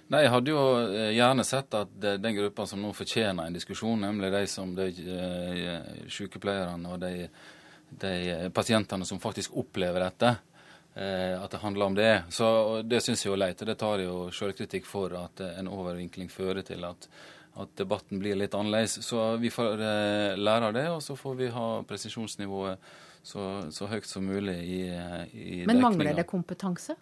Nei, 0.09 0.22
Jeg 0.24 0.32
hadde 0.32 0.52
jo 0.54 0.61
eh, 0.88 1.11
gjerne 1.16 1.44
sett 1.44 1.74
at 1.76 1.94
den 2.00 2.36
gruppa 2.36 2.64
som 2.66 2.80
nå 2.80 2.94
fortjener 2.96 3.48
en 3.48 3.56
diskusjon, 3.56 4.00
nemlig 4.00 4.30
de 4.32 4.42
som 4.48 4.70
de 4.76 4.88
uh, 4.88 6.04
sykepleierne 6.09 6.94
og 6.94 7.02
de, 7.02 7.28
de, 7.90 8.12
pasientene 8.56 9.04
som 9.09 9.20
faktisk 9.20 9.56
opplever 9.61 10.06
dette, 10.09 10.36
at 10.98 11.52
det 11.52 11.61
handler 11.62 11.86
om 11.86 11.94
det. 11.94 12.12
Så 12.34 12.46
Det 12.82 12.98
syns 13.04 13.20
jeg 13.22 13.30
er 13.30 13.38
leit. 13.38 13.61
og 13.62 13.68
Det 13.68 13.76
tar 13.78 14.00
jeg 14.00 14.09
jo 14.09 14.32
selvkritikk 14.34 14.86
for 14.88 15.12
at 15.14 15.38
en 15.46 15.68
overvinkling 15.70 16.26
fører 16.26 16.64
til 16.66 16.82
at, 16.88 17.06
at 17.54 17.76
debatten 17.78 18.18
blir 18.18 18.34
litt 18.34 18.56
annerledes. 18.59 18.96
Så 19.06 19.36
vi 19.38 19.52
får 19.54 19.78
lære 20.34 20.72
av 20.72 20.74
det, 20.74 20.88
og 20.90 20.98
så 21.04 21.14
får 21.14 21.36
vi 21.38 21.52
ha 21.54 21.68
presisjonsnivået 21.86 22.90
så, 23.22 23.44
så 23.70 23.86
høyt 23.92 24.11
som 24.11 24.26
mulig 24.26 24.56
i, 24.64 24.80
i 25.38 25.61
Men 25.70 25.84
mangler 25.84 26.18
det 26.18 26.26
kompetanse? 26.26 26.98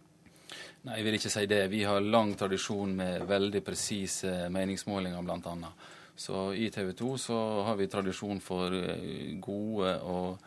Nei, 0.87 1.01
jeg 1.01 1.07
vil 1.09 1.17
ikke 1.19 1.31
si 1.35 1.47
det. 1.51 1.65
Vi 1.73 1.83
har 1.83 2.05
lang 2.05 2.37
tradisjon 2.39 2.93
med 2.95 3.25
veldig 3.27 3.63
presise 3.67 4.35
meningsmålinger, 4.55 5.25
bl.a. 5.27 5.71
Så 6.17 6.53
i 6.55 6.69
TV 6.71 6.93
2 6.97 7.09
så 7.19 7.39
har 7.67 7.77
vi 7.77 7.89
tradisjon 7.91 8.39
for 8.41 8.73
eh, 8.73 9.35
gode 9.43 9.97
og, 10.07 10.47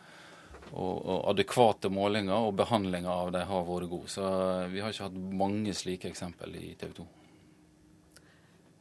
og, 0.72 0.94
og 0.96 1.28
adekvate 1.34 1.92
målinger, 1.92 2.48
og 2.48 2.56
behandlinga 2.58 3.12
av 3.12 3.34
dem 3.36 3.46
har 3.52 3.68
vært 3.68 3.92
god. 3.92 4.08
Så 4.10 4.32
vi 4.72 4.80
har 4.80 4.94
ikke 4.94 5.10
hatt 5.10 5.20
mange 5.44 5.76
slike 5.76 6.08
eksempel 6.08 6.56
i 6.56 6.72
TV 6.80 6.96
2. 7.02 7.06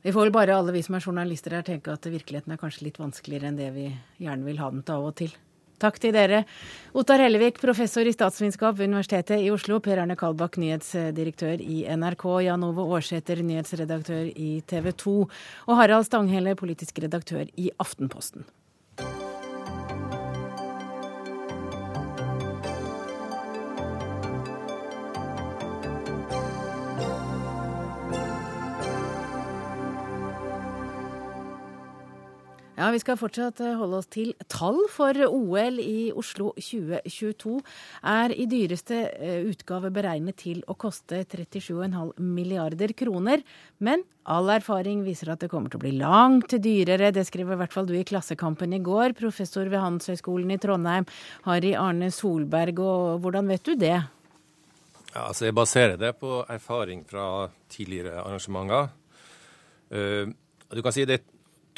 Vi 0.07 0.15
får 0.15 0.29
vel 0.29 0.35
bare 0.39 0.55
alle 0.55 0.71
vi 0.71 0.81
som 0.85 0.95
er 0.95 1.03
journalister 1.03 1.57
her 1.57 1.67
tenke 1.67 1.91
at 1.91 2.07
virkeligheten 2.07 2.55
er 2.55 2.61
kanskje 2.61 2.87
litt 2.87 3.03
vanskeligere 3.03 3.51
enn 3.51 3.59
det 3.59 3.69
vi 3.75 3.89
gjerne 4.23 4.47
vil 4.47 4.63
ha 4.63 4.71
den 4.71 4.87
til 4.87 4.95
av 4.95 5.11
og 5.11 5.17
til. 5.19 5.35
Takk 5.79 5.99
til 6.03 6.11
dere. 6.11 6.43
Ottar 6.97 7.21
Hellevik, 7.23 7.61
professor 7.61 8.03
i 8.03 8.11
statsvitenskap 8.11 8.75
ved 8.75 8.89
Universitetet 8.89 9.39
i 9.39 9.51
Oslo. 9.53 9.79
Per 9.79 10.01
Arne 10.01 10.17
Kalbakk, 10.19 10.59
nyhetsdirektør 10.59 11.63
i 11.63 11.85
NRK. 11.87 12.25
Jan 12.49 12.67
Ove 12.67 12.83
Aarsæter, 12.83 13.39
nyhetsredaktør 13.47 14.27
i 14.35 14.51
TV 14.67 14.91
2. 14.91 15.17
Og 15.71 15.79
Harald 15.79 16.09
Stanghelle, 16.09 16.57
politisk 16.59 16.99
redaktør 16.99 17.47
i 17.55 17.71
Aftenposten. 17.79 18.43
Vi 32.93 32.99
skal 33.01 33.17
fortsatt 33.19 33.59
eh, 33.61 33.75
holde 33.77 33.99
oss 33.99 34.07
til 34.09 34.31
tall, 34.49 34.77
for 34.89 35.17
OL 35.27 35.79
i 35.83 36.09
Oslo 36.15 36.51
2022 36.57 37.57
er 38.09 38.33
i 38.33 38.47
dyreste 38.49 38.99
eh, 39.13 39.45
utgave 39.49 39.91
beregnet 39.93 40.39
til 40.41 40.63
å 40.65 40.75
koste 40.79 41.21
37,5 41.21 42.15
milliarder 42.17 42.93
kroner. 42.97 43.43
Men 43.85 44.05
all 44.25 44.49
erfaring 44.53 45.03
viser 45.05 45.33
at 45.33 45.43
det 45.43 45.51
kommer 45.51 45.69
til 45.69 45.81
å 45.81 45.83
bli 45.85 45.93
langt 45.99 46.55
dyrere. 46.57 47.11
Det 47.13 47.25
skriver 47.27 47.57
i 47.57 47.61
hvert 47.61 47.75
fall 47.75 47.89
du 47.89 47.95
i 47.97 48.05
Klassekampen 48.07 48.73
i 48.73 48.81
går, 48.85 49.13
professor 49.19 49.69
ved 49.69 49.83
Handelshøyskolen 49.83 50.55
i 50.55 50.59
Trondheim, 50.61 51.09
Harry 51.45 51.75
Arne 51.77 52.09
Solberg. 52.15 52.81
Og 52.81 53.25
hvordan 53.25 53.49
vet 53.53 53.65
du 53.69 53.75
det? 53.79 53.97
Ja, 55.09 55.25
altså 55.27 55.49
Jeg 55.49 55.57
baserer 55.57 55.97
det 55.97 56.15
på 56.21 56.43
erfaring 56.49 57.03
fra 57.09 57.49
tidligere 57.69 58.21
arrangementer. 58.21 58.93
Uh, 59.89 60.29
du 60.69 60.83
kan 60.85 60.93
si 60.93 61.05
det 61.09 61.23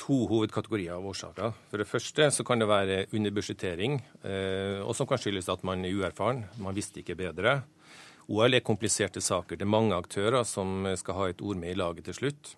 to 0.02 0.24
hovedkategorier 0.30 0.96
av 0.96 1.06
årsaker. 1.12 1.54
For 1.70 1.82
det 1.82 1.90
første 1.90 2.30
så 2.34 2.46
kan 2.48 2.62
det 2.62 2.70
være 2.70 3.04
underbudsjettering, 3.14 4.00
eh, 4.26 4.80
og 4.82 4.96
som 4.98 5.10
kan 5.10 5.22
skyldes 5.22 5.52
at 5.52 5.64
man 5.68 5.86
er 5.86 5.94
uerfaren. 5.94 6.46
Man 6.62 6.78
visste 6.78 7.02
ikke 7.04 7.20
bedre. 7.20 7.62
OL 8.32 8.56
er 8.56 8.66
kompliserte 8.66 9.22
saker. 9.22 9.60
Det 9.60 9.68
er 9.68 9.76
mange 9.78 9.98
aktører 9.98 10.46
som 10.48 10.88
skal 10.98 11.18
ha 11.18 11.30
et 11.30 11.42
ord 11.42 11.60
med 11.60 11.74
i 11.74 11.80
laget 11.80 12.08
til 12.08 12.18
slutt. 12.18 12.56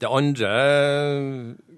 Det 0.00 0.10
andre 0.10 0.50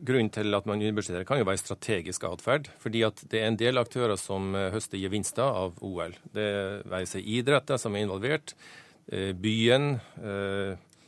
grunnen 0.06 0.30
til 0.32 0.54
at 0.56 0.66
man 0.66 0.80
underbudsjetterer, 0.80 1.26
kan 1.28 1.38
jo 1.38 1.46
være 1.46 1.60
strategisk 1.60 2.24
atferd. 2.24 2.70
Fordi 2.80 3.02
at 3.06 3.22
det 3.30 3.42
er 3.42 3.50
en 3.50 3.58
del 3.60 3.78
aktører 3.78 4.16
som 4.16 4.54
høster 4.54 4.98
gevinster 4.98 5.44
av 5.44 5.76
OL. 5.84 6.16
Det 6.34 6.48
være 6.88 7.06
seg 7.06 7.28
idretter 7.28 7.80
som 7.80 7.94
er 7.94 8.06
involvert, 8.06 8.54
byen, 9.06 10.00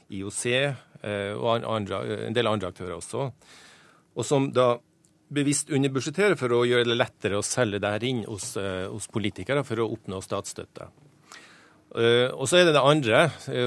IOC 0.08 0.44
og 1.02 1.48
andre, 1.62 2.00
en 2.26 2.34
del 2.34 2.50
andre 2.50 2.72
aktører 2.72 2.96
også. 2.96 3.28
Og 4.18 4.26
som 4.26 4.48
da 4.54 4.72
bevisst 5.28 5.70
underbudsjetterer 5.70 6.38
for 6.40 6.54
å 6.56 6.64
gjøre 6.66 6.88
det 6.88 6.96
lettere 6.96 7.38
å 7.38 7.44
selge 7.44 7.78
det 7.82 7.92
her 7.92 8.06
inn 8.08 8.24
hos, 8.26 8.56
hos 8.56 9.06
politikere 9.12 9.62
for 9.66 9.78
å 9.82 9.90
oppnå 9.94 10.18
statsstøtte. 10.24 10.88
Og 12.34 12.44
så 12.48 12.58
er 12.58 12.66
det 12.68 12.74
det 12.76 12.84
andre 12.84 13.20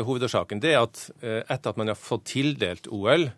hovedårsaken. 0.06 0.60
Det 0.62 0.74
er 0.74 0.84
at 0.84 1.04
etter 1.22 1.72
at 1.72 1.80
man 1.80 1.90
har 1.94 1.98
fått 1.98 2.28
tildelt 2.34 2.90
OL, 2.92 3.30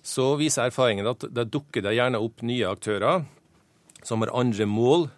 så 0.00 0.30
viser 0.40 0.68
erfaringen 0.68 1.08
at 1.10 1.26
det 1.28 1.50
dukker 1.52 1.84
det 1.84 1.96
gjerne 1.96 2.20
opp 2.22 2.44
nye 2.46 2.68
aktører 2.70 3.24
som 4.06 4.22
har 4.24 4.32
andre 4.36 4.68
mål 4.68 5.08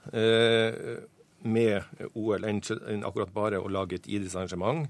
med 1.42 2.08
OL 2.14 2.46
enn 2.46 3.04
akkurat 3.06 3.34
bare 3.34 3.60
å 3.62 3.70
lage 3.70 3.98
et 3.98 4.08
idrettsarrangement. 4.10 4.88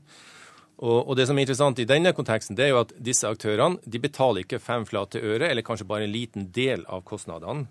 Og, 0.83 0.99
og, 1.07 1.13
det 1.15 1.29
som 1.29 1.39
er 1.39 1.47
interessant 1.47 1.79
i 1.79 1.87
denne 1.87 2.11
konteksten, 2.17 2.57
det 2.59 2.67
er 2.67 2.73
jo 2.73 2.81
at 2.83 2.95
disse 2.99 3.29
aktørene 3.29 3.79
de 3.87 4.01
betaler 4.03 4.43
ikke 4.43 4.59
fem 4.63 4.87
flate 4.89 5.23
øre, 5.23 5.47
eller 5.47 5.63
kanskje 5.63 5.87
bare 5.87 6.09
en 6.09 6.15
liten 6.15 6.49
del 6.55 6.83
av 6.91 7.05
kostnadene. 7.07 7.69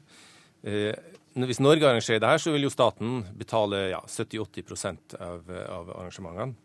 Hvis 1.31 1.59
Norge 1.63 1.87
arrangerer 1.87 2.19
det 2.23 2.31
her, 2.31 2.41
så 2.43 2.51
vil 2.55 2.67
jo 2.67 2.71
staten 2.71 3.21
betale 3.39 3.85
ja, 3.93 3.99
70-80 4.07 5.15
av, 5.19 5.47
av 5.49 5.91
arrangementene. 5.97 6.55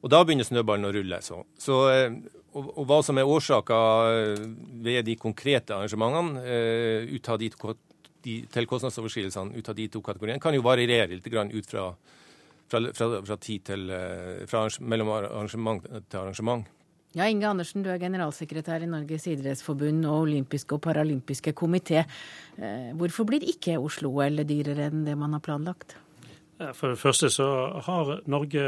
Og 0.00 0.12
da 0.12 0.22
begynner 0.24 0.46
snøballen 0.48 0.88
å 0.88 0.92
rulle. 0.94 1.18
Så. 1.24 1.42
Så, 1.60 1.80
eh, 1.92 2.14
og, 2.54 2.70
og, 2.70 2.84
hva 2.88 3.00
som 3.04 3.18
er 3.20 3.28
årsaka 3.28 3.80
eh, 4.14 4.44
ved 4.86 5.04
de 5.08 5.16
konkrete 5.20 5.76
arrangementene 5.76 6.44
eh, 6.44 7.10
ut 7.10 7.28
av 7.28 7.40
de, 7.42 7.50
de, 8.24 8.36
til 8.54 8.70
kostnadsoverskridelsene 8.70 9.58
ut 9.58 9.68
av 9.68 9.76
de 9.76 9.88
to 9.92 10.02
kategoriene, 10.04 10.40
kan 10.42 10.56
jo 10.56 10.64
variere 10.64 11.10
litt 11.12 11.28
ut 11.28 11.68
fra, 11.68 11.90
fra, 12.70 12.82
fra, 12.96 13.08
fra 13.26 13.36
tid 13.42 13.64
til, 13.70 13.88
fra 14.50 14.66
mellom 14.80 15.10
arrangement 15.16 15.84
til 15.84 16.20
arrangement. 16.22 16.68
Ja, 17.10 17.26
Inge 17.26 17.48
Andersen, 17.48 17.82
du 17.82 17.88
er 17.90 17.98
generalsekretær 17.98 18.84
i 18.84 18.86
Norges 18.86 19.24
idrettsforbund 19.26 20.04
og 20.06 20.28
olympiske 20.28 20.76
og 20.76 20.84
paralympiske 20.84 21.52
komité. 21.58 22.04
Eh, 22.54 22.92
hvorfor 22.94 23.26
blir 23.26 23.42
ikke 23.42 23.80
Oslo-OL 23.82 24.44
dyrere 24.46 24.86
enn 24.92 25.02
det 25.08 25.16
man 25.18 25.34
har 25.34 25.42
planlagt? 25.42 25.96
For 26.76 26.92
det 26.92 27.00
første 27.00 27.30
så 27.32 27.48
har 27.82 28.20
Norge 28.30 28.62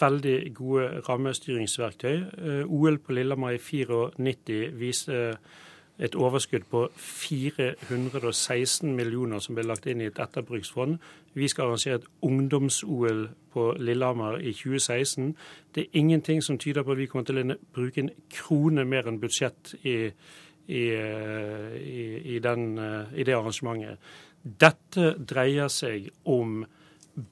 veldig 0.00 0.36
gode 0.54 1.00
rammestyringsverktøy. 1.08 2.16
Eh, 2.20 2.62
OL 2.68 2.98
på 2.98 3.16
Lillehammer 3.16 3.56
i 3.56 3.62
94 3.62 4.76
viste 4.76 5.22
et 6.00 6.14
overskudd 6.14 6.64
på 6.70 6.88
416 6.96 8.96
millioner 8.96 9.38
som 9.38 9.54
ble 9.54 9.66
lagt 9.68 9.86
inn 9.86 10.00
i 10.00 10.08
et 10.08 10.18
etterbruksfond. 10.18 10.96
Vi 11.36 11.48
skal 11.48 11.68
arrangere 11.68 12.00
et 12.00 12.08
ungdoms-OL 12.24 13.26
på 13.52 13.66
Lillehammer 13.78 14.40
i 14.40 14.54
2016. 14.56 15.34
Det 15.74 15.84
er 15.84 16.00
ingenting 16.00 16.42
som 16.42 16.58
tyder 16.58 16.82
på 16.82 16.92
at 16.92 16.98
vi 16.98 17.06
kommer 17.06 17.28
til 17.28 17.42
å 17.42 17.58
bruke 17.74 18.00
en 18.00 18.10
krone 18.32 18.84
mer 18.88 19.10
enn 19.10 19.20
budsjett 19.20 19.74
i, 19.82 19.96
i, 20.66 20.80
i, 20.80 22.04
i 22.34 22.38
den, 22.42 22.66
det 23.14 23.36
arrangementet. 23.36 24.00
Dette 24.40 25.14
dreier 25.20 25.68
seg 25.68 26.08
om 26.24 26.62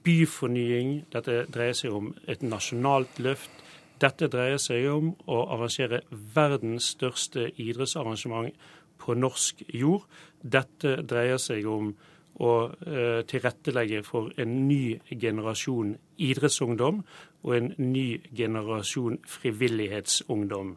byfornying, 0.04 1.04
dette 1.12 1.44
dreier 1.48 1.76
seg 1.76 1.94
om 1.94 2.12
et 2.28 2.42
nasjonalt 2.44 3.20
løft. 3.24 3.64
Dette 3.98 4.28
dreier 4.30 4.60
seg 4.62 4.86
om 4.92 5.12
å 5.26 5.40
arrangere 5.54 6.02
verdens 6.10 6.92
største 6.94 7.48
idrettsarrangement 7.56 8.54
på 8.98 9.14
norsk 9.18 9.64
jord. 9.74 10.06
Dette 10.42 10.98
dreier 11.08 11.40
seg 11.42 11.66
om 11.66 11.92
å 12.38 12.52
eh, 12.70 13.22
tilrettelegge 13.26 14.04
for 14.06 14.30
en 14.38 14.52
ny 14.68 14.98
generasjon 15.10 15.96
idrettsungdom 16.22 17.00
og 17.42 17.54
en 17.56 17.72
ny 17.82 18.20
generasjon 18.36 19.18
frivillighetsungdom. 19.26 20.76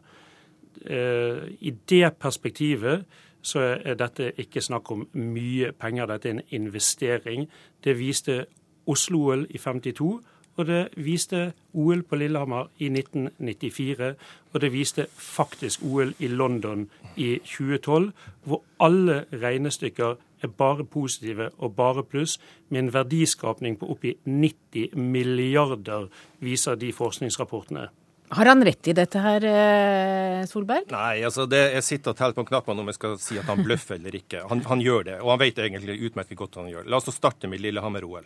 Eh, 0.82 1.44
I 1.60 1.74
det 1.90 2.16
perspektivet 2.18 3.06
så 3.42 3.62
er 3.74 3.98
dette 3.98 4.32
ikke 4.38 4.62
snakk 4.62 4.90
om 4.94 5.06
mye 5.18 5.72
penger, 5.74 6.06
dette 6.10 6.30
er 6.30 6.36
en 6.36 6.44
investering. 6.62 7.48
Det 7.84 7.94
viste 7.98 8.44
Oslo-OL 8.86 9.46
i 9.50 9.58
52 9.58 10.10
og 10.56 10.66
det 10.68 10.82
viste 11.00 11.52
OL 11.72 12.02
på 12.04 12.18
Lillehammer 12.20 12.68
i 12.78 12.90
1994, 12.92 14.10
og 14.52 14.60
det 14.60 14.72
viste 14.72 15.06
faktisk 15.16 15.84
OL 15.88 16.12
i 16.18 16.28
London 16.28 16.88
i 17.16 17.38
2012, 17.38 18.10
hvor 18.44 18.62
alle 18.80 19.24
regnestykker 19.32 20.20
er 20.42 20.52
bare 20.58 20.84
positive 20.84 21.50
og 21.58 21.74
bare 21.76 22.04
pluss, 22.04 22.38
med 22.68 22.84
en 22.84 22.92
verdiskapning 22.94 23.78
på 23.78 23.88
oppi 23.94 24.16
90 24.24 24.96
milliarder, 24.98 26.08
viser 26.40 26.74
de 26.76 26.92
forskningsrapportene. 26.92 27.88
Har 28.32 28.48
han 28.48 28.64
rett 28.64 28.88
i 28.88 28.94
dette 28.96 29.20
her, 29.20 29.44
eh, 29.44 30.44
Solberg? 30.48 30.86
Nei, 30.90 31.20
altså 31.20 31.44
det, 31.44 31.60
jeg 31.74 31.84
sitter 31.84 32.14
og 32.14 32.16
teller 32.16 32.36
på 32.38 32.46
knappene 32.48 32.80
om 32.80 32.88
jeg 32.88 32.96
skal 32.96 33.18
si 33.20 33.36
at 33.36 33.44
han 33.50 33.60
bløffer 33.60 33.98
eller 33.98 34.16
ikke. 34.16 34.46
Han, 34.48 34.64
han 34.70 34.80
gjør 34.80 35.04
det, 35.10 35.18
og 35.20 35.34
han 35.34 35.42
vet 35.42 35.60
egentlig 35.60 35.98
utmerket 36.08 36.38
godt 36.40 36.56
hva 36.56 36.64
han 36.64 36.72
gjør. 36.72 36.88
La 36.88 36.96
oss 36.96 37.12
starte 37.12 37.50
med 37.52 37.60
Lillehammer-OL. 37.60 38.24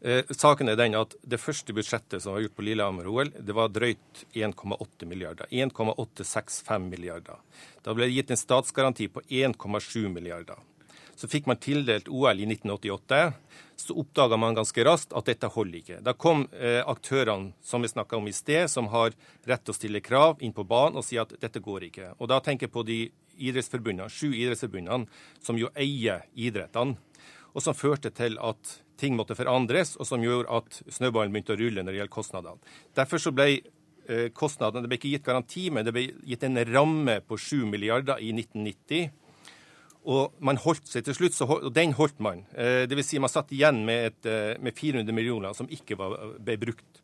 Eh, 0.00 0.24
saken 0.30 0.68
er 0.70 0.76
den 0.78 0.94
at 0.94 1.16
Det 1.22 1.40
første 1.42 1.74
budsjettet 1.74 2.22
som 2.22 2.36
var 2.36 2.44
gjort 2.44 2.54
på 2.54 2.62
Lillehammer-OL, 2.62 3.32
det 3.42 3.54
var 3.54 3.72
drøyt 3.74 4.24
1,8 4.32 5.06
milliarder. 5.10 5.46
1,865 5.50 6.88
milliarder. 6.88 7.40
Da 7.82 7.94
ble 7.94 8.06
det 8.06 8.14
gitt 8.14 8.30
en 8.30 8.38
statsgaranti 8.38 9.08
på 9.10 9.24
1,7 9.26 10.08
milliarder. 10.08 10.58
Så 11.18 11.26
fikk 11.26 11.48
man 11.50 11.58
tildelt 11.58 12.06
OL 12.08 12.38
i 12.38 12.46
1988. 12.46 13.32
Så 13.74 13.94
oppdaga 13.98 14.36
man 14.38 14.54
ganske 14.54 14.84
raskt 14.86 15.12
at 15.18 15.26
dette 15.26 15.50
holder 15.50 15.80
ikke. 15.80 16.00
Da 16.06 16.14
kom 16.14 16.46
eh, 16.54 16.78
aktørene 16.86 17.56
som 17.62 17.82
vi 17.82 17.90
snakka 17.90 18.20
om 18.20 18.28
i 18.30 18.34
sted, 18.34 18.70
som 18.70 18.86
har 18.94 19.16
rett 19.46 19.64
til 19.66 19.74
å 19.74 19.78
stille 19.80 20.02
krav, 20.02 20.38
inn 20.38 20.54
på 20.54 20.62
banen 20.62 21.00
og 21.00 21.06
si 21.06 21.18
at 21.18 21.34
dette 21.42 21.58
går 21.58 21.88
ikke. 21.90 22.12
Og 22.22 22.30
Da 22.30 22.38
tenker 22.38 22.68
jeg 22.68 22.74
på 22.74 22.86
de 22.86 23.00
idrettsforbundene, 23.34 24.10
sju 24.10 24.30
idrettsforbundene 24.30 25.10
som 25.42 25.58
jo 25.58 25.72
eier 25.74 26.22
idrettene, 26.38 26.98
og 27.50 27.64
som 27.66 27.74
førte 27.74 28.14
til 28.14 28.38
at 28.38 28.78
ting 28.98 29.16
måtte 29.18 29.36
forandres, 29.38 29.96
og 29.96 30.08
som 30.08 30.22
gjorde 30.24 30.50
at 30.58 30.80
snøballen 30.92 31.34
begynte 31.34 31.54
å 31.54 31.60
rulle 31.60 31.84
når 31.84 31.94
det 31.94 32.00
gjelder 32.02 32.14
kostnadene. 32.14 32.74
Derfor 32.98 33.22
så 33.22 33.32
ble 33.34 33.48
eh, 33.54 34.28
kostnadene 34.34 34.84
Det 34.84 34.90
ble 34.92 34.98
ikke 35.00 35.14
gitt 35.14 35.26
garanti, 35.26 35.68
men 35.74 35.86
det 35.86 35.94
ble 35.94 36.04
gitt 36.28 36.46
en 36.48 36.60
ramme 36.72 37.18
på 37.26 37.38
7 37.38 37.64
milliarder 37.70 38.22
i 38.24 38.32
1990. 38.34 39.10
Og 40.08 40.38
man 40.44 40.60
holdt 40.62 40.88
seg 40.88 41.04
til 41.04 41.16
slutt, 41.16 41.36
og 41.44 41.70
den 41.74 41.92
holdt 41.98 42.20
man. 42.24 42.44
Eh, 42.56 42.86
Dvs. 42.88 43.10
Si 43.12 43.20
man 43.20 43.32
satt 43.32 43.52
igjen 43.52 43.82
med, 43.86 44.12
et, 44.12 44.30
eh, 44.30 44.54
med 44.62 44.76
400 44.76 45.14
millioner 45.14 45.56
som 45.56 45.68
ikke 45.68 45.98
var, 46.00 46.16
ble 46.40 46.56
brukt. 46.60 47.02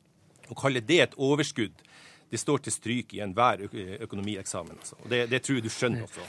Å 0.48 0.56
kalle 0.58 0.84
det 0.84 1.00
et 1.00 1.18
overskudd, 1.20 1.84
det 2.30 2.40
står 2.40 2.64
til 2.64 2.72
stryk 2.74 3.14
i 3.14 3.20
enhver 3.24 3.62
økonomieksamen. 4.04 4.78
Altså. 4.80 4.96
Og 5.04 5.10
det, 5.12 5.26
det 5.30 5.42
tror 5.44 5.60
jeg 5.60 5.64
du 5.64 5.72
skjønner 5.72 6.06
også. 6.08 6.24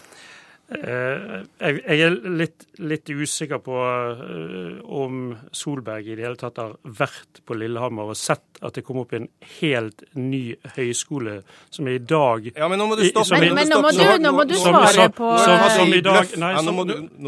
Eh, 0.65 1.43
jeg, 1.61 1.99
er 2.01 2.15
litt, 2.25 2.63
litt 2.81 3.09
usikker 3.13 3.59
på 3.61 3.75
uh, 3.77 4.79
om 4.97 5.27
Solberg 5.53 6.07
i 6.09 6.15
det 6.17 6.25
hele 6.25 6.39
tatt 6.41 6.57
har 6.57 6.71
vært 6.81 7.43
på 7.45 7.53
Lillehammer 7.53 8.09
og 8.09 8.17
sett 8.17 8.57
at 8.65 8.73
det 8.73 8.81
kom 8.87 9.03
opp 9.03 9.13
en 9.13 9.27
helt 9.59 10.01
ny 10.17 10.55
høyskole 10.73 11.35
som 11.69 11.85
er 11.85 11.99
i 11.99 12.01
dag 12.01 12.49
Ja, 12.49 12.65
Men 12.71 12.81
nå 12.81 12.87
må 12.89 12.97
du 12.97 13.03
stoppe. 13.11 13.37
Men, 13.43 13.53
men 13.59 13.69
nå, 13.69 13.77
må 13.83 13.91
du, 13.93 14.01
nå 14.23 14.31
må 14.33 14.47
du 14.49 14.55
svare 14.57 15.05
på 15.13 15.29
Som, 15.43 15.67
som 15.75 15.93
i 15.93 16.01
dag 16.01 16.33
Nei, 16.41 16.51
som, 16.57 16.81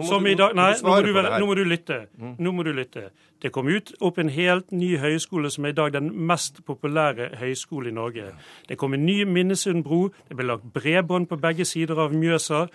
som 0.10 0.32
i 0.34 0.36
dag, 0.40 0.58
nei 0.58 0.72
nå, 0.82 0.90
må 0.90 0.98
du, 1.06 1.14
nå 1.14 1.52
må 1.52 1.60
du 1.60 1.64
lytte. 1.68 2.00
Mm. 2.18 2.34
Nå 2.42 2.56
må 2.58 2.66
du 2.66 2.72
lytte. 2.74 3.12
Det 3.42 3.52
kom 3.54 3.68
ut 3.68 3.92
opp 4.02 4.18
en 4.18 4.30
helt 4.34 4.72
ny 4.74 4.96
høyskole 4.98 5.50
som 5.54 5.66
er 5.66 5.76
i 5.76 5.78
dag 5.78 5.94
den 5.94 6.10
mest 6.30 6.64
populære 6.66 7.30
høyskole 7.38 7.92
i 7.92 7.94
Norge. 7.94 8.32
Det 8.70 8.78
kom 8.82 8.94
en 8.94 9.06
ny 9.06 9.24
Minnesund 9.30 9.84
bro, 9.86 10.08
det 10.30 10.38
ble 10.38 10.48
lagt 10.50 10.66
bredbånd 10.74 11.30
på 11.30 11.38
begge 11.42 11.66
sider 11.66 12.02
av 12.02 12.16
Mjøsa. 12.18 12.66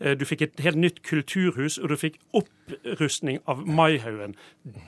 Eh, 0.00 0.16
du 0.18 0.26
fikk 0.28 0.44
et 0.44 0.62
helt 0.64 0.80
nytt 0.80 1.00
kulturhus, 1.08 1.78
og 1.78 1.88
du 1.88 1.96
fikk 2.00 2.18
opprustning 2.36 3.40
av 3.48 3.64
Maihaugen. 3.64 4.36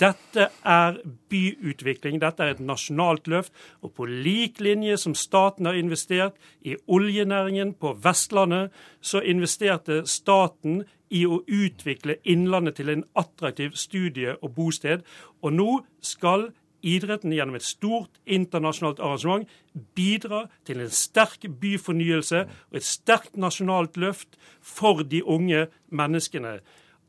Dette 0.01 0.51
er 0.65 1.01
byutvikling, 1.33 2.21
dette 2.21 2.45
er 2.45 2.57
et 2.57 2.65
nasjonalt 2.65 3.29
løft. 3.29 3.53
Og 3.81 3.95
på 3.97 4.09
lik 4.09 4.61
linje 4.61 4.99
som 5.01 5.17
staten 5.17 5.69
har 5.69 5.81
investert 5.81 6.37
i 6.61 6.77
oljenæringen 6.89 7.75
på 7.81 7.97
Vestlandet, 8.05 8.73
så 9.01 9.25
investerte 9.25 10.03
staten 10.07 10.85
i 11.13 11.23
å 11.29 11.43
utvikle 11.45 12.19
Innlandet 12.25 12.81
til 12.81 12.91
en 12.93 13.05
attraktiv 13.19 13.77
studie- 13.79 14.37
og 14.41 14.55
bosted. 14.57 15.05
Og 15.43 15.53
nå 15.53 15.71
skal 16.01 16.51
idretten 16.83 17.33
gjennom 17.33 17.57
et 17.57 17.67
stort 17.67 18.19
internasjonalt 18.27 19.01
arrangement 19.01 19.49
bidra 19.97 20.47
til 20.67 20.83
en 20.83 20.93
sterk 20.93 21.47
byfornyelse 21.63 22.45
og 22.47 22.79
et 22.79 22.87
sterkt 22.87 23.39
nasjonalt 23.39 23.99
løft 24.01 24.39
for 24.61 25.05
de 25.07 25.23
unge 25.23 25.69
menneskene. 25.91 26.59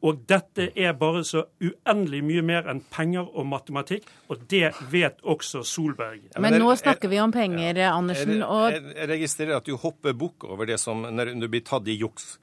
Og 0.04 0.26
dette 0.28 0.66
er 0.76 0.92
bare 1.00 1.22
så 1.24 1.46
uendelig 1.64 2.20
mye 2.28 2.42
mer 2.44 2.66
enn 2.68 2.82
penger 2.92 3.24
og 3.24 3.46
matematikk, 3.48 4.10
og 4.28 4.42
det 4.52 4.74
vet 4.92 5.22
også 5.24 5.62
Solberg. 5.64 6.26
Men 6.44 6.58
nå 6.60 6.74
snakker 6.76 7.08
vi 7.08 7.22
om 7.24 7.32
penger, 7.32 7.80
Andersen. 7.88 8.42
Og... 8.44 8.66
Jeg, 8.76 8.84
jeg, 8.98 9.10
registrerer 9.14 9.62
at 9.62 9.70
du 9.70 9.78
hopper 9.80 10.18
bukk 10.18 10.44
over 10.50 10.68
det 10.68 10.82
som 10.82 11.08
når 11.08 11.38
du 11.40 11.48
blir 11.48 11.64
tatt 11.64 11.88
i 11.88 11.96
juks. 12.02 12.36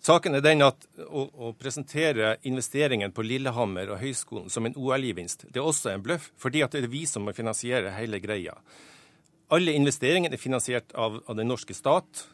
Saken 0.00 0.38
er 0.38 0.40
den 0.40 0.64
at 0.64 0.86
å, 1.04 1.26
å, 1.28 1.50
presentere 1.60 2.38
investeringen 2.48 3.12
på 3.12 3.24
Lillehammer 3.26 3.92
og 3.92 4.00
høyskolen 4.00 4.48
som 4.52 4.64
en 4.64 4.76
OL-gevinst, 4.80 5.44
det 5.52 5.60
er 5.60 5.68
også 5.68 5.92
en 5.92 6.04
bløff, 6.04 6.30
fordi 6.40 6.62
det 6.72 6.80
er 6.80 6.88
vi 6.92 7.04
som 7.08 7.26
må 7.28 7.34
finansiere 7.36 7.92
hele 7.98 8.20
greia. 8.22 8.56
Alle 9.52 9.74
investeringene 9.76 10.38
er 10.38 10.40
finansiert 10.40 10.94
av, 10.96 11.18
av 11.28 11.36
den 11.36 11.50
norske 11.52 11.76
stat. 11.76 12.24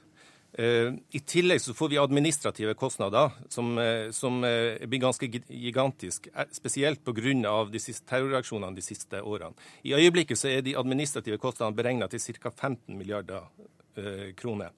Uh, 0.56 0.94
I 1.12 1.20
tillegg 1.26 1.58
så 1.60 1.74
får 1.76 1.90
vi 1.90 1.98
administrative 2.00 2.76
kostnader 2.78 3.34
som, 3.52 3.74
uh, 3.76 4.12
som 4.14 4.38
uh, 4.46 4.78
blir 4.86 5.02
ganske 5.02 5.26
gigantisk, 5.26 6.30
spesielt 6.54 7.02
pga. 7.04 7.58
terrorreaksjonene 8.06 8.78
de 8.78 8.84
siste 8.84 9.20
årene. 9.20 9.58
I 9.82 9.98
øyeblikket 9.98 10.38
så 10.38 10.54
er 10.54 10.62
de 10.62 10.78
administrative 10.78 11.42
kostnadene 11.42 11.76
beregna 11.76 12.08
til 12.08 12.20
ca. 12.20 12.50
15 12.54 12.96
milliarder 12.96 13.50
kroner. 14.36 14.70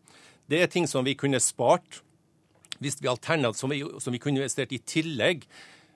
Det 0.46 0.62
er 0.62 0.68
ting 0.70 0.86
som 0.86 1.04
vi 1.04 1.16
kunne 1.18 1.40
spart 1.42 2.02
hvis 2.82 3.00
vi 3.02 3.10
alternativt 3.10 3.60
som, 3.60 3.74
som 4.00 4.14
vi 4.14 4.20
kunne 4.22 4.42
investert 4.42 4.72
i 4.74 4.80
tillegg 4.82 5.44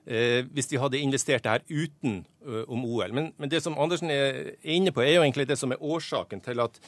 eh, 0.05 0.43
hvis 0.51 0.69
de 0.71 0.81
hadde 0.81 1.01
investert 1.01 1.45
det 1.45 1.55
her 1.55 1.65
uten 1.85 2.21
uh, 2.45 2.63
om 2.67 2.85
OL. 2.85 3.13
Men, 3.15 3.31
men, 3.37 3.51
det 3.51 3.63
som 3.63 3.77
Andersen 3.79 4.11
er 4.13 4.53
inne 4.63 4.93
på, 4.95 5.03
er 5.03 5.17
jo 5.17 5.25
egentlig 5.25 5.47
det 5.49 5.59
som 5.59 5.73
er 5.73 5.83
årsaken 5.83 6.43
til 6.43 6.63
at 6.63 6.79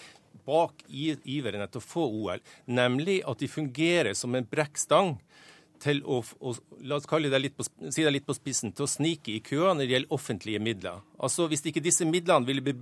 bak 0.45 0.83
iveren 0.91 1.63
etter 1.63 1.81
å 1.81 1.85
få 1.85 2.05
OL, 2.05 2.43
nemlig 2.67 3.21
at 3.25 3.41
de 3.41 3.49
fungerer 3.49 4.13
som 4.17 4.35
en 4.35 4.45
brekkstang 4.45 5.15
til 5.86 6.01
å, 6.03 6.19
å 6.41 6.53
la 6.86 6.97
oss 6.99 7.07
kalle 7.09 7.29
det 7.31 7.41
litt 7.41 7.55
på, 7.57 7.65
si 7.65 8.03
det 8.03 8.13
litt 8.13 8.27
på 8.27 8.36
spissen, 8.38 8.73
til 8.75 8.88
å 8.88 8.89
snike 8.89 9.36
i 9.36 9.41
køene 9.45 9.77
når 9.79 9.86
det 9.86 9.95
gjelder 9.95 10.17
offentlige 10.17 10.61
midler. 10.63 11.01
Altså 11.21 11.47
Hvis 11.51 11.65
ikke 11.69 11.83
disse 11.86 12.07
midlene 12.09 12.47
ville 12.47 12.63
ble 12.65 12.75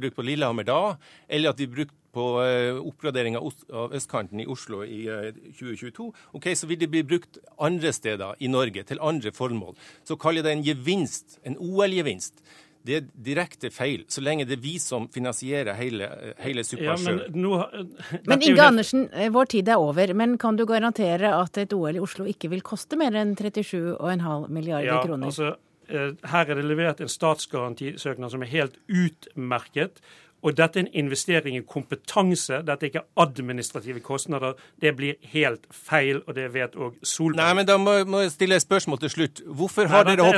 brukt 0.00 0.16
på 0.16 0.26
Lillehammer 0.26 0.66
da, 0.68 0.80
eller 1.28 1.52
at 1.52 1.60
de 1.60 1.68
ble 1.68 1.84
brukt 1.84 1.96
på 2.10 2.24
uh, 2.42 2.80
oppgradering 2.82 3.36
av, 3.38 3.92
østkanten 3.94 4.42
i 4.42 4.48
Oslo 4.50 4.82
i 4.82 5.04
uh, 5.06 5.28
eh, 5.28 5.52
2022, 5.54 6.08
ok, 6.38 6.48
så 6.58 6.66
vil 6.70 6.80
de 6.80 6.88
bli 6.90 7.04
brukt 7.06 7.38
andre 7.62 7.92
steder 7.94 8.40
i 8.42 8.50
Norge 8.50 8.82
til 8.88 9.02
andre 9.04 9.30
formål. 9.34 9.78
Så 10.06 10.18
kaller 10.20 10.42
jeg 10.42 10.48
det 10.48 10.56
en 10.56 10.66
gevinst, 10.72 11.38
en 11.46 11.58
OL-gevinst. 11.60 12.42
Det 12.86 12.94
er 12.96 13.08
direkte 13.12 13.68
feil, 13.72 14.06
så 14.08 14.22
lenge 14.24 14.46
det 14.48 14.56
er 14.56 14.62
vi 14.62 14.78
som 14.80 15.04
finansierer 15.12 15.76
hele, 15.76 16.06
hele 16.40 16.64
suppa 16.64 16.96
sjøl. 16.96 17.18
Ja, 17.28 17.66
men, 17.76 17.90
men 18.30 18.44
Inge 18.46 18.68
Andersen, 18.70 19.04
eh, 19.12 19.28
vår 19.32 19.50
tid 19.52 19.68
er 19.68 19.82
over. 19.82 20.14
Men 20.16 20.38
kan 20.40 20.56
du 20.56 20.64
garantere 20.68 21.34
at 21.36 21.60
et 21.60 21.74
OL 21.76 21.98
i 21.98 22.00
Oslo 22.00 22.24
ikke 22.30 22.48
vil 22.54 22.64
koste 22.64 22.96
mer 23.00 23.18
enn 23.20 23.36
37,5 23.36 24.48
milliarder 24.48 24.88
ja, 24.88 25.02
kroner? 25.04 25.28
Altså, 25.28 25.52
eh, 25.92 26.16
her 26.32 26.48
er 26.48 26.56
det 26.56 26.66
levert 26.70 27.04
en 27.04 27.12
statsgarantisøknad 27.12 28.32
som 28.32 28.48
er 28.48 28.52
helt 28.54 28.80
utmerket. 28.88 30.00
Og 30.42 30.56
dette 30.56 30.80
er 30.80 30.86
en 30.86 31.04
investering 31.04 31.56
i 31.58 31.60
kompetanse, 31.68 32.62
dette 32.64 32.86
er 32.86 32.90
ikke 32.92 33.02
administrative 33.20 34.00
kostnader. 34.00 34.56
Det 34.80 34.94
blir 34.96 35.18
helt 35.34 35.66
feil, 35.70 36.22
og 36.26 36.34
det 36.38 36.48
vet 36.54 36.76
òg 36.76 36.96
Solberg. 37.02 37.42
Nei, 37.42 37.50
men 37.58 37.68
da 37.68 37.76
må, 37.80 37.98
må 38.08 38.22
jeg 38.24 38.32
stille 38.36 38.56
et 38.56 38.64
spørsmål 38.64 39.02
til 39.04 39.14
slutt. 39.16 39.44
Hvorfor 39.46 39.90
har 39.92 40.08
Nei, 40.08 40.16
dere 40.16 40.30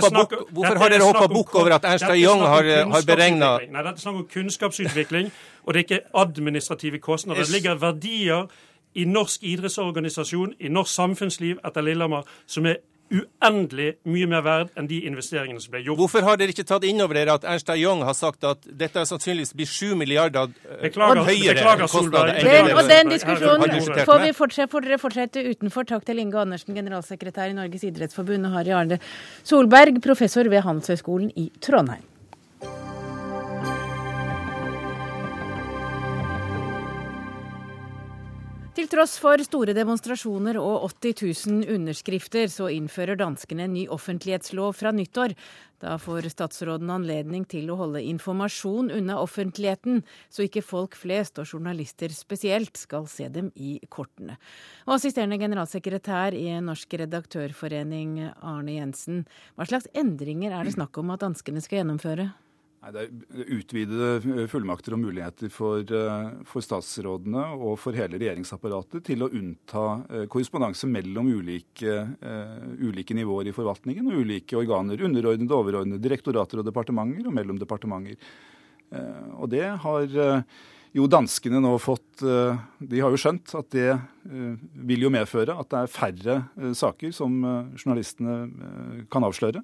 hoppa 1.07 1.28
bukk 1.30 1.55
over 1.55 1.76
at 1.78 1.86
Ernst 1.86 2.11
Young 2.18 2.42
har, 2.42 2.68
har 2.96 3.07
beregna 3.07 3.55
Nei, 3.62 3.78
dette 3.78 3.94
er 3.94 4.05
snakk 4.05 4.20
om 4.24 4.28
kunnskapsutvikling, 4.34 5.30
og 5.62 5.74
det 5.74 5.82
er 5.82 5.88
ikke 5.88 6.05
administrative 6.24 6.98
kostnader. 7.03 7.46
Det 7.46 7.55
ligger 7.55 7.78
verdier 7.78 8.50
i 8.94 9.05
norsk 9.09 9.44
idrettsorganisasjon, 9.46 10.57
i 10.61 10.68
norsk 10.68 10.92
samfunnsliv 10.92 11.61
etter 11.64 11.84
Lillehammer, 11.86 12.26
som 12.46 12.66
er 12.68 12.82
uendelig 13.12 13.88
mye 14.08 14.28
mer 14.30 14.44
verd 14.46 14.72
enn 14.78 14.88
de 14.90 15.02
investeringene 15.08 15.60
som 15.62 15.72
ble 15.74 15.82
gjort. 15.84 16.00
Hvorfor 16.00 16.26
har 16.26 16.38
dere 16.40 16.54
ikke 16.54 16.66
tatt 16.68 16.86
inn 16.88 17.02
over 17.04 17.18
dere 17.18 17.36
at 17.36 17.46
Ernst 17.48 17.72
Young 17.76 18.04
har 18.06 18.16
sagt 18.18 18.44
at 18.48 18.64
dette 18.66 19.04
sannsynligvis 19.08 19.54
blir 19.58 19.68
7 19.68 19.96
milliarder 20.00 20.52
eh, 20.66 20.78
beklager, 20.86 21.22
høyere 21.28 21.56
beklager, 21.58 21.90
kostnader 21.92 22.34
enn 22.40 22.70
det 22.70 22.76
Og 22.76 22.92
den 22.92 23.12
diskusjonen 23.12 23.76
får, 24.06 24.24
vi 24.26 24.32
fortsette, 24.36 24.70
får 24.72 24.88
dere 24.88 25.00
fortsette 25.02 25.44
utenfor. 25.50 25.88
Takk 25.92 26.06
til 26.08 26.22
Inge 26.22 26.40
Andersen, 26.40 26.76
generalsekretær 26.78 27.52
i 27.52 27.58
Norges 27.58 27.84
idrettsforbund, 27.88 28.48
og 28.48 28.56
Harry 28.56 28.72
Arne 28.76 29.02
Solberg, 29.42 30.00
professor 30.04 30.48
ved 30.48 30.64
Handelshøyskolen 30.64 31.34
i 31.36 31.50
Trondheim. 31.62 32.11
Til 38.72 38.86
tross 38.88 39.18
for 39.20 39.36
store 39.44 39.74
demonstrasjoner 39.76 40.56
og 40.56 40.86
80 40.94 41.44
000 41.44 41.74
underskrifter, 41.74 42.46
så 42.48 42.70
innfører 42.72 43.18
danskene 43.20 43.66
en 43.66 43.74
ny 43.76 43.82
offentlighetslov 43.92 44.78
fra 44.78 44.94
nyttår. 44.96 45.34
Da 45.82 45.98
får 46.00 46.30
statsråden 46.32 46.88
anledning 46.94 47.44
til 47.44 47.68
å 47.68 47.76
holde 47.76 48.00
informasjon 48.08 48.88
unna 48.96 49.18
offentligheten, 49.20 50.00
så 50.32 50.46
ikke 50.46 50.64
folk 50.64 50.96
flest 50.96 51.36
og 51.42 51.52
journalister 51.52 52.14
spesielt 52.16 52.80
skal 52.80 53.04
se 53.12 53.28
dem 53.34 53.50
i 53.60 53.74
kortene. 53.92 54.38
Og 54.86 54.96
assisterende 54.96 55.36
generalsekretær 55.42 56.32
i 56.32 56.54
Norsk 56.64 56.96
redaktørforening, 57.02 58.22
Arne 58.40 58.78
Jensen, 58.78 59.26
hva 59.52 59.68
slags 59.68 59.90
endringer 59.92 60.56
er 60.56 60.64
det 60.64 60.78
snakk 60.78 60.96
om 61.02 61.12
at 61.12 61.20
danskene 61.26 61.60
skal 61.60 61.82
gjennomføre? 61.82 62.30
Nei, 62.83 62.91
det 62.91 63.03
er 63.07 63.51
utvidede 63.55 64.47
fullmakter 64.51 64.97
og 64.97 65.05
muligheter 65.05 65.51
for, 65.55 65.87
eh, 65.87 66.30
for, 66.51 66.64
statsrådene 66.66 67.45
og 67.55 67.76
for 67.78 67.95
hele 67.95 68.18
regjeringsapparatet 68.18 69.05
til 69.07 69.22
å 69.22 69.28
unnta 69.30 69.85
eh, 70.09 70.24
korrespondanse 70.26 70.91
mellom 70.91 71.30
ulike, 71.30 71.95
uh, 72.18 72.64
ulike, 72.83 73.14
nivåer 73.14 73.53
i 73.53 73.55
forvaltningen 73.55 74.11
og 74.11 74.24
ulike 74.24 74.59
organer. 74.59 74.99
Underordnede, 74.99 75.55
overordnede, 75.55 76.03
direktorater 76.03 76.59
og 76.59 76.66
departementer 76.66 77.30
og 77.30 77.39
mellom 77.39 77.62
departementer. 77.62 78.18
Uh, 78.91 79.30
og 79.39 79.55
det 79.55 79.62
har 79.87 80.18
uh, 80.18 80.61
jo 80.93 81.07
danskene 81.07 81.62
nå 81.62 81.76
fått 81.80 82.20
De 82.20 82.99
har 83.01 83.14
jo 83.14 83.16
skjønt 83.16 83.55
at 83.57 83.70
det 83.72 83.95
vil 84.28 85.07
jo 85.07 85.11
medføre 85.14 85.55
at 85.57 85.70
det 85.72 85.78
er 85.78 85.89
færre 85.89 86.35
saker 86.76 87.14
som 87.16 87.39
journalistene 87.72 89.07
kan 89.09 89.24
avsløre. 89.24 89.62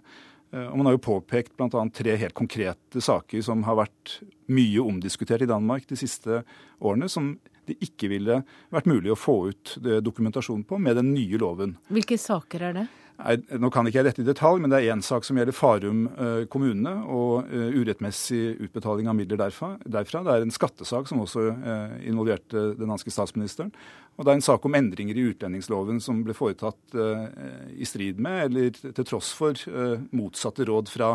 Eh, 0.52 0.66
og 0.66 0.78
Man 0.78 0.88
har 0.88 0.96
jo 0.96 1.04
påpekt 1.08 1.56
bl.a. 1.56 1.84
tre 1.94 2.16
helt 2.16 2.36
konkrete 2.36 3.02
saker 3.04 3.44
som 3.44 3.64
har 3.68 3.78
vært 3.82 4.18
mye 4.52 4.84
omdiskutert 4.84 5.44
i 5.44 5.50
Danmark 5.50 5.88
de 5.88 5.98
siste 6.00 6.42
årene, 6.80 7.08
som 7.12 7.36
det 7.68 7.76
ikke 7.84 8.08
ville 8.14 8.40
vært 8.72 8.88
mulig 8.88 9.12
å 9.12 9.18
få 9.18 9.36
ut 9.50 9.74
eh, 9.82 10.00
dokumentasjon 10.04 10.64
på 10.68 10.80
med 10.80 10.96
den 11.00 11.12
nye 11.12 11.40
loven. 11.40 11.76
Hvilke 11.92 12.18
saker 12.20 12.70
er 12.70 12.80
det? 12.80 12.86
Nei, 13.18 13.34
nå 13.58 13.66
kan 13.74 13.88
ikke 13.88 13.98
jeg 13.98 14.06
dette 14.06 14.22
i 14.22 14.26
detalj, 14.28 14.60
men 14.62 14.70
det 14.70 14.78
er 14.78 14.92
én 14.92 15.00
sak 15.02 15.24
som 15.26 15.38
gjelder 15.40 15.56
Farum 15.56 16.04
eh, 16.06 16.44
kommune 16.50 16.92
og 17.10 17.48
eh, 17.50 17.72
urettmessig 17.74 18.60
utbetaling 18.68 19.08
av 19.10 19.16
midler 19.18 19.40
derfra, 19.40 19.72
derfra. 19.82 20.22
Det 20.22 20.36
er 20.36 20.46
en 20.46 20.54
skattesak 20.54 21.10
som 21.10 21.24
også 21.24 21.48
eh, 21.50 21.96
involverte 22.06 22.76
den 22.78 22.92
danske 22.94 23.10
statsministeren. 23.10 23.72
Og 24.14 24.22
det 24.22 24.30
er 24.30 24.38
en 24.38 24.46
sak 24.46 24.64
om 24.66 24.78
endringer 24.78 25.18
i 25.18 25.26
utlendingsloven 25.32 25.98
som 26.02 26.22
ble 26.26 26.36
foretatt 26.38 26.94
eh, 26.94 27.26
i 27.74 27.90
strid 27.90 28.22
med, 28.22 28.52
eller 28.52 28.78
til 28.86 29.10
tross 29.10 29.32
for, 29.34 29.58
eh, 29.66 29.98
motsatte 30.14 30.66
råd 30.70 30.94
fra, 30.94 31.12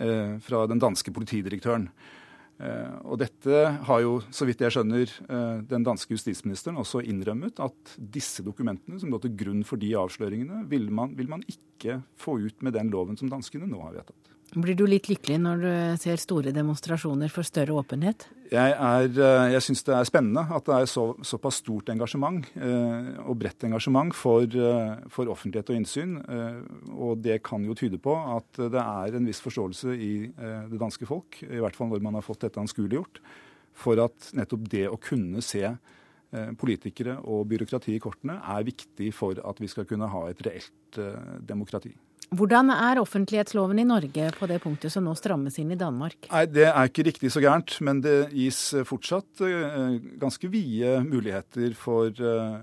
eh, 0.00 0.38
fra 0.40 0.64
den 0.72 0.80
danske 0.80 1.12
politidirektøren. 1.12 1.90
Eh, 2.62 2.98
og 3.10 3.18
dette 3.18 3.62
har 3.88 4.02
jo, 4.04 4.16
så 4.30 4.46
vidt 4.46 4.62
jeg 4.62 4.74
skjønner, 4.74 5.10
eh, 5.26 5.62
den 5.66 5.86
danske 5.86 6.14
justisministeren 6.14 6.78
også 6.78 7.02
innrømmet 7.02 7.58
at 7.62 7.94
disse 7.98 8.44
dokumentene 8.46 9.00
som 9.02 9.10
lå 9.10 9.18
til 9.22 9.34
grunn 9.38 9.64
for 9.66 9.82
de 9.82 9.90
avsløringene, 9.98 10.62
vil 10.70 10.86
man, 10.94 11.16
vil 11.18 11.30
man 11.32 11.42
ikke 11.50 12.00
få 12.14 12.38
ut 12.44 12.62
med 12.62 12.76
den 12.78 12.92
loven 12.94 13.18
som 13.18 13.32
danskene 13.32 13.66
nå 13.66 13.82
har 13.82 13.98
vedtatt. 13.98 14.31
Blir 14.52 14.76
du 14.76 14.84
litt 14.84 15.08
lykkelig 15.08 15.38
når 15.40 15.62
du 15.62 15.72
ser 16.02 16.20
store 16.20 16.52
demonstrasjoner 16.52 17.30
for 17.32 17.46
større 17.46 17.72
åpenhet? 17.80 18.26
Jeg, 18.52 18.74
er, 18.76 19.06
eh, 19.08 19.52
jeg 19.54 19.64
syns 19.64 19.80
det 19.86 19.94
er 19.96 20.04
spennende 20.04 20.42
at 20.52 20.66
det 20.66 20.74
er 20.76 20.90
så, 20.90 21.04
såpass 21.24 21.62
stort 21.62 21.88
engasjement 21.88 22.44
eh, 22.60 23.08
og 23.24 23.38
bredt 23.40 23.64
engasjement 23.64 24.12
for, 24.12 24.44
eh, 24.44 25.06
for, 25.14 25.30
offentlighet 25.32 25.72
og 25.72 25.78
innsyn. 25.80 26.18
Og 26.92 27.24
det 27.24 27.38
kan 27.48 27.64
jo 27.64 27.78
tyde 27.78 27.96
på 28.02 28.12
at 28.12 28.60
det 28.60 28.82
er 28.82 29.16
en 29.16 29.30
viss 29.30 29.40
forståelse 29.40 29.96
i 29.96 30.12
det 30.36 30.80
danske 30.80 31.08
folk, 31.08 31.40
i 31.48 31.62
hvert 31.62 31.78
fall 31.78 31.88
når 31.94 32.04
man 32.04 32.20
har 32.20 32.26
fått 32.26 32.44
dette 32.44 32.60
anskueliggjort, 32.60 33.22
for 33.72 34.04
at 34.04 34.32
nettopp 34.36 34.68
det 34.68 34.84
å 34.90 35.00
kunne 35.00 35.40
se 35.44 35.64
politikere 36.60 37.18
og 37.28 37.44
byråkrati 37.48 37.96
i 37.96 38.00
kortene 38.00 38.38
er 38.52 38.64
viktig 38.68 39.10
for 39.16 39.40
at 39.40 39.60
vi 39.60 39.68
skal 39.68 39.88
kunne 39.88 40.12
ha 40.12 40.26
et 40.28 40.40
reelt 40.44 41.00
demokrati. 41.48 41.92
Hvordan 42.32 42.70
er 42.72 42.96
offentlighetsloven 42.96 43.82
i 43.82 43.84
Norge 43.84 44.30
på 44.32 44.46
det 44.48 44.56
punktet 44.62 44.92
som 44.94 45.04
nå 45.04 45.12
strammes 45.18 45.58
inn 45.60 45.74
i 45.74 45.76
Danmark? 45.76 46.30
Nei, 46.30 46.46
Det 46.48 46.64
er 46.64 46.88
ikke 46.88 47.04
riktig 47.04 47.28
så 47.34 47.42
gærent, 47.44 47.74
men 47.84 48.00
det 48.00 48.32
gis 48.32 48.60
fortsatt 48.88 49.42
eh, 49.44 49.98
ganske 50.20 50.48
vide 50.48 51.02
muligheter 51.04 51.74
for, 51.76 52.08
eh, 52.08 52.54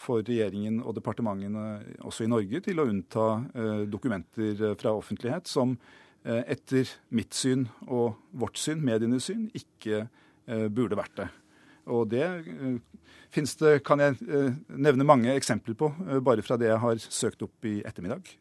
for 0.00 0.24
regjeringen 0.24 0.78
og 0.80 0.96
departementene 0.96 1.82
også 2.00 2.24
i 2.24 2.30
Norge 2.32 2.62
til 2.64 2.80
å 2.80 2.86
unnta 2.88 3.26
eh, 3.52 3.82
dokumenter 3.92 4.72
fra 4.80 4.94
offentlighet 4.96 5.52
som 5.52 5.76
etter 6.24 6.88
mitt 7.12 7.36
syn 7.36 7.66
og 7.84 8.14
vårt 8.32 8.56
syn, 8.56 8.78
medienes 8.80 9.26
syn, 9.28 9.42
ikke 9.52 10.06
burde 10.72 10.96
vært 10.96 11.18
det. 11.18 11.26
Og 11.92 12.06
det 12.08 12.24
finnes 13.28 13.52
det, 13.60 13.74
kan 13.84 14.00
jeg 14.00 14.16
nevne 14.72 15.04
mange 15.04 15.34
eksempler 15.36 15.76
på, 15.76 15.90
bare 16.24 16.40
fra 16.40 16.56
det 16.56 16.70
jeg 16.70 16.80
har 16.80 17.04
søkt 17.04 17.44
opp 17.44 17.68
i 17.68 17.74
ettermiddag. 17.84 18.32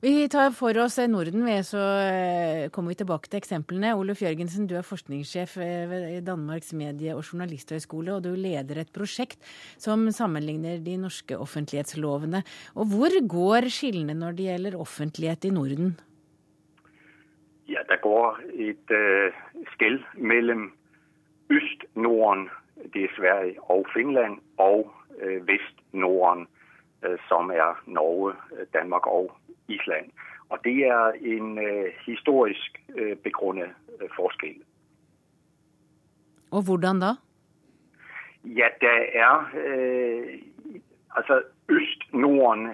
Vi 0.00 0.28
tar 0.32 0.54
for 0.56 0.72
oss 0.80 0.94
Norden, 1.12 1.42
ved, 1.44 1.60
så 1.68 1.80
eh, 2.00 2.70
kommer 2.72 2.94
vi 2.94 3.02
tilbake 3.02 3.28
til 3.28 3.36
eksemplene. 3.36 3.90
Oluf 4.00 4.22
Jørgensen, 4.24 4.64
du 4.64 4.72
er 4.78 4.86
forskningssjef 4.86 5.58
eh, 5.60 5.82
ved 5.90 6.22
Danmarks 6.24 6.70
medie- 6.72 7.12
og 7.12 7.20
journalisthøgskole, 7.20 8.14
og 8.14 8.22
du 8.24 8.30
leder 8.32 8.80
et 8.80 8.92
prosjekt 8.96 9.44
som 9.76 10.06
sammenligner 10.08 10.80
de 10.80 10.94
norske 11.02 11.36
offentlighetslovene. 11.36 12.40
Og 12.80 12.88
hvor 12.88 13.12
går 13.28 13.68
skillene 13.68 14.16
når 14.16 14.38
det 14.38 14.46
gjelder 14.46 14.78
offentlighet 14.80 15.44
i 15.44 15.52
Norden? 15.52 15.92
Ja, 17.68 17.84
Der 17.84 18.00
går 18.00 18.40
et 18.56 18.94
uh, 18.96 19.36
skell 19.74 20.00
mellom 20.16 20.70
Øst-Norden, 21.52 22.48
det 22.94 23.04
er 23.04 23.12
Sverige 23.18 23.60
og 23.68 23.84
Finland, 23.92 24.40
og 24.56 24.88
uh, 25.20 25.36
Vest-Norden, 25.44 26.48
som 27.28 27.48
er 27.48 27.78
Norge, 27.88 28.34
Danmark 28.74 29.06
og 29.06 29.30
Island. 29.74 30.10
Og 30.50 30.58
det 30.64 30.78
er 30.86 31.12
en 31.34 31.58
uh, 31.58 31.86
historisk 32.06 32.82
uh, 32.88 33.16
begrunnet 33.24 33.70
uh, 34.02 34.08
forskel. 34.16 34.56
Og 36.50 36.62
hvordan 36.64 37.00
da? 37.00 37.10
Ja, 38.44 38.68
der 38.80 39.00
er 39.24 39.34
altså 41.16 41.42
Øst-Norden 41.68 42.66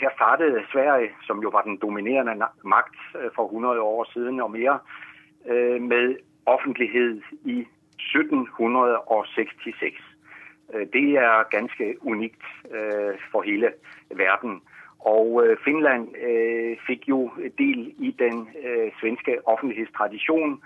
Her 0.00 0.10
startet 0.14 0.64
Sverige, 0.72 1.10
som 1.22 1.42
jo 1.42 1.48
var 1.48 1.62
den 1.62 1.76
dominerende 1.76 2.46
makt 2.64 2.96
for 3.34 3.44
100 3.44 3.80
år 3.80 4.12
siden 4.12 4.40
og 4.40 4.50
mere, 4.50 4.78
med 5.80 6.16
offentlighet 6.46 7.22
i 7.44 7.66
1766. 7.98 9.94
Det 10.92 11.16
er 11.16 11.50
ganske 11.50 11.96
unikt 12.06 12.42
for 13.32 13.42
hele 13.42 13.72
verden. 14.10 14.62
Og 15.00 15.46
øh, 15.46 15.56
Finland 15.64 16.08
øh, 16.16 16.76
fikk 16.86 17.08
jo 17.08 17.30
del 17.58 17.94
i 17.98 18.16
den 18.18 18.48
øh, 18.64 18.92
svenske 19.00 19.48
offentlighetstradisjonen. 19.48 20.60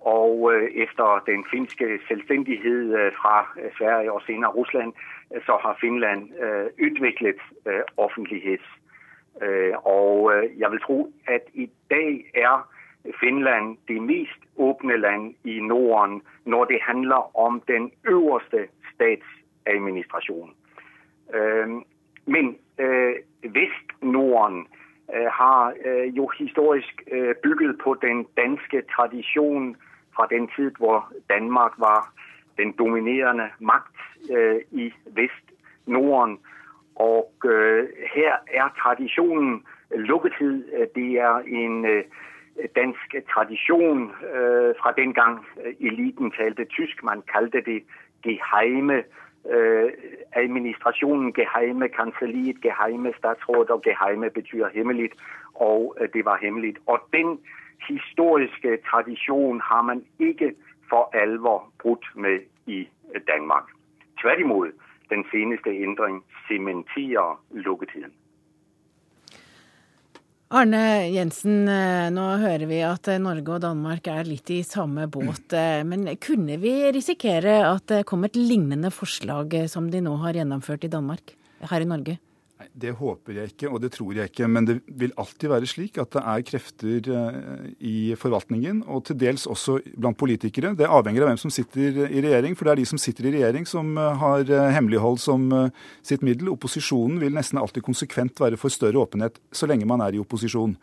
Og 0.00 0.52
etter 0.70 1.22
den 1.26 1.44
finske 1.50 1.98
selvstendighet 2.08 3.12
fra 3.20 3.46
Sverige 3.78 4.12
og 4.12 4.22
senere 4.26 4.50
Russland, 4.50 4.92
så 5.46 5.58
har 5.62 5.76
Finland 5.80 6.30
utviklet 6.82 7.40
offentlighet. 7.96 8.60
Og 9.74 10.32
jeg 10.58 10.70
vil 10.70 10.80
tro 10.80 11.12
at 11.26 11.42
i 11.54 11.70
dag 11.90 12.30
er 12.34 12.68
Finland 13.20 13.76
det 13.88 14.02
mest 14.02 14.40
åpne 14.56 14.96
land 14.96 15.34
i 15.44 15.60
Norden 15.60 16.22
når 16.44 16.64
det 16.64 16.78
handler 16.82 17.38
om 17.38 17.62
den 17.68 17.92
øverste 18.04 18.68
statsadministrasjon. 18.94 20.54
Men 22.26 22.58
Vest-Norden 23.42 24.66
har 25.30 25.72
jo 26.16 26.30
historisk 26.38 27.02
bygget 27.42 27.78
på 27.84 27.96
den 28.02 28.26
danske 28.36 28.82
tradisjon 28.96 29.76
fra 30.16 30.26
den 30.30 30.48
tid 30.56 30.70
hvor 30.78 31.12
Danmark 31.30 31.72
var 31.78 32.12
den 32.56 32.72
dominerende 32.72 33.48
makt 33.60 33.96
i 34.70 34.92
Vest-Norden. 35.06 36.38
Og 36.94 37.32
her 38.14 38.32
er 38.48 38.68
tradisjonen 38.78 39.64
lukketid. 39.90 40.64
Det 40.94 41.10
er 41.12 41.36
en 41.46 42.04
dansk 42.76 43.14
tradisjon 43.32 44.12
fra 44.80 44.92
den 44.96 45.14
gang 45.14 45.46
eliten 45.80 46.30
talte 46.30 46.64
tysk. 46.64 47.04
Man 47.04 47.22
kalte 47.32 47.60
det 47.60 47.82
geheime 48.22 49.04
administrasjonen, 50.32 51.32
geheime 51.32 51.88
kanselliet, 51.88 52.60
geheime 52.62 53.12
statsråd, 53.18 53.70
og 53.70 53.82
geheime 53.82 54.30
betyr 54.30 54.66
hemmelig, 54.74 55.10
og 55.54 55.96
det 56.14 56.24
var 56.24 56.38
hemmelig. 56.42 56.74
Og 56.86 57.00
den 57.12 57.38
historiske 57.88 58.78
tradisjon 58.90 59.60
har 59.60 59.82
man 59.82 60.04
ikke 60.18 60.54
for 60.88 61.10
alvor 61.12 61.72
brutt 61.78 62.06
med 62.14 62.40
i 62.66 62.88
Danmark. 63.28 63.64
Tvert 64.20 64.40
imot, 64.40 64.68
den 65.10 65.24
seneste 65.30 65.70
endring 65.70 66.24
sementerer 66.48 67.42
lukketiden. 67.50 68.12
Arne 70.54 70.80
Jensen, 71.10 71.64
nå 72.14 72.24
hører 72.38 72.68
vi 72.70 72.76
at 72.86 73.08
Norge 73.18 73.56
og 73.56 73.64
Danmark 73.64 74.06
er 74.06 74.28
litt 74.28 74.50
i 74.54 74.60
samme 74.62 75.08
båt. 75.10 75.50
Men 75.88 76.06
kunne 76.22 76.54
vi 76.62 76.74
risikere 76.94 77.56
at 77.66 77.88
det 77.90 78.04
kom 78.06 78.22
et 78.28 78.38
lignende 78.38 78.92
forslag 78.94 79.56
som 79.72 79.90
de 79.90 80.04
nå 80.06 80.14
har 80.22 80.38
gjennomført 80.38 80.86
i 80.86 80.92
Danmark, 80.92 81.34
her 81.66 81.82
i 81.82 81.88
Norge? 81.90 82.20
Nei, 82.56 82.68
Det 82.72 82.94
håper 82.96 83.36
jeg 83.36 83.50
ikke, 83.52 83.68
og 83.68 83.82
det 83.82 83.90
tror 83.92 84.14
jeg 84.16 84.30
ikke. 84.30 84.46
Men 84.48 84.64
det 84.64 84.78
vil 84.88 85.12
alltid 85.20 85.50
være 85.52 85.68
slik 85.68 85.98
at 86.00 86.14
det 86.14 86.22
er 86.22 86.44
krefter 86.48 87.10
i 87.84 87.96
forvaltningen, 88.16 88.82
og 88.88 89.02
til 89.08 89.18
dels 89.20 89.44
også 89.50 89.78
blant 89.92 90.16
politikere. 90.16 90.72
Det 90.78 90.88
avhenger 90.88 91.26
av 91.26 91.32
hvem 91.32 91.42
som 91.42 91.52
sitter 91.52 92.06
i 92.06 92.22
regjering, 92.24 92.56
for 92.56 92.64
det 92.64 92.72
er 92.72 92.80
de 92.80 92.88
som 92.88 93.02
sitter 93.02 93.28
i 93.28 93.34
regjering 93.36 93.68
som 93.68 93.92
har 93.96 94.48
hemmelighold 94.72 95.20
som 95.20 95.50
sitt 96.00 96.24
middel. 96.24 96.48
Opposisjonen 96.54 97.20
vil 97.20 97.36
nesten 97.36 97.60
alltid 97.60 97.84
konsekvent 97.84 98.40
være 98.40 98.56
for 98.60 98.72
større 98.72 99.04
åpenhet 99.04 99.36
så 99.52 99.68
lenge 99.68 99.88
man 99.88 100.00
er 100.06 100.16
i 100.16 100.22
opposisjon. 100.22 100.78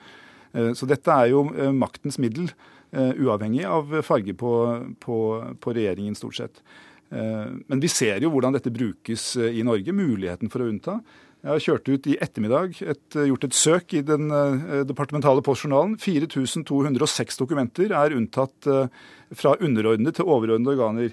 Så 0.53 0.85
dette 0.85 1.09
er 1.09 1.33
jo 1.33 1.47
maktens 1.73 2.21
middel, 2.21 2.51
uavhengig 2.93 3.65
av 3.65 3.89
farge 4.05 4.37
på, 4.37 4.53
på, 5.01 5.19
på 5.57 5.73
regjeringen, 5.73 6.13
stort 6.13 6.37
sett. 6.37 6.61
Men 7.09 7.81
vi 7.81 7.89
ser 7.89 8.21
jo 8.21 8.29
hvordan 8.33 8.53
dette 8.53 8.73
brukes 8.73 9.31
i 9.41 9.65
Norge, 9.65 9.93
muligheten 9.93 10.53
for 10.53 10.61
å 10.61 10.69
unnta. 10.69 10.99
Jeg 11.43 11.51
har 11.51 11.59
kjørt 11.59 11.89
ut 11.91 12.05
i 12.07 12.13
ettermiddag, 12.23 12.77
et, 12.87 13.15
gjort 13.27 13.43
et 13.43 13.55
søk 13.57 13.93
i 13.97 14.01
den 14.07 14.29
uh, 14.31 14.83
departementale 14.87 15.43
postjournalen. 15.43 15.97
4206 15.99 17.41
dokumenter 17.41 17.91
er 17.91 18.15
unntatt 18.15 18.69
uh, 18.71 18.85
fra 19.35 19.57
underordnede 19.59 20.15
til 20.15 20.29
overordnede 20.31 20.77
organer. 20.77 21.11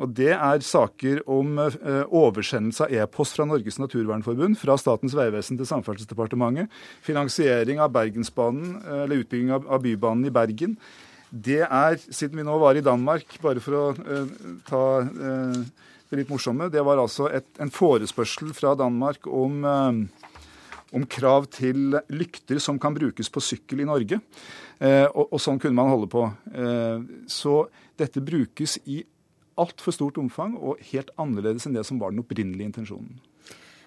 Og 0.00 0.14
Det 0.16 0.30
er 0.32 0.64
saker 0.64 1.22
om 1.32 1.54
oversendelse 1.56 2.84
av 2.84 2.90
e-post 2.92 3.36
fra 3.36 3.46
Norges 3.48 3.78
naturvernforbund, 3.80 4.58
fra 4.60 4.74
Statens 4.76 5.14
vegvesen 5.16 5.56
til 5.56 5.68
Samferdselsdepartementet, 5.68 6.68
finansiering 7.04 7.80
av 7.80 7.94
Bergensbanen, 7.94 8.74
eller 8.84 9.22
utbygging 9.22 9.54
av 9.56 9.80
Bybanen 9.80 10.28
i 10.28 10.34
Bergen. 10.36 10.76
Det 11.32 11.62
er, 11.64 11.96
siden 12.12 12.36
vi 12.36 12.44
nå 12.44 12.58
var 12.60 12.76
i 12.76 12.84
Danmark, 12.84 13.38
bare 13.40 13.64
for 13.64 13.80
å 13.80 14.20
ta 14.68 14.84
det 16.10 16.20
litt 16.20 16.30
morsomme, 16.30 16.68
det 16.70 16.82
var 16.86 17.00
altså 17.02 17.28
et, 17.34 17.48
en 17.62 17.72
forespørsel 17.72 18.52
fra 18.56 18.74
Danmark 18.78 19.26
om, 19.26 19.58
eh, 19.66 20.30
om, 20.94 21.06
krav 21.10 21.48
til 21.54 21.98
lykter 22.12 22.60
som 22.62 22.78
kan 22.82 22.94
brukes 22.96 23.30
på 23.32 23.42
sykkel 23.42 23.82
i 23.82 23.88
Norge. 23.88 24.20
Eh, 24.78 25.06
og, 25.06 25.32
og, 25.32 25.40
sånn 25.42 25.60
kunne 25.62 25.78
man 25.78 25.90
holde 25.90 26.10
på. 26.12 26.26
Eh, 26.52 27.06
så 27.30 27.64
dette 27.98 28.22
brukes 28.22 28.78
i 28.86 29.02
altfor 29.56 29.94
stort 29.96 30.20
omfang 30.20 30.54
og 30.58 30.82
helt 30.92 31.10
annerledes 31.18 31.66
enn 31.66 31.78
det 31.78 31.86
som 31.88 31.98
var 31.98 32.12
den 32.12 32.22
opprinnelige 32.22 32.70
intensjonen. 32.70 33.16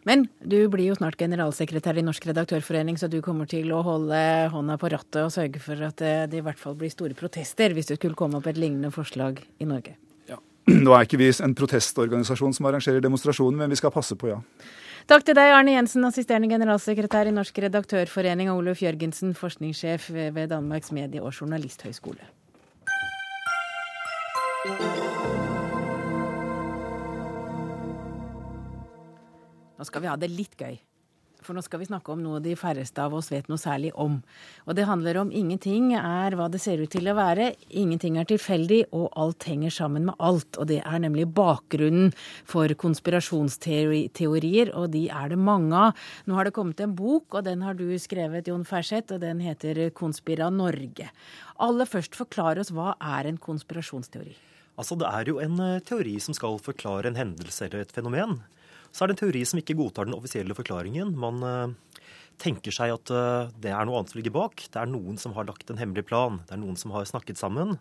Men 0.08 0.24
du 0.40 0.58
blir 0.72 0.88
jo 0.88 0.96
snart 0.96 1.20
generalsekretær 1.20 2.00
i 2.00 2.04
Norsk 2.08 2.24
redaktørforening, 2.30 2.98
så 2.98 3.10
du 3.12 3.20
kommer 3.22 3.50
til 3.52 3.68
å 3.76 3.84
holde 3.86 4.20
hånda 4.50 4.80
på 4.80 4.90
rattet 4.96 5.22
og 5.26 5.34
sørge 5.36 5.62
for 5.62 5.84
at 5.86 6.02
det 6.32 6.40
i 6.40 6.44
hvert 6.44 6.60
fall 6.60 6.80
blir 6.80 6.90
store 6.90 7.18
protester 7.20 7.76
hvis 7.76 7.92
du 7.92 7.98
skulle 8.00 8.18
komme 8.18 8.40
opp 8.40 8.48
et 8.50 8.58
lignende 8.58 8.96
forslag 8.96 9.44
i 9.60 9.68
Norge. 9.70 10.00
Nå 10.86 10.94
er 10.94 11.08
ikke 11.08 11.20
vi 11.20 11.30
en 11.44 11.56
protestorganisasjon 11.58 12.54
som 12.58 12.68
arrangerer 12.70 13.02
demonstrasjoner, 13.04 13.58
men 13.64 13.74
vi 13.74 13.80
skal 13.80 13.94
passe 13.94 14.18
på, 14.20 14.30
ja. 14.32 14.40
Takk 15.10 15.24
til 15.26 15.38
deg, 15.38 15.50
Arne 15.56 15.74
Jensen, 15.74 16.06
assisterende 16.06 16.52
generalsekretær 16.52 17.30
i 17.30 17.34
Norsk 17.34 17.64
redaktørforening, 17.66 18.52
og 18.52 18.62
Oluf 18.62 18.84
Jørgensen, 18.84 19.34
forskningssjef 19.38 20.12
ved 20.14 20.52
Danmarks 20.52 20.94
medie- 20.94 21.24
og 21.24 21.34
journalisthøgskole. 21.34 22.22
Nå 29.80 29.88
skal 29.88 30.04
vi 30.04 30.12
ha 30.12 30.20
det 30.20 30.30
litt 30.30 30.60
gøy. 30.60 30.76
For 31.50 31.58
nå 31.58 31.64
skal 31.66 31.80
vi 31.82 31.88
snakke 31.90 32.14
om 32.14 32.20
noe 32.22 32.38
de 32.46 32.52
færreste 32.54 33.02
av 33.02 33.10
oss 33.18 33.32
vet 33.34 33.48
noe 33.50 33.58
særlig 33.58 33.90
om. 33.98 34.20
Og 34.70 34.76
det 34.78 34.84
handler 34.86 35.18
om 35.18 35.32
ingenting 35.34 35.96
er 35.98 36.36
hva 36.38 36.46
det 36.54 36.60
ser 36.62 36.78
ut 36.78 36.92
til 36.94 37.10
å 37.10 37.16
være, 37.18 37.48
ingenting 37.74 38.20
er 38.22 38.28
tilfeldig, 38.30 38.84
og 38.94 39.08
alt 39.18 39.48
henger 39.50 39.74
sammen 39.74 40.06
med 40.12 40.22
alt. 40.22 40.60
Og 40.62 40.70
det 40.70 40.78
er 40.86 41.02
nemlig 41.02 41.26
bakgrunnen 41.34 42.12
for 42.46 42.70
konspirasjonsteorier, 42.84 44.70
og 44.78 44.94
de 44.94 45.08
er 45.10 45.34
det 45.34 45.40
mange 45.42 45.74
av. 45.88 46.06
Nå 46.30 46.38
har 46.38 46.46
det 46.46 46.54
kommet 46.60 46.86
en 46.86 46.94
bok, 46.94 47.34
og 47.34 47.50
den 47.50 47.66
har 47.66 47.74
du 47.82 47.98
skrevet, 47.98 48.46
Jon 48.54 48.62
Ferseth, 48.70 49.18
og 49.18 49.26
den 49.26 49.42
heter 49.42 49.90
Konspira 49.98 50.52
Norge. 50.54 51.10
Aller 51.58 51.90
først, 51.90 52.14
forklar 52.14 52.62
oss 52.62 52.70
hva 52.70 52.94
er 53.18 53.26
en 53.26 53.42
konspirasjonsteori? 53.42 54.38
Altså, 54.78 54.94
Det 55.02 55.10
er 55.10 55.34
jo 55.34 55.42
en 55.42 55.58
teori 55.82 56.20
som 56.22 56.38
skal 56.38 56.62
forklare 56.62 57.10
en 57.10 57.18
hendelse 57.18 57.66
eller 57.66 57.82
et 57.82 57.98
fenomen 57.98 58.38
så 58.92 59.04
er 59.04 59.10
det 59.10 59.18
en 59.18 59.22
teori 59.26 59.44
som 59.48 59.62
ikke 59.62 59.78
godtar 59.80 60.10
den 60.10 60.18
offisielle 60.18 60.56
forklaringen. 60.58 61.14
Man 61.20 61.44
uh, 61.46 62.04
tenker 62.42 62.74
seg 62.74 62.96
at 62.96 63.14
uh, 63.14 63.52
det 63.62 63.72
er 63.74 63.88
noe 63.88 64.00
annet 64.00 64.14
som 64.14 64.20
ligger 64.20 64.36
bak. 64.36 64.66
Det 64.72 64.82
er 64.82 64.90
noen 64.90 65.20
som 65.22 65.36
har 65.38 65.48
lagt 65.50 65.70
en 65.70 65.82
hemmelig 65.82 66.08
plan. 66.10 66.42
Det 66.48 66.58
er 66.58 66.62
noen 66.64 66.80
som 66.80 66.94
har 66.96 67.08
snakket 67.10 67.42
sammen. 67.42 67.78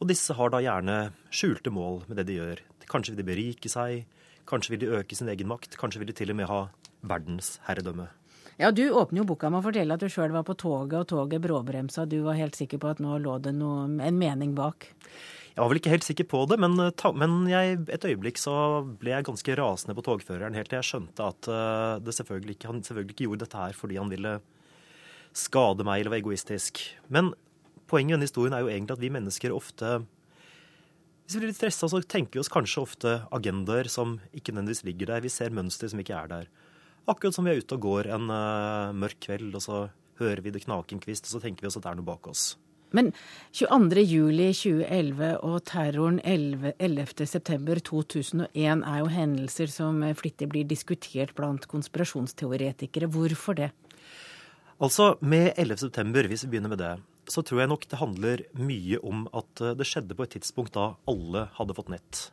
Og 0.00 0.08
disse 0.10 0.34
har 0.34 0.50
da 0.50 0.62
gjerne 0.62 1.12
skjulte 1.30 1.70
mål 1.74 2.02
med 2.08 2.18
det 2.18 2.28
de 2.30 2.40
gjør. 2.40 2.64
Kanskje 2.90 3.14
vil 3.14 3.22
de 3.22 3.28
berike 3.28 3.70
seg, 3.70 4.08
kanskje 4.50 4.74
vil 4.74 4.82
de 4.82 4.96
øke 4.98 5.16
sin 5.16 5.30
egen 5.30 5.48
makt, 5.50 5.78
kanskje 5.80 6.02
vil 6.02 6.10
de 6.10 6.16
til 6.18 6.32
og 6.34 6.38
med 6.40 6.50
ha 6.50 6.64
verdensherredømme. 7.06 8.08
Ja, 8.60 8.70
Du 8.70 8.82
åpner 8.90 9.22
jo 9.22 9.28
boka 9.30 9.48
med 9.50 9.62
å 9.62 9.64
fortelle 9.64 9.94
at 9.94 10.02
du 10.02 10.10
sjøl 10.12 10.34
var 10.34 10.44
på 10.46 10.54
toget, 10.58 10.98
og 11.00 11.08
toget 11.08 11.42
bråbremsa. 11.42 12.04
Du 12.06 12.20
var 12.26 12.36
helt 12.38 12.58
sikker 12.58 12.78
på 12.78 12.90
at 12.92 13.00
nå 13.02 13.16
lå 13.22 13.38
det 13.42 13.54
noe, 13.56 13.86
en 13.88 14.18
mening 14.18 14.52
bak? 14.54 14.90
Jeg 15.52 15.60
var 15.60 15.68
vel 15.68 15.80
ikke 15.82 15.92
helt 15.92 16.06
sikker 16.06 16.26
på 16.30 16.38
det, 16.48 16.56
men, 16.62 16.78
men 17.20 17.34
jeg, 17.50 17.82
et 17.92 18.06
øyeblikk 18.08 18.40
så 18.40 18.54
ble 19.00 19.12
jeg 19.12 19.26
ganske 19.28 19.56
rasende 19.60 19.96
på 19.98 20.04
togføreren 20.06 20.56
helt 20.56 20.70
til 20.72 20.78
jeg 20.80 20.88
skjønte 20.88 21.26
at 21.28 21.48
det 22.00 22.14
selvfølgelig 22.16 22.56
ikke, 22.56 22.70
han 22.70 22.80
selvfølgelig 22.80 23.12
ikke 23.12 23.26
gjorde 23.26 23.44
dette 23.44 23.60
her 23.60 23.76
fordi 23.76 23.98
han 24.00 24.12
ville 24.12 24.32
skade 25.36 25.84
meg 25.84 26.00
eller 26.00 26.14
være 26.14 26.24
egoistisk. 26.24 26.80
Men 27.12 27.34
poenget 27.90 28.14
i 28.14 28.16
denne 28.16 28.28
historien 28.30 28.56
er 28.56 28.64
jo 28.64 28.72
egentlig 28.72 28.96
at 28.96 29.04
vi 29.04 29.12
mennesker 29.12 29.52
ofte 29.52 29.98
hvis 31.32 31.38
vi 31.38 31.46
blir 31.46 31.52
litt 31.52 31.60
stressa, 31.60 31.88
så 31.88 32.00
tenker 32.02 32.36
vi 32.36 32.40
oss 32.42 32.50
kanskje 32.52 32.82
ofte 32.82 33.12
agendaer 33.32 33.88
som 33.88 34.18
ikke 34.36 34.52
nødvendigvis 34.52 34.82
ligger 34.84 35.12
der. 35.14 35.22
Vi 35.24 35.30
ser 35.32 35.54
mønster 35.54 35.88
som 35.88 36.02
ikke 36.02 36.16
er 36.18 36.28
der. 36.28 36.50
Akkurat 37.08 37.36
som 37.36 37.46
vi 37.46 37.54
er 37.54 37.62
ute 37.62 37.78
og 37.78 37.86
går 37.86 38.08
en 38.12 38.26
uh, 38.28 38.92
mørk 38.92 39.20
kveld, 39.24 39.54
og 39.56 39.62
så 39.64 39.78
hører 40.20 40.42
vi 40.44 40.52
det 40.52 40.64
knake 40.66 40.92
en 40.92 41.00
kvist, 41.00 41.24
og 41.30 41.36
så 41.36 41.40
tenker 41.40 41.64
vi 41.64 41.70
oss 41.70 41.78
at 41.78 41.86
det 41.86 41.92
er 41.92 42.00
noe 42.02 42.10
bak 42.10 42.28
oss. 42.28 42.42
Men 42.96 43.12
22.07.2011 43.56 45.40
og 45.42 45.64
terroren 45.68 46.18
11.9.2001 46.20 48.46
er 48.56 48.98
jo 49.00 49.08
hendelser 49.12 49.68
som 49.72 50.14
flittig 50.18 50.48
blir 50.52 50.64
diskutert 50.68 51.34
blant 51.38 51.66
konspirasjonsteoretikere. 51.70 53.06
Hvorfor 53.12 53.54
det? 53.58 53.70
Altså, 54.82 55.04
Med 55.20 55.52
11.9., 55.56 56.28
hvis 56.28 56.44
vi 56.44 56.50
begynner 56.54 56.72
med 56.72 56.80
det, 56.82 56.94
så 57.30 57.40
tror 57.46 57.60
jeg 57.62 57.70
nok 57.70 57.84
det 57.88 58.00
handler 58.00 58.36
mye 58.58 58.98
om 59.06 59.18
at 59.30 59.60
eh, 59.62 59.76
det 59.78 59.86
skjedde 59.86 60.16
på 60.18 60.24
et 60.26 60.32
tidspunkt 60.36 60.74
da 60.74 60.84
alle 61.08 61.40
hadde 61.58 61.76
fått 61.76 61.92
nett. 61.92 62.32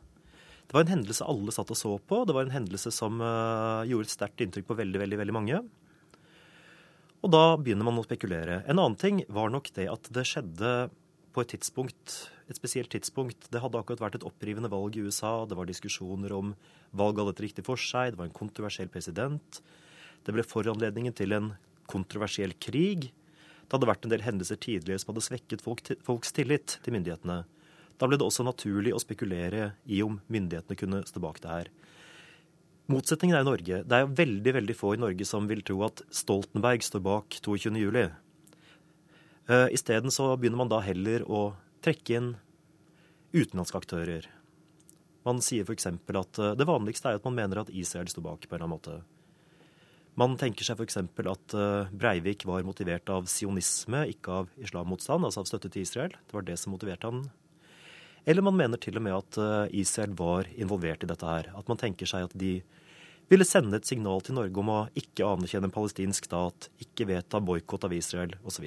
Det 0.70 0.76
var 0.76 0.84
en 0.84 0.94
hendelse 0.94 1.26
alle 1.26 1.52
satt 1.54 1.70
og 1.74 1.78
så 1.78 1.92
på. 1.98 2.24
Det 2.26 2.34
var 2.34 2.46
en 2.46 2.54
hendelse 2.54 2.92
som 2.94 3.18
uh, 3.18 3.82
gjorde 3.90 4.06
et 4.06 4.12
sterkt 4.12 4.42
inntrykk 4.44 4.68
på 4.68 4.76
veldig, 4.78 5.00
veldig, 5.02 5.16
veldig 5.18 5.34
mange. 5.34 5.58
Og 7.20 7.32
da 7.34 7.44
begynner 7.60 7.84
man 7.84 8.00
å 8.00 8.06
spekulere. 8.06 8.62
En 8.64 8.78
annen 8.78 8.96
ting 9.00 9.22
var 9.28 9.52
nok 9.52 9.68
det 9.76 9.90
at 9.92 10.08
det 10.14 10.24
skjedde 10.28 10.90
på 11.30 11.42
et 11.44 11.52
tidspunkt, 11.52 12.14
et 12.50 12.58
spesielt 12.58 12.90
tidspunkt. 12.90 13.50
Det 13.52 13.60
hadde 13.62 13.78
akkurat 13.78 14.02
vært 14.02 14.18
et 14.18 14.26
opprivende 14.26 14.70
valg 14.72 14.96
i 14.96 15.04
USA. 15.04 15.44
Det 15.46 15.58
var 15.58 15.68
diskusjoner 15.68 16.32
om 16.34 16.54
valg 16.96 17.20
hadde 17.20 17.36
et 17.36 17.44
riktig 17.44 17.66
for 17.68 17.80
seg. 17.80 18.14
Det 18.14 18.20
var 18.22 18.30
en 18.30 18.38
kontroversiell 18.40 18.90
president. 18.90 19.60
Det 20.24 20.34
ble 20.34 20.44
foranledningen 20.46 21.14
til 21.16 21.36
en 21.36 21.52
kontroversiell 21.90 22.56
krig. 22.62 23.10
Det 23.10 23.76
hadde 23.76 23.90
vært 23.92 24.08
en 24.08 24.14
del 24.14 24.24
hendelser 24.24 24.58
tidligere 24.58 25.02
som 25.02 25.12
hadde 25.12 25.26
svekket 25.28 25.62
folk, 25.62 25.84
folks 26.02 26.32
tillit 26.34 26.80
til 26.82 26.96
myndighetene. 26.96 27.42
Da 28.00 28.08
ble 28.08 28.16
det 28.16 28.26
også 28.26 28.46
naturlig 28.48 28.94
å 28.96 29.02
spekulere 29.02 29.74
i 29.84 30.00
om 30.02 30.18
myndighetene 30.32 30.78
kunne 30.80 31.04
stå 31.06 31.20
bak 31.22 31.38
det 31.44 31.52
her. 31.52 31.70
Motsetningen 32.90 33.36
er 33.36 33.44
i 33.44 33.46
Norge. 33.46 33.82
Det 33.86 33.96
er 33.96 34.14
veldig 34.18 34.52
veldig 34.56 34.74
få 34.74 34.96
i 34.96 35.00
Norge 35.00 35.26
som 35.28 35.46
vil 35.50 35.62
tro 35.66 35.78
at 35.86 36.02
Stoltenberg 36.14 36.82
står 36.82 37.02
bak 37.04 37.36
22.07. 37.38 38.10
Uh, 39.50 39.68
Isteden 39.74 40.10
så 40.14 40.32
begynner 40.38 40.62
man 40.62 40.72
da 40.72 40.80
heller 40.82 41.22
å 41.26 41.52
trekke 41.84 42.16
inn 42.18 42.32
utenlandske 43.34 43.78
aktører. 43.78 44.26
Man 45.26 45.42
sier 45.44 45.66
f.eks. 45.68 45.86
at 45.86 46.42
uh, 46.42 46.52
det 46.58 46.66
vanligste 46.66 47.12
er 47.12 47.20
at 47.20 47.26
man 47.28 47.36
mener 47.38 47.62
at 47.62 47.70
Israel 47.70 48.10
står 48.10 48.26
bak 48.26 48.46
på 48.46 48.56
en 48.56 48.58
eller 48.58 48.66
annen 48.66 48.76
måte. 48.78 48.98
Man 50.18 50.34
tenker 50.40 50.66
seg 50.66 50.80
f.eks. 50.80 50.98
at 50.98 51.54
uh, 51.54 51.90
Breivik 51.94 52.42
var 52.48 52.66
motivert 52.66 53.12
av 53.12 53.30
sionisme, 53.30 54.02
ikke 54.16 54.40
av 54.42 54.50
islammotstand, 54.58 55.28
altså 55.28 55.44
av 55.44 55.50
støtte 55.52 55.70
til 55.70 55.86
Israel. 55.86 56.16
Det 56.26 56.36
var 56.36 56.48
det 56.48 56.58
som 56.58 56.74
motiverte 56.74 57.06
han 57.06 57.22
eller 58.24 58.44
man 58.44 58.58
mener 58.58 58.80
til 58.80 58.98
og 58.98 59.04
med 59.06 59.16
at 59.16 59.38
eh, 59.40 59.80
Israel 59.82 60.14
var 60.18 60.48
involvert 60.56 61.04
i 61.04 61.08
dette 61.10 61.26
her. 61.26 61.50
At 61.56 61.70
man 61.70 61.80
tenker 61.80 62.08
seg 62.08 62.28
at 62.28 62.36
de 62.38 62.58
ville 63.30 63.46
sende 63.46 63.78
et 63.78 63.86
signal 63.86 64.24
til 64.26 64.36
Norge 64.36 64.60
om 64.60 64.72
å 64.74 64.80
ikke 64.98 65.26
anerkjenne 65.26 65.70
en 65.70 65.74
palestinsk 65.74 66.26
stat, 66.26 66.68
ikke 66.82 67.08
vedta 67.12 67.40
boikott 67.40 67.86
av 67.86 67.94
Israel 67.94 68.34
osv. 68.42 68.66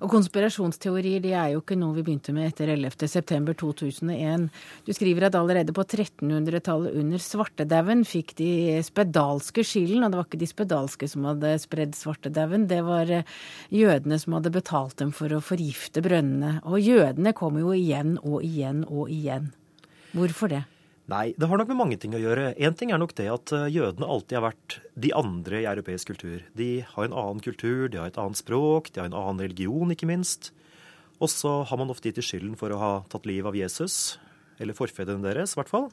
Og 0.00 0.10
konspirasjonsteorier 0.12 1.20
det 1.24 1.32
er 1.36 1.52
jo 1.54 1.60
ikke 1.62 1.76
noe 1.78 1.96
vi 1.98 2.04
begynte 2.06 2.32
med 2.36 2.48
etter 2.48 2.72
11.9.2001. 2.72 4.46
Du 4.86 4.92
skriver 4.96 5.28
at 5.28 5.36
allerede 5.38 5.74
på 5.76 5.84
1300-tallet 5.84 6.96
under 7.00 7.22
svartedauden 7.22 8.04
fikk 8.08 8.34
de 8.40 8.50
spedalske 8.86 9.64
skylden. 9.66 10.04
Og 10.04 10.12
det 10.12 10.20
var 10.20 10.28
ikke 10.28 10.42
de 10.42 10.50
spedalske 10.50 11.10
som 11.10 11.28
hadde 11.28 11.54
spredd 11.62 11.96
svartedauden, 11.98 12.68
det 12.70 12.80
var 12.86 13.12
eh, 13.12 13.38
jødene 13.74 14.18
som 14.20 14.38
hadde 14.38 14.54
betalt 14.54 14.98
dem 15.00 15.14
for 15.16 15.32
å 15.32 15.44
forgifte 15.44 16.04
brønnene. 16.04 16.58
Og 16.64 16.80
jødene 16.80 17.36
kom 17.36 17.60
jo 17.60 17.74
igjen 17.76 18.16
og 18.22 18.44
igjen 18.46 18.84
og 18.88 19.12
igjen. 19.12 19.50
Hvorfor 20.16 20.50
det? 20.52 20.64
Nei, 21.10 21.32
det 21.34 21.48
har 21.50 21.58
nok 21.58 21.70
med 21.72 21.78
mange 21.80 21.96
ting 21.98 22.12
å 22.14 22.20
gjøre. 22.22 22.52
Én 22.62 22.76
ting 22.78 22.92
er 22.94 23.00
nok 23.00 23.16
det 23.18 23.26
at 23.32 23.50
eh, 23.56 23.70
jødene 23.74 24.06
alltid 24.06 24.36
har 24.36 24.44
vært 24.44 24.76
de 24.94 25.10
andre 25.16 25.62
i 25.64 25.66
europeisk 25.66 26.12
kultur. 26.12 26.44
De 26.54 26.84
har 26.86 27.08
en 27.08 27.16
annen 27.16 27.40
kultur, 27.42 27.88
de 27.90 27.98
har 27.98 28.12
et 28.12 28.20
annet 28.20 28.38
språk, 28.38 28.92
de 28.92 29.02
har 29.02 29.10
en 29.10 29.16
annen 29.18 29.42
religion, 29.42 29.90
ikke 29.90 30.06
minst. 30.06 30.52
Og 31.18 31.32
så 31.32 31.64
har 31.66 31.80
man 31.80 31.90
ofte 31.90 32.08
gitt 32.08 32.20
dem 32.20 32.26
skylden 32.28 32.54
for 32.60 32.70
å 32.70 32.78
ha 32.78 32.92
tatt 33.10 33.26
livet 33.26 33.50
av 33.50 33.58
Jesus, 33.58 34.20
eller 34.62 34.76
forfedrene 34.76 35.26
deres, 35.26 35.56
i 35.56 35.58
hvert 35.58 35.72
fall. 35.72 35.88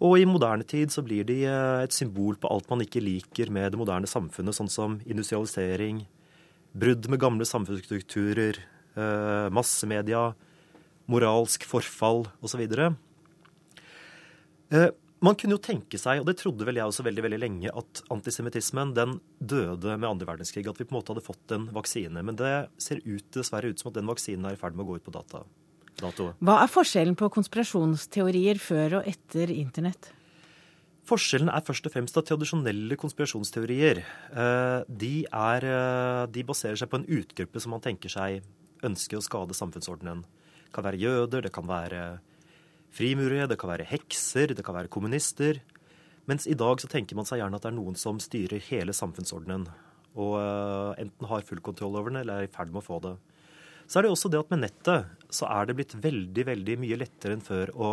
Og 0.00 0.16
i 0.16 0.24
moderne 0.24 0.64
tid 0.64 0.94
så 0.94 1.04
blir 1.04 1.28
de 1.28 1.42
eh, 1.44 1.82
et 1.84 1.92
symbol 1.92 2.40
på 2.40 2.48
alt 2.48 2.72
man 2.72 2.86
ikke 2.86 3.04
liker 3.04 3.52
med 3.52 3.74
det 3.74 3.82
moderne 3.82 4.08
samfunnet, 4.08 4.56
sånn 4.56 4.72
som 4.72 4.96
industrialisering, 5.04 6.06
brudd 6.72 7.10
med 7.12 7.20
gamle 7.20 7.44
samfunnsstrukturer, 7.44 8.64
eh, 8.96 9.52
massemedia, 9.52 10.30
moralsk 11.10 11.68
forfall 11.68 12.30
osv. 12.40 12.64
Eh, 14.70 14.90
man 15.20 15.36
kunne 15.36 15.58
jo 15.58 15.60
tenke 15.62 15.98
seg, 16.00 16.22
og 16.22 16.28
det 16.28 16.38
trodde 16.40 16.64
vel 16.64 16.78
jeg 16.80 16.88
også 16.88 17.04
veldig 17.04 17.24
veldig 17.26 17.40
lenge, 17.42 17.72
at 17.76 18.02
antisemittismen 18.14 18.94
den 18.96 19.18
døde 19.38 19.96
med 19.98 20.08
andre 20.08 20.30
verdenskrig. 20.30 20.64
At 20.70 20.80
vi 20.80 20.86
på 20.88 20.94
en 20.94 21.00
måte 21.00 21.12
hadde 21.12 21.24
fått 21.26 21.56
en 21.56 21.66
vaksine. 21.76 22.22
Men 22.24 22.38
det 22.40 22.54
ser 22.80 23.02
ut, 23.04 23.26
dessverre 23.36 23.68
ut 23.68 23.82
som 23.82 23.90
at 23.90 23.98
den 23.98 24.08
vaksinen 24.08 24.48
er 24.48 24.56
i 24.56 24.60
ferd 24.60 24.78
med 24.78 24.86
å 24.86 24.92
gå 24.92 25.00
ut 25.00 25.04
på 25.04 25.14
data. 25.14 25.44
Dato. 26.00 26.30
Hva 26.40 26.62
er 26.62 26.72
forskjellen 26.72 27.18
på 27.18 27.28
konspirasjonsteorier 27.34 28.60
før 28.62 29.00
og 29.00 29.10
etter 29.10 29.52
internett? 29.52 30.14
Forskjellen 31.10 31.50
er 31.52 31.64
først 31.66 31.88
og 31.88 31.92
fremst 31.92 32.16
at 32.16 32.28
tradisjonelle 32.30 32.96
konspirasjonsteorier 33.00 34.00
eh, 34.00 34.80
de, 34.86 35.14
er, 35.26 35.66
eh, 35.66 36.24
de 36.32 36.44
baserer 36.46 36.78
seg 36.80 36.88
på 36.92 37.00
en 37.00 37.08
utgruppe 37.18 37.60
som 37.60 37.74
man 37.74 37.84
tenker 37.84 38.12
seg 38.12 38.46
ønsker 38.86 39.18
å 39.18 39.24
skade 39.24 39.56
samfunnsordenen. 39.56 40.22
Det 40.64 40.72
kan 40.76 40.86
være 40.86 41.02
jøder, 41.02 41.44
det 41.44 41.52
kan 41.52 41.66
være 41.68 42.04
frimurere, 42.94 43.48
det 43.50 43.58
kan 43.60 43.70
være 43.72 43.88
hekser, 43.88 44.54
det 44.54 44.64
kan 44.66 44.76
være 44.76 44.90
kommunister. 44.92 45.60
Mens 46.30 46.46
i 46.46 46.56
dag 46.58 46.82
så 46.82 46.90
tenker 46.90 47.18
man 47.18 47.26
seg 47.28 47.40
gjerne 47.40 47.58
at 47.58 47.64
det 47.64 47.72
er 47.72 47.78
noen 47.78 47.96
som 47.98 48.20
styrer 48.22 48.62
hele 48.68 48.94
samfunnsordenen. 48.96 49.66
Og 50.18 50.36
uh, 50.38 50.92
enten 51.00 51.28
har 51.30 51.46
full 51.46 51.62
kontroll 51.64 51.98
over 51.98 52.12
den, 52.12 52.20
eller 52.22 52.42
er 52.42 52.48
i 52.48 52.52
ferd 52.52 52.72
med 52.72 52.82
å 52.82 52.86
få 52.86 53.00
det. 53.04 53.16
Så 53.90 53.98
er 53.98 54.06
det 54.06 54.12
også 54.14 54.30
det 54.30 54.38
at 54.38 54.52
med 54.52 54.62
nettet 54.62 55.34
så 55.34 55.48
er 55.50 55.66
det 55.66 55.76
blitt 55.78 55.96
veldig, 55.98 56.44
veldig 56.46 56.76
mye 56.82 56.98
lettere 57.00 57.34
enn 57.34 57.42
før 57.42 57.72
å 57.74 57.90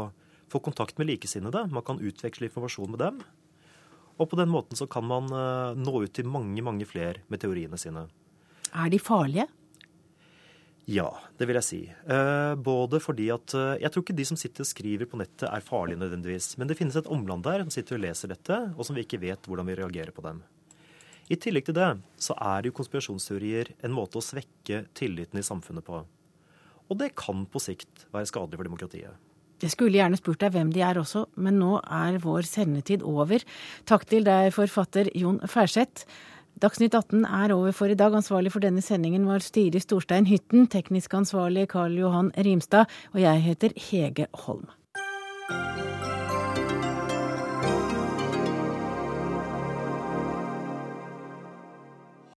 få 0.51 0.61
kontakt 0.63 0.99
med 0.99 1.09
likesinnede. 1.09 1.65
Man 1.73 1.85
kan 1.85 2.01
utveksle 2.01 2.49
informasjon 2.49 2.93
med 2.93 3.01
dem. 3.01 3.21
Og 4.17 4.29
på 4.29 4.37
den 4.39 4.49
måten 4.49 4.77
så 4.77 4.87
kan 4.89 5.05
man 5.05 5.29
uh, 5.33 5.77
nå 5.77 6.03
ut 6.03 6.13
til 6.13 6.29
mange, 6.29 6.61
mange 6.65 6.85
flere 6.89 7.23
med 7.29 7.41
teoriene 7.41 7.77
sine. 7.81 8.07
Er 8.73 8.91
de 8.93 9.01
farlige? 9.01 9.47
Ja, 10.87 11.09
det 11.35 11.49
vil 11.49 11.57
jeg 11.59 11.67
si. 11.67 11.79
Eh, 11.91 12.53
både 12.63 13.01
fordi 13.03 13.25
at 13.33 13.51
eh, 13.59 13.81
Jeg 13.83 13.91
tror 13.91 14.05
ikke 14.05 14.15
de 14.15 14.25
som 14.29 14.37
sitter 14.39 14.63
og 14.63 14.69
skriver 14.69 15.09
på 15.09 15.19
nettet 15.19 15.49
er 15.49 15.65
farlige 15.65 15.99
nødvendigvis. 15.99 16.53
Men 16.57 16.69
det 16.69 16.77
finnes 16.79 16.95
et 16.95 17.09
omland 17.11 17.43
der 17.43 17.65
som 17.65 17.73
sitter 17.75 17.97
og 17.97 18.05
leser 18.05 18.31
dette, 18.31 18.59
og 18.71 18.87
som 18.87 18.95
vi 18.95 19.03
ikke 19.03 19.19
vet 19.19 19.49
hvordan 19.49 19.67
vi 19.67 19.75
reagerer 19.75 20.15
på 20.15 20.23
dem. 20.23 20.39
I 21.27 21.35
tillegg 21.35 21.67
til 21.67 21.75
det 21.75 21.89
så 22.23 22.37
er 22.39 22.69
jo 22.69 22.75
konspirasjonsteorier 22.77 23.73
en 23.83 23.91
måte 23.91 24.21
å 24.21 24.23
svekke 24.23 24.85
tilliten 24.95 25.41
i 25.41 25.43
samfunnet 25.43 25.83
på. 25.83 26.05
Og 26.87 26.99
det 27.01 27.11
kan 27.19 27.43
på 27.51 27.59
sikt 27.59 28.07
være 28.13 28.29
skadelig 28.31 28.61
for 28.61 28.69
demokratiet. 28.69 29.27
Jeg 29.57 29.73
skulle 29.73 29.97
gjerne 29.97 30.19
spurt 30.19 30.39
deg 30.39 30.53
hvem 30.53 30.71
de 30.71 30.83
er 30.85 30.99
også, 31.01 31.25
men 31.41 31.57
nå 31.59 31.81
er 31.81 32.19
vår 32.23 32.47
sendetid 32.47 33.03
over. 33.03 33.43
Takk 33.89 34.05
til 34.07 34.23
deg, 34.23 34.53
forfatter 34.55 35.09
Jon 35.17 35.41
Færseth. 35.49 36.05
Dagsnytt 36.57 36.95
18 36.97 37.25
er 37.25 37.51
over 37.53 37.71
for 37.75 37.91
i 37.93 37.97
dag. 37.97 38.15
Ansvarlig 38.17 38.49
for 38.49 38.63
denne 38.63 38.81
sendingen 38.81 39.27
var 39.29 39.43
Stiri 39.45 39.77
Storstein 39.83 40.25
Hytten, 40.25 40.65
teknisk 40.73 41.13
ansvarlig 41.13 41.67
Karl 41.69 41.99
Johan 41.99 42.31
Rimstad, 42.33 42.89
og 43.13 43.21
jeg 43.21 43.43
heter 43.45 43.77
Hege 43.77 44.25
Holm. 44.33 44.65